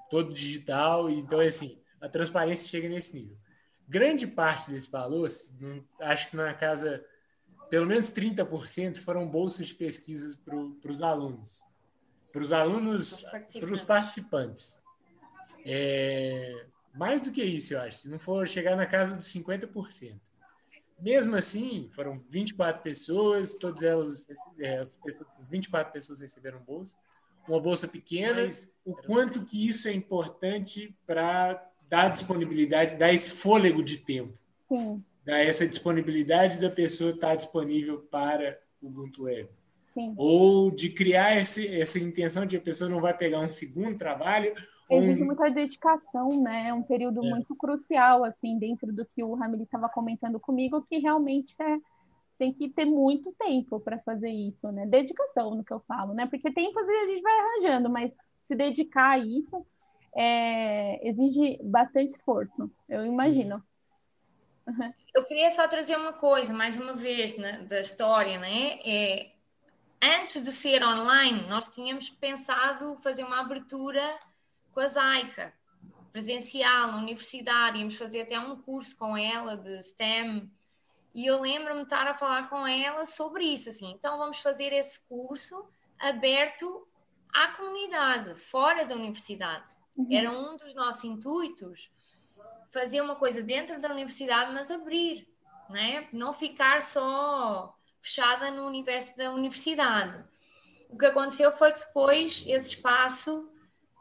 Todo 0.08 0.32
digital, 0.32 1.10
então 1.10 1.40
assim, 1.40 1.78
a 2.00 2.08
transparência 2.08 2.66
chega 2.66 2.88
nesse 2.88 3.14
nível. 3.14 3.36
Grande 3.86 4.26
parte 4.26 4.70
desse 4.70 4.90
valor, 4.90 5.28
acho 6.00 6.28
que 6.28 6.36
na 6.36 6.54
casa 6.54 7.04
pelo 7.68 7.84
menos 7.84 8.10
30% 8.10 8.98
foram 8.98 9.28
bolsas 9.28 9.66
de 9.66 9.74
pesquisas 9.74 10.34
para 10.34 10.90
os 10.90 11.02
alunos. 11.02 11.62
Para 12.38 12.44
os 12.44 12.52
alunos, 12.52 13.20
para 13.20 13.72
os 13.72 13.82
participantes. 13.82 14.80
É, 15.66 16.66
mais 16.94 17.20
do 17.20 17.32
que 17.32 17.42
isso, 17.42 17.74
eu 17.74 17.80
acho. 17.80 17.98
Se 17.98 18.08
não 18.08 18.18
for 18.18 18.46
chegar 18.46 18.76
na 18.76 18.86
casa 18.86 19.16
dos 19.16 19.26
50%. 19.26 20.14
Mesmo 21.00 21.34
assim, 21.34 21.88
foram 21.92 22.16
24 22.30 22.80
pessoas, 22.80 23.56
todas 23.56 23.82
elas, 23.82 24.28
é, 24.58 24.78
as, 24.78 24.98
pessoas, 24.98 25.28
as 25.36 25.48
24 25.48 25.92
pessoas 25.92 26.20
receberam 26.20 26.60
bolsa. 26.60 26.94
Uma 27.48 27.60
bolsa 27.60 27.88
pequena, 27.88 28.42
mas 28.42 28.72
o 28.84 28.94
quanto 28.94 29.44
que 29.44 29.66
isso 29.66 29.88
é 29.88 29.92
importante 29.92 30.96
para 31.04 31.60
dar 31.88 32.08
disponibilidade, 32.08 32.94
dar 32.94 33.12
esse 33.12 33.32
fôlego 33.32 33.82
de 33.82 33.98
tempo. 33.98 34.38
Sim 34.68 35.02
essa 35.36 35.68
disponibilidade 35.68 36.58
da 36.58 36.70
pessoa 36.70 37.10
estar 37.10 37.34
disponível 37.34 37.98
para 37.98 38.58
o 38.80 38.86
Ubuntu 38.86 39.24
Web. 39.24 39.50
Sim. 39.98 40.14
Ou 40.16 40.70
de 40.70 40.90
criar 40.90 41.36
esse, 41.36 41.66
essa 41.80 41.98
intenção 41.98 42.46
de 42.46 42.56
a 42.56 42.60
pessoa 42.60 42.88
não 42.88 43.00
vai 43.00 43.12
pegar 43.12 43.40
um 43.40 43.48
segundo 43.48 43.98
trabalho. 43.98 44.54
Exige 44.88 45.24
um... 45.24 45.26
muita 45.26 45.50
dedicação, 45.50 46.40
né? 46.40 46.68
É 46.68 46.72
um 46.72 46.84
período 46.84 47.26
é. 47.26 47.28
muito 47.28 47.56
crucial, 47.56 48.22
assim, 48.22 48.56
dentro 48.56 48.92
do 48.92 49.04
que 49.04 49.24
o 49.24 49.34
Ramiro 49.34 49.64
estava 49.64 49.88
comentando 49.88 50.38
comigo, 50.38 50.86
que 50.88 50.98
realmente 50.98 51.52
é, 51.60 51.78
tem 52.38 52.52
que 52.52 52.68
ter 52.68 52.84
muito 52.84 53.34
tempo 53.36 53.80
para 53.80 53.98
fazer 53.98 54.30
isso, 54.30 54.70
né? 54.70 54.86
Dedicação, 54.86 55.56
no 55.56 55.64
que 55.64 55.72
eu 55.72 55.80
falo, 55.80 56.14
né? 56.14 56.26
Porque 56.26 56.52
tempo 56.52 56.78
a 56.78 56.84
gente 56.84 57.20
vai 57.20 57.38
arranjando, 57.40 57.90
mas 57.90 58.12
se 58.46 58.54
dedicar 58.54 59.10
a 59.10 59.18
isso 59.18 59.66
é, 60.16 61.08
exige 61.08 61.58
bastante 61.60 62.14
esforço, 62.14 62.70
eu 62.88 63.04
imagino. 63.04 63.60
Eu 65.14 65.24
queria 65.24 65.50
só 65.50 65.66
trazer 65.66 65.96
uma 65.96 66.12
coisa, 66.12 66.52
mais 66.52 66.78
uma 66.78 66.92
vez, 66.94 67.36
né, 67.36 67.64
da 67.68 67.80
história, 67.80 68.38
né? 68.38 68.78
É, 68.84 69.30
antes 70.02 70.42
de 70.42 70.52
ser 70.52 70.82
online, 70.82 71.46
nós 71.48 71.68
tínhamos 71.68 72.10
pensado 72.10 72.96
fazer 73.00 73.24
uma 73.24 73.40
abertura 73.40 74.18
com 74.72 74.80
a 74.80 74.88
Zaica, 74.88 75.52
presencial, 76.12 76.92
na 76.92 76.98
universidade, 76.98 77.78
íamos 77.78 77.96
fazer 77.96 78.22
até 78.22 78.38
um 78.38 78.56
curso 78.62 78.96
com 78.96 79.16
ela 79.16 79.56
de 79.56 79.82
STEM, 79.82 80.50
e 81.14 81.26
eu 81.26 81.40
lembro-me 81.40 81.80
de 81.80 81.86
estar 81.86 82.06
a 82.06 82.14
falar 82.14 82.48
com 82.48 82.66
ela 82.66 83.04
sobre 83.06 83.44
isso, 83.44 83.68
assim, 83.68 83.90
então 83.90 84.18
vamos 84.18 84.38
fazer 84.38 84.72
esse 84.72 85.00
curso 85.08 85.66
aberto 85.98 86.86
à 87.32 87.48
comunidade, 87.48 88.34
fora 88.36 88.84
da 88.84 88.94
universidade. 88.94 89.74
Uhum. 89.96 90.06
Era 90.10 90.30
um 90.30 90.56
dos 90.56 90.74
nossos 90.74 91.04
intuitos, 91.04 91.90
fazer 92.72 93.00
uma 93.00 93.16
coisa 93.16 93.42
dentro 93.42 93.80
da 93.80 93.90
universidade, 93.90 94.52
mas 94.52 94.70
abrir, 94.70 95.28
né? 95.68 96.08
não 96.12 96.32
ficar 96.32 96.80
só 96.82 97.77
fechada 98.08 98.50
no 98.50 98.66
universo 98.66 99.16
da 99.18 99.30
universidade. 99.30 100.24
O 100.88 100.96
que 100.96 101.04
aconteceu 101.04 101.52
foi 101.52 101.70
que 101.70 101.80
depois 101.80 102.42
esse 102.46 102.70
espaço 102.70 103.46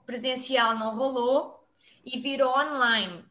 presencial 0.05 0.77
não 0.77 0.95
rolou 0.95 1.67
e 2.05 2.17
virou 2.17 2.57
online. 2.57 3.25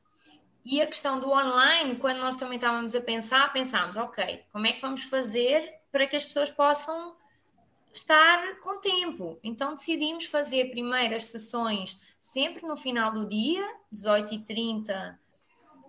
E 0.63 0.83
a 0.83 0.87
questão 0.87 1.19
do 1.19 1.31
online, 1.31 1.97
quando 1.97 2.19
nós 2.19 2.37
também 2.37 2.57
estávamos 2.57 2.95
a 2.95 3.01
pensar, 3.01 3.51
pensámos, 3.53 3.97
ok, 3.97 4.45
como 4.53 4.67
é 4.67 4.73
que 4.73 4.83
vamos 4.83 5.05
fazer 5.05 5.81
para 5.91 6.07
que 6.07 6.17
as 6.17 6.27
pessoas 6.27 6.51
possam 6.51 7.17
estar 7.95 8.61
com 8.61 8.79
tempo. 8.79 9.39
Então 9.43 9.73
decidimos 9.73 10.27
fazer 10.27 10.71
primeiras 10.71 11.27
sessões 11.27 11.97
sempre 12.21 12.67
no 12.67 12.77
final 12.77 13.11
do 13.11 13.27
dia, 13.27 13.67
18h30 13.95 15.17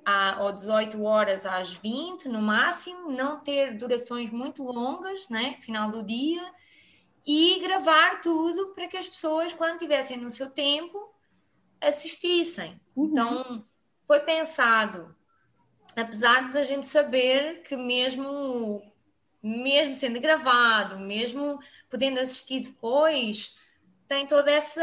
a, 0.09 0.41
ou 0.41 0.53
18 0.53 1.03
horas 1.03 1.45
às 1.45 1.73
20 1.73 2.29
no 2.29 2.41
máximo, 2.41 3.11
não 3.11 3.41
ter 3.41 3.77
durações 3.77 4.31
muito 4.31 4.63
longas, 4.63 5.27
né? 5.27 5.57
Final 5.57 5.91
do 5.91 6.01
dia, 6.01 6.49
e 7.25 7.59
gravar 7.59 8.21
tudo 8.21 8.67
para 8.67 8.87
que 8.87 8.95
as 8.95 9.05
pessoas, 9.05 9.51
quando 9.51 9.79
tivessem 9.79 10.15
no 10.15 10.31
seu 10.31 10.49
tempo, 10.49 11.13
assistissem. 11.81 12.79
Uhum. 12.95 13.09
Então 13.11 13.65
foi 14.07 14.21
pensado, 14.21 15.13
apesar 15.93 16.51
da 16.51 16.63
gente 16.63 16.85
saber 16.85 17.61
que 17.63 17.75
mesmo 17.75 18.81
mesmo 19.43 19.93
sendo 19.93 20.21
gravado, 20.21 20.99
mesmo 20.99 21.59
podendo 21.89 22.19
assistir 22.21 22.61
depois, 22.61 23.53
tem 24.07 24.25
toda 24.25 24.49
essa 24.49 24.81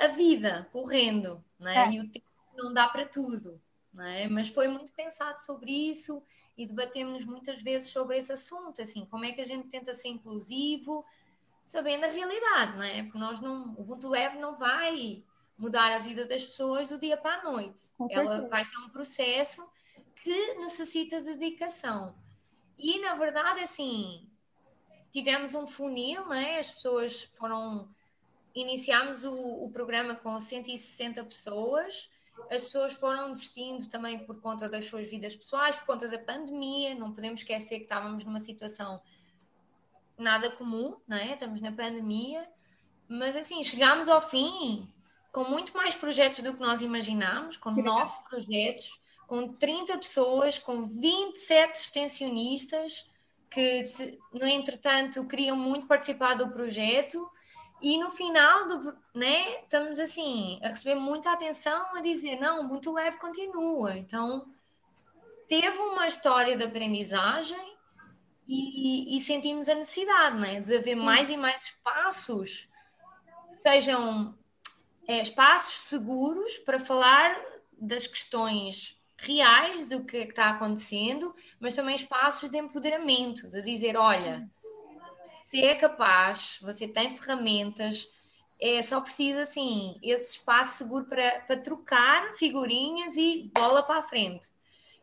a 0.00 0.06
vida 0.06 0.68
correndo, 0.70 1.44
né? 1.58 1.88
É. 1.88 1.90
e 1.90 1.98
o 2.00 2.08
tempo 2.08 2.26
não 2.56 2.72
dá 2.72 2.86
para 2.86 3.04
tudo. 3.04 3.60
Né? 3.92 4.28
Mas 4.28 4.48
foi 4.48 4.68
muito 4.68 4.92
pensado 4.92 5.40
sobre 5.40 5.70
isso 5.70 6.22
e 6.56 6.66
debatemos 6.66 7.24
muitas 7.24 7.62
vezes 7.62 7.90
sobre 7.90 8.18
esse 8.18 8.32
assunto, 8.32 8.82
assim, 8.82 9.04
como 9.06 9.24
é 9.24 9.32
que 9.32 9.40
a 9.40 9.46
gente 9.46 9.68
tenta 9.68 9.94
ser 9.94 10.08
inclusivo, 10.08 11.04
sabendo 11.64 12.04
a 12.04 12.08
realidade, 12.08 12.76
não 12.76 12.82
é? 12.82 13.02
Porque 13.02 13.18
nós 13.18 13.40
não, 13.40 13.74
o 13.74 13.82
Ubuntu 13.82 14.08
Lab 14.08 14.38
não 14.38 14.56
vai 14.56 15.24
mudar 15.56 15.92
a 15.92 15.98
vida 15.98 16.26
das 16.26 16.44
pessoas 16.44 16.88
do 16.88 16.98
dia 16.98 17.16
para 17.16 17.40
a 17.40 17.50
noite. 17.50 17.82
Ela 18.10 18.48
vai 18.48 18.64
ser 18.64 18.78
um 18.78 18.88
processo 18.88 19.68
que 20.16 20.54
necessita 20.54 21.20
de 21.20 21.36
dedicação. 21.36 22.14
E, 22.78 22.98
na 23.00 23.14
verdade, 23.14 23.60
assim, 23.60 24.26
tivemos 25.12 25.54
um 25.54 25.66
funil, 25.66 26.26
né? 26.26 26.58
as 26.58 26.70
pessoas 26.70 27.24
foram. 27.34 27.88
Iniciámos 28.52 29.24
o, 29.24 29.64
o 29.64 29.70
programa 29.70 30.16
com 30.16 30.40
160 30.40 31.22
pessoas, 31.22 32.10
as 32.50 32.64
pessoas 32.64 32.94
foram 32.94 33.32
desistindo 33.32 33.88
também 33.88 34.18
por 34.18 34.40
conta 34.40 34.68
das 34.68 34.86
suas 34.86 35.08
vidas 35.08 35.34
pessoais, 35.34 35.76
por 35.76 35.86
conta 35.86 36.08
da 36.08 36.18
pandemia. 36.18 36.94
Não 36.94 37.12
podemos 37.12 37.40
esquecer 37.40 37.78
que 37.78 37.84
estávamos 37.84 38.24
numa 38.24 38.40
situação 38.40 39.00
nada 40.16 40.50
comum, 40.52 40.96
né? 41.08 41.32
estamos 41.32 41.60
na 41.60 41.72
pandemia, 41.72 42.46
mas 43.08 43.36
assim, 43.36 43.62
chegámos 43.64 44.08
ao 44.08 44.20
fim 44.20 44.88
com 45.32 45.44
muito 45.44 45.76
mais 45.76 45.94
projetos 45.94 46.42
do 46.42 46.54
que 46.54 46.60
nós 46.60 46.82
imaginámos, 46.82 47.56
com 47.56 47.70
nove 47.70 48.14
projetos 48.28 49.00
com 49.30 49.46
30 49.46 49.96
pessoas, 49.98 50.58
com 50.58 50.88
27 50.88 51.78
extensionistas 51.78 53.08
que, 53.48 53.84
no 54.32 54.44
entretanto, 54.44 55.24
queriam 55.24 55.56
muito 55.56 55.86
participar 55.86 56.34
do 56.34 56.50
projeto 56.50 57.30
e 57.82 57.98
no 57.98 58.10
final 58.10 58.66
do, 58.66 58.96
né, 59.14 59.60
estamos 59.62 59.98
assim 59.98 60.58
a 60.62 60.68
receber 60.68 60.94
muita 60.94 61.32
atenção 61.32 61.96
a 61.96 62.00
dizer 62.00 62.36
não, 62.36 62.62
muito 62.64 62.92
leve 62.92 63.18
continua. 63.18 63.96
Então 63.96 64.46
teve 65.48 65.78
uma 65.78 66.06
história 66.06 66.56
de 66.56 66.64
aprendizagem 66.64 67.76
e, 68.46 69.16
e 69.16 69.20
sentimos 69.20 69.68
a 69.68 69.74
necessidade 69.74 70.36
né, 70.38 70.60
de 70.60 70.76
haver 70.76 70.96
mais 70.96 71.30
e 71.30 71.36
mais 71.36 71.64
espaços, 71.64 72.68
sejam 73.50 74.36
é, 75.06 75.22
espaços 75.22 75.82
seguros 75.82 76.58
para 76.58 76.78
falar 76.78 77.40
das 77.72 78.06
questões 78.06 79.00
reais 79.16 79.86
do 79.86 80.04
que 80.04 80.16
está 80.18 80.50
acontecendo, 80.50 81.34
mas 81.58 81.76
também 81.76 81.94
espaços 81.94 82.48
de 82.48 82.58
empoderamento, 82.58 83.48
de 83.48 83.62
dizer, 83.62 83.96
olha, 83.96 84.50
se 85.50 85.64
é 85.64 85.74
capaz, 85.74 86.58
você 86.62 86.86
tem 86.86 87.10
ferramentas, 87.10 88.08
é 88.60 88.80
só 88.82 89.00
precisa 89.00 89.42
assim 89.42 89.98
esse 90.00 90.36
espaço 90.36 90.78
seguro 90.78 91.06
para, 91.06 91.40
para 91.40 91.56
trocar 91.56 92.32
figurinhas 92.34 93.16
e 93.16 93.50
bola 93.52 93.82
para 93.82 93.98
a 93.98 94.02
frente. 94.02 94.46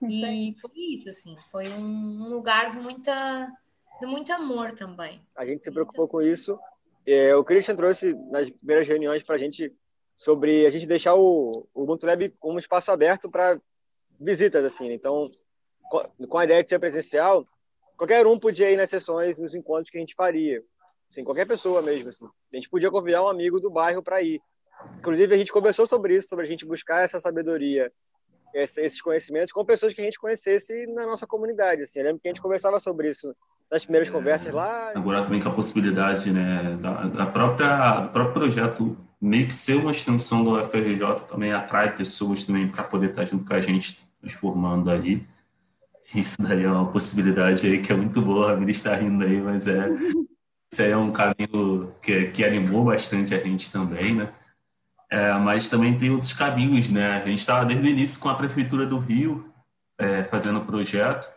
E 0.01 0.55
foi 0.61 0.71
isso, 0.95 1.09
assim, 1.09 1.35
foi 1.51 1.67
um 1.67 2.29
lugar 2.29 2.71
de 2.71 2.81
muita 2.81 3.51
de 3.99 4.05
muito 4.05 4.31
amor 4.31 4.71
também. 4.71 5.21
A 5.35 5.43
gente 5.43 5.65
se 5.65 5.71
preocupou 5.71 6.07
com 6.07 6.21
isso. 6.21 6.57
É, 7.05 7.35
o 7.35 7.43
Christian 7.43 7.75
trouxe 7.75 8.13
nas 8.31 8.49
primeiras 8.49 8.87
reuniões 8.87 9.23
para 9.23 9.35
a 9.35 9.39
gente 9.39 9.73
sobre 10.15 10.65
a 10.65 10.69
gente 10.69 10.85
deixar 10.85 11.15
o, 11.15 11.67
o 11.73 11.83
Ubuntu 11.83 12.05
Lab 12.05 12.29
como 12.39 12.55
um 12.55 12.59
espaço 12.59 12.89
aberto 12.89 13.29
para 13.29 13.59
visitas, 14.17 14.63
assim. 14.63 14.87
Né? 14.87 14.93
Então, 14.93 15.29
com 16.29 16.37
a 16.37 16.45
ideia 16.45 16.63
de 16.63 16.69
ser 16.69 16.79
presencial, 16.79 17.45
qualquer 17.97 18.25
um 18.27 18.39
podia 18.39 18.71
ir 18.71 18.77
nas 18.77 18.89
sessões, 18.89 19.39
nos 19.39 19.55
encontros 19.55 19.89
que 19.89 19.97
a 19.97 19.99
gente 19.99 20.15
faria. 20.15 20.63
Assim, 21.09 21.23
qualquer 21.23 21.45
pessoa 21.45 21.81
mesmo. 21.81 22.09
Assim. 22.09 22.25
A 22.25 22.55
gente 22.55 22.69
podia 22.69 22.91
convidar 22.91 23.23
um 23.23 23.27
amigo 23.27 23.59
do 23.59 23.69
bairro 23.69 24.03
para 24.03 24.21
ir. 24.21 24.39
Inclusive, 24.99 25.33
a 25.33 25.37
gente 25.37 25.51
conversou 25.51 25.87
sobre 25.87 26.15
isso, 26.15 26.29
sobre 26.29 26.45
a 26.45 26.47
gente 26.47 26.65
buscar 26.65 27.03
essa 27.03 27.19
sabedoria, 27.19 27.91
esses 28.53 29.01
conhecimentos 29.01 29.51
com 29.51 29.65
pessoas 29.65 29.93
que 29.93 30.01
a 30.01 30.03
gente 30.03 30.19
conhecesse 30.19 30.85
na 30.87 31.05
nossa 31.05 31.25
comunidade. 31.25 31.81
Assim. 31.81 31.99
Eu 31.99 32.05
lembro 32.05 32.21
que 32.21 32.27
a 32.27 32.31
gente 32.31 32.41
conversava 32.41 32.79
sobre 32.79 33.09
isso 33.09 33.35
nas 33.71 33.83
primeiras 33.83 34.09
é, 34.09 34.11
conversas 34.11 34.53
lá. 34.53 34.91
Agora 34.95 35.23
também 35.23 35.41
com 35.41 35.49
a 35.49 35.53
possibilidade 35.53 36.31
né, 36.31 36.77
da, 36.81 37.03
da 37.07 37.25
própria, 37.25 38.01
do 38.01 38.09
próprio 38.11 38.33
projeto 38.33 38.97
meio 39.19 39.47
que 39.47 39.53
ser 39.53 39.75
uma 39.75 39.91
extensão 39.91 40.43
do 40.43 40.57
UFRJ 40.57 41.27
também 41.29 41.51
atrai 41.51 41.95
pessoas 41.95 42.45
também 42.45 42.67
para 42.67 42.83
poder 42.83 43.09
estar 43.09 43.25
junto 43.25 43.45
com 43.45 43.53
a 43.53 43.59
gente 43.59 43.99
transformando 44.21 44.89
aí. 44.91 45.25
Isso 46.15 46.37
daí 46.39 46.63
é 46.63 46.71
uma 46.71 46.89
possibilidade 46.89 47.67
aí 47.67 47.81
que 47.81 47.91
é 47.91 47.95
muito 47.95 48.21
boa, 48.21 48.53
a 48.53 48.55
Miri 48.55 48.71
está 48.71 48.95
rindo 48.95 49.23
aí, 49.23 49.41
mas 49.41 49.67
é, 49.67 49.89
isso 50.71 50.81
aí 50.81 50.91
é 50.91 50.97
um 50.97 51.11
caminho 51.11 51.93
que, 52.01 52.27
que 52.31 52.45
animou 52.45 52.85
bastante 52.85 53.33
a 53.35 53.43
gente 53.43 53.71
também, 53.71 54.15
né? 54.15 54.33
É, 55.09 55.33
mas 55.33 55.69
também 55.69 55.97
tem 55.97 56.11
outros 56.11 56.33
caminhos, 56.33 56.89
né? 56.89 57.15
A 57.15 57.25
gente 57.25 57.39
estava 57.39 57.65
desde 57.65 57.87
o 57.87 57.91
início 57.91 58.19
com 58.19 58.29
a 58.29 58.35
Prefeitura 58.35 58.85
do 58.85 58.99
Rio 58.99 59.51
é, 59.97 60.23
fazendo 60.23 60.59
o 60.59 60.65
projeto 60.65 61.29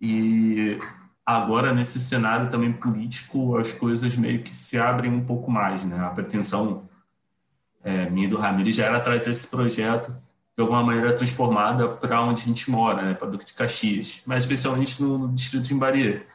e 0.00 0.78
agora 1.24 1.72
nesse 1.72 2.00
cenário 2.00 2.50
também 2.50 2.72
político 2.72 3.56
as 3.56 3.72
coisas 3.72 4.16
meio 4.16 4.42
que 4.42 4.54
se 4.54 4.78
abrem 4.78 5.12
um 5.12 5.24
pouco 5.24 5.50
mais, 5.50 5.84
né? 5.84 5.98
A 6.04 6.10
pretensão 6.10 6.88
é, 7.82 8.08
minha 8.10 8.28
do 8.28 8.36
Ramires 8.36 8.76
já 8.76 8.86
era 8.86 9.00
trazer 9.00 9.30
esse 9.30 9.46
projeto 9.48 10.16
de 10.56 10.62
alguma 10.62 10.82
maneira 10.82 11.12
transformada 11.12 11.88
para 11.88 12.22
onde 12.22 12.42
a 12.42 12.46
gente 12.46 12.70
mora, 12.70 13.02
né, 13.02 13.14
para 13.14 13.28
Duque 13.28 13.44
de 13.44 13.52
Caxias, 13.52 14.22
mas 14.24 14.44
especialmente 14.44 15.02
no, 15.02 15.28
distrito 15.32 15.64
de 15.64 15.74
Imbaria. 15.74 16.26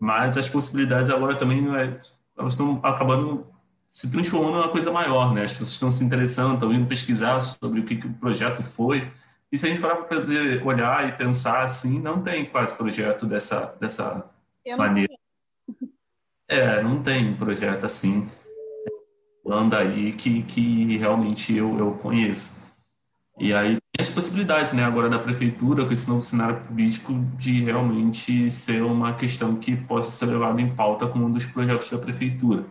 Mas 0.00 0.36
as 0.36 0.48
possibilidades 0.48 1.10
agora 1.10 1.36
também 1.36 1.64
é, 1.76 1.96
elas 2.36 2.54
estão 2.54 2.80
acabando 2.82 3.46
se 3.90 4.10
transformando 4.10 4.56
em 4.56 4.60
uma 4.62 4.68
coisa 4.68 4.90
maior, 4.90 5.34
né? 5.34 5.44
As 5.44 5.52
pessoas 5.52 5.72
estão 5.72 5.90
se 5.90 6.02
interessando, 6.02 6.54
estão 6.54 6.72
indo 6.72 6.86
pesquisar 6.86 7.40
sobre 7.40 7.80
o 7.80 7.84
que, 7.84 7.96
que 7.96 8.06
o 8.06 8.14
projeto 8.14 8.62
foi. 8.62 9.06
E 9.52 9.58
se 9.58 9.66
a 9.66 9.68
gente 9.68 9.80
for 9.80 9.94
para 10.06 10.18
olhar 10.64 11.08
e 11.08 11.12
pensar 11.12 11.62
assim, 11.62 12.00
não 12.00 12.22
tem 12.22 12.46
quase 12.46 12.74
projeto 12.74 13.26
dessa, 13.26 13.76
dessa 13.78 14.24
maneira. 14.78 15.12
É, 16.48 16.82
não 16.82 17.02
tem 17.02 17.36
projeto 17.36 17.84
assim, 17.84 18.30
anda 19.46 19.78
aí 19.78 20.14
que, 20.14 20.42
que 20.42 20.96
realmente 20.96 21.54
eu, 21.54 21.78
eu 21.78 21.92
conheço. 21.92 22.61
E 23.42 23.52
aí 23.52 23.70
tem 23.70 24.00
as 24.00 24.08
possibilidades, 24.08 24.72
né, 24.72 24.84
agora 24.84 25.08
da 25.08 25.18
prefeitura, 25.18 25.84
com 25.84 25.92
esse 25.92 26.08
novo 26.08 26.22
cenário 26.22 26.60
político, 26.60 27.12
de 27.36 27.64
realmente 27.64 28.48
ser 28.52 28.84
uma 28.84 29.14
questão 29.14 29.56
que 29.56 29.74
possa 29.74 30.12
ser 30.12 30.26
levada 30.26 30.60
em 30.60 30.72
pauta 30.72 31.08
como 31.08 31.26
um 31.26 31.30
dos 31.32 31.44
projetos 31.44 31.90
da 31.90 31.98
prefeitura. 31.98 32.64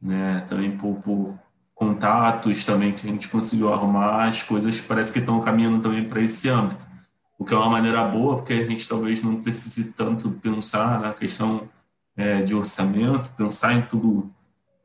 Né, 0.00 0.44
também 0.46 0.76
por, 0.76 0.96
por 0.96 1.38
contatos 1.74 2.66
também 2.66 2.92
que 2.92 3.08
a 3.08 3.10
gente 3.10 3.30
conseguiu 3.30 3.72
arrumar, 3.72 4.26
as 4.26 4.42
coisas 4.42 4.78
parece 4.78 5.10
que 5.10 5.20
estão 5.20 5.40
caminhando 5.40 5.80
também 5.80 6.06
para 6.06 6.20
esse 6.20 6.50
âmbito, 6.50 6.86
o 7.38 7.44
que 7.44 7.54
é 7.54 7.56
uma 7.56 7.70
maneira 7.70 8.04
boa, 8.04 8.36
porque 8.36 8.52
a 8.52 8.64
gente 8.66 8.86
talvez 8.86 9.22
não 9.22 9.40
precise 9.40 9.92
tanto 9.92 10.30
pensar 10.32 11.00
na 11.00 11.14
questão 11.14 11.62
é, 12.14 12.42
de 12.42 12.54
orçamento, 12.54 13.30
pensar 13.30 13.72
em 13.72 13.80
tudo 13.80 14.30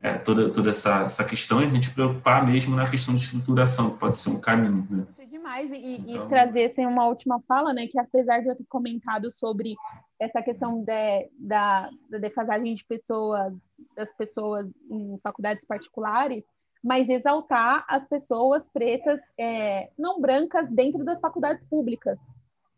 é, 0.04 0.18
toda, 0.18 0.50
toda 0.50 0.68
essa, 0.68 1.04
essa 1.04 1.24
questão 1.24 1.62
e 1.62 1.64
a 1.64 1.68
gente 1.68 1.94
preocupar 1.94 2.46
mesmo 2.46 2.76
na 2.76 2.88
questão 2.88 3.14
de 3.14 3.22
estruturação, 3.22 3.92
que 3.92 3.98
pode 3.98 4.18
ser 4.18 4.28
um 4.28 4.38
caminho. 4.38 4.86
Né? 4.90 5.06
demais 5.44 5.70
e, 5.70 5.96
então... 5.96 6.26
e 6.26 6.28
trazer 6.28 6.64
assim, 6.64 6.86
uma 6.86 7.06
última 7.06 7.40
fala, 7.48 7.72
né, 7.72 7.86
que 7.86 7.98
apesar 7.98 8.40
de 8.40 8.48
eu 8.48 8.56
ter 8.56 8.64
comentado 8.68 9.32
sobre 9.32 9.74
essa 10.18 10.42
questão 10.42 10.82
de, 10.82 11.28
da, 11.38 11.90
da 12.10 12.18
defasagem 12.18 12.74
de 12.74 12.84
pessoas, 12.84 13.52
das 13.96 14.12
pessoas 14.14 14.66
em 14.90 15.18
faculdades 15.22 15.64
particulares, 15.66 16.44
mas 16.82 17.08
exaltar 17.08 17.84
as 17.88 18.06
pessoas 18.06 18.68
pretas 18.68 19.20
é, 19.38 19.90
não 19.98 20.20
brancas 20.20 20.70
dentro 20.70 21.02
das 21.02 21.20
faculdades 21.20 21.64
públicas, 21.68 22.18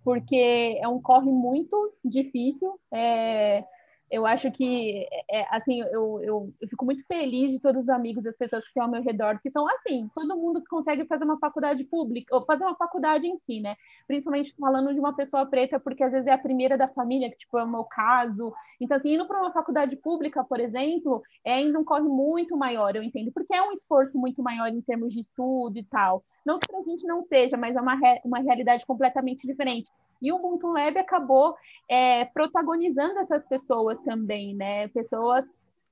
porque 0.04 0.78
é 0.80 0.86
um 0.86 1.02
corre 1.02 1.30
muito 1.30 1.92
difícil. 2.04 2.78
É, 2.92 3.64
Eu 4.11 4.24
acho 4.24 4.50
que, 4.52 5.04
é, 5.28 5.40
é, 5.40 5.46
assim, 5.50 5.80
eu, 5.80 6.20
eu, 6.22 6.52
eu, 6.61 6.68
fico 6.68 6.84
muito 6.84 7.04
feliz 7.07 7.52
de 7.52 7.61
todos 7.61 7.82
os 7.82 7.88
amigos 7.88 8.24
as 8.24 8.36
pessoas 8.36 8.62
que 8.62 8.68
estão 8.68 8.84
ao 8.84 8.90
meu 8.90 9.02
redor, 9.02 9.40
que 9.40 9.50
são 9.50 9.66
assim, 9.68 10.09
todo 10.14 10.36
mundo 10.36 10.61
que 10.61 10.68
consegue 10.68 11.04
fazer 11.07 11.24
uma 11.24 11.38
faculdade 11.38 11.82
pública, 11.84 12.34
ou 12.34 12.44
fazer 12.44 12.64
uma 12.64 12.76
faculdade 12.76 13.26
em 13.26 13.36
si, 13.38 13.61
né? 13.61 13.74
Principalmente 14.07 14.54
falando 14.59 14.94
de 14.94 15.00
uma 15.00 15.12
pessoa 15.14 15.44
preta, 15.44 15.80
porque 15.80 16.04
às 16.04 16.12
vezes 16.12 16.26
é 16.28 16.32
a 16.32 16.38
primeira 16.38 16.78
da 16.78 16.86
família, 16.86 17.30
que, 17.30 17.38
tipo, 17.38 17.59
é 17.59 17.64
o 17.64 17.68
meu 17.68 17.84
caso. 17.84 18.52
Então, 18.80 18.96
assim, 18.96 19.14
indo 19.14 19.26
para 19.26 19.40
uma 19.40 19.52
faculdade 19.52 19.96
pública, 19.96 20.44
por 20.44 20.61
exemplo, 20.61 21.22
é 21.44 21.54
ainda 21.54 21.78
um 21.78 21.84
corre 21.84 22.09
muito 22.09 22.57
maior, 22.57 22.94
eu 22.94 23.02
entendo, 23.02 23.32
porque 23.32 23.54
é 23.54 23.62
um 23.62 23.72
esforço 23.72 24.16
muito 24.16 24.42
maior 24.42 24.68
em 24.68 24.80
termos 24.80 25.12
de 25.14 25.20
estudo 25.20 25.78
e 25.78 25.84
tal. 25.84 26.22
Não 26.44 26.61
que 26.61 26.76
a 26.76 26.82
gente 26.82 27.04
não 27.07 27.22
seja, 27.22 27.57
mas 27.57 27.74
é 27.74 27.80
uma, 27.80 27.96
re 27.96 28.20
uma 28.24 28.38
realidade 28.38 28.86
completamente 28.86 29.46
diferente. 29.46 29.90
E 30.22 30.32
o 30.32 30.36
Ubuntu 30.36 30.68
Lab 30.68 30.96
acabou 30.98 31.54
é, 31.88 32.24
protagonizando 32.26 33.18
essas 33.18 33.44
pessoas 33.44 33.95
também, 33.99 34.55
né? 34.55 34.88
Pessoas 34.88 35.44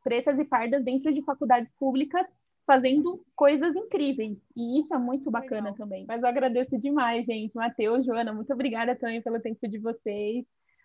pretas 0.03 0.39
e 0.39 0.45
pardas 0.45 0.85
dentro 0.85 1.13
de 1.13 1.23
faculdades 1.23 1.73
públicas 1.79 2.27
fazendo 2.67 3.25
coisas 3.37 3.77
incríveis. 3.77 4.43
E 4.57 4.81
isso 4.81 4.95
é 4.95 4.99
muito 4.99 5.31
bacana 5.31 5.71
Legal. 5.71 5.75
também. 5.75 6.05
Mas 6.07 6.23
eu 6.23 6.29
agradeço 6.29 6.79
demais, 6.79 7.27
gente. 7.27 7.55
Matheus, 7.55 8.05
Joana, 8.05 8.33
muito 8.33 8.53
obrigada 8.53 8.95
também 8.97 9.21
pelo 9.23 9.41
tempo 9.41 9.69
de 9.69 9.79
vocês. 9.79 10.45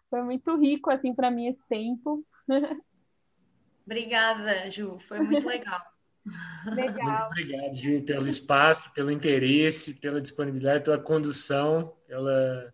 Foi 0.10 0.24
muito 0.24 0.58
rico, 0.58 0.90
assim, 0.90 1.14
para 1.14 1.32
mim 1.32 1.48
esse 1.48 1.62
tempo. 1.70 2.26
Obrigada, 3.86 4.70
Ju. 4.70 5.00
Foi 5.00 5.20
muito 5.20 5.48
legal. 5.48 5.82
Legal. 6.76 7.08
Muito 7.08 7.26
obrigado, 7.26 7.74
Ju, 7.74 8.04
pelo 8.04 8.28
espaço, 8.28 8.94
pelo 8.94 9.10
interesse, 9.10 10.00
pela 10.00 10.22
disponibilidade, 10.22 10.84
pela 10.84 11.00
condução, 11.00 11.96
pela 12.06 12.72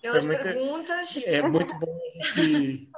pelas 0.00 0.26
muito, 0.26 0.42
perguntas. 0.42 1.22
É 1.24 1.42
muito 1.42 1.78
bom 1.78 1.96
a 2.16 2.28
gente 2.40 2.90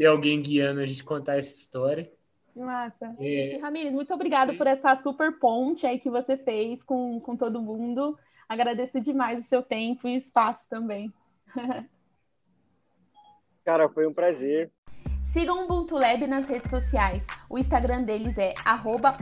ter 0.00 0.06
alguém 0.06 0.40
guiando 0.40 0.80
a 0.80 0.86
gente 0.86 1.04
contar 1.04 1.36
essa 1.36 1.54
história. 1.54 2.10
Massa. 2.56 3.14
É... 3.20 3.58
Ramires, 3.60 3.92
muito 3.92 4.14
obrigado 4.14 4.54
por 4.54 4.66
essa 4.66 4.96
super 4.96 5.38
ponte 5.38 5.86
aí 5.86 5.98
que 5.98 6.08
você 6.08 6.38
fez 6.38 6.82
com, 6.82 7.20
com 7.20 7.36
todo 7.36 7.60
mundo. 7.60 8.18
Agradeço 8.48 8.98
demais 8.98 9.44
o 9.44 9.46
seu 9.46 9.62
tempo 9.62 10.08
e 10.08 10.16
espaço 10.16 10.66
também. 10.70 11.12
Cara, 13.62 13.90
foi 13.90 14.06
um 14.06 14.14
prazer. 14.14 14.72
Sigam 15.34 15.58
o 15.58 15.64
Ubuntu 15.64 15.96
Lab 15.96 16.26
nas 16.26 16.48
redes 16.48 16.70
sociais. 16.70 17.26
O 17.50 17.58
Instagram 17.58 18.02
deles 18.02 18.38
é 18.38 18.54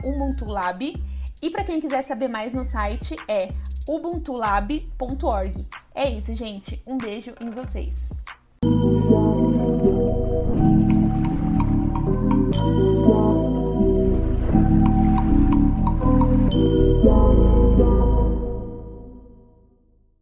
@ubuntulab 0.01 0.93
e 1.41 1.49
para 1.49 1.65
quem 1.65 1.81
quiser 1.81 2.03
saber 2.03 2.29
mais 2.29 2.53
no 2.53 2.63
site 2.63 3.17
é 3.27 3.49
ubuntulab.org. 3.85 5.67
É 5.93 6.09
isso, 6.09 6.33
gente. 6.33 6.81
Um 6.87 6.97
beijo 6.97 7.35
em 7.41 7.49
vocês. 7.49 8.09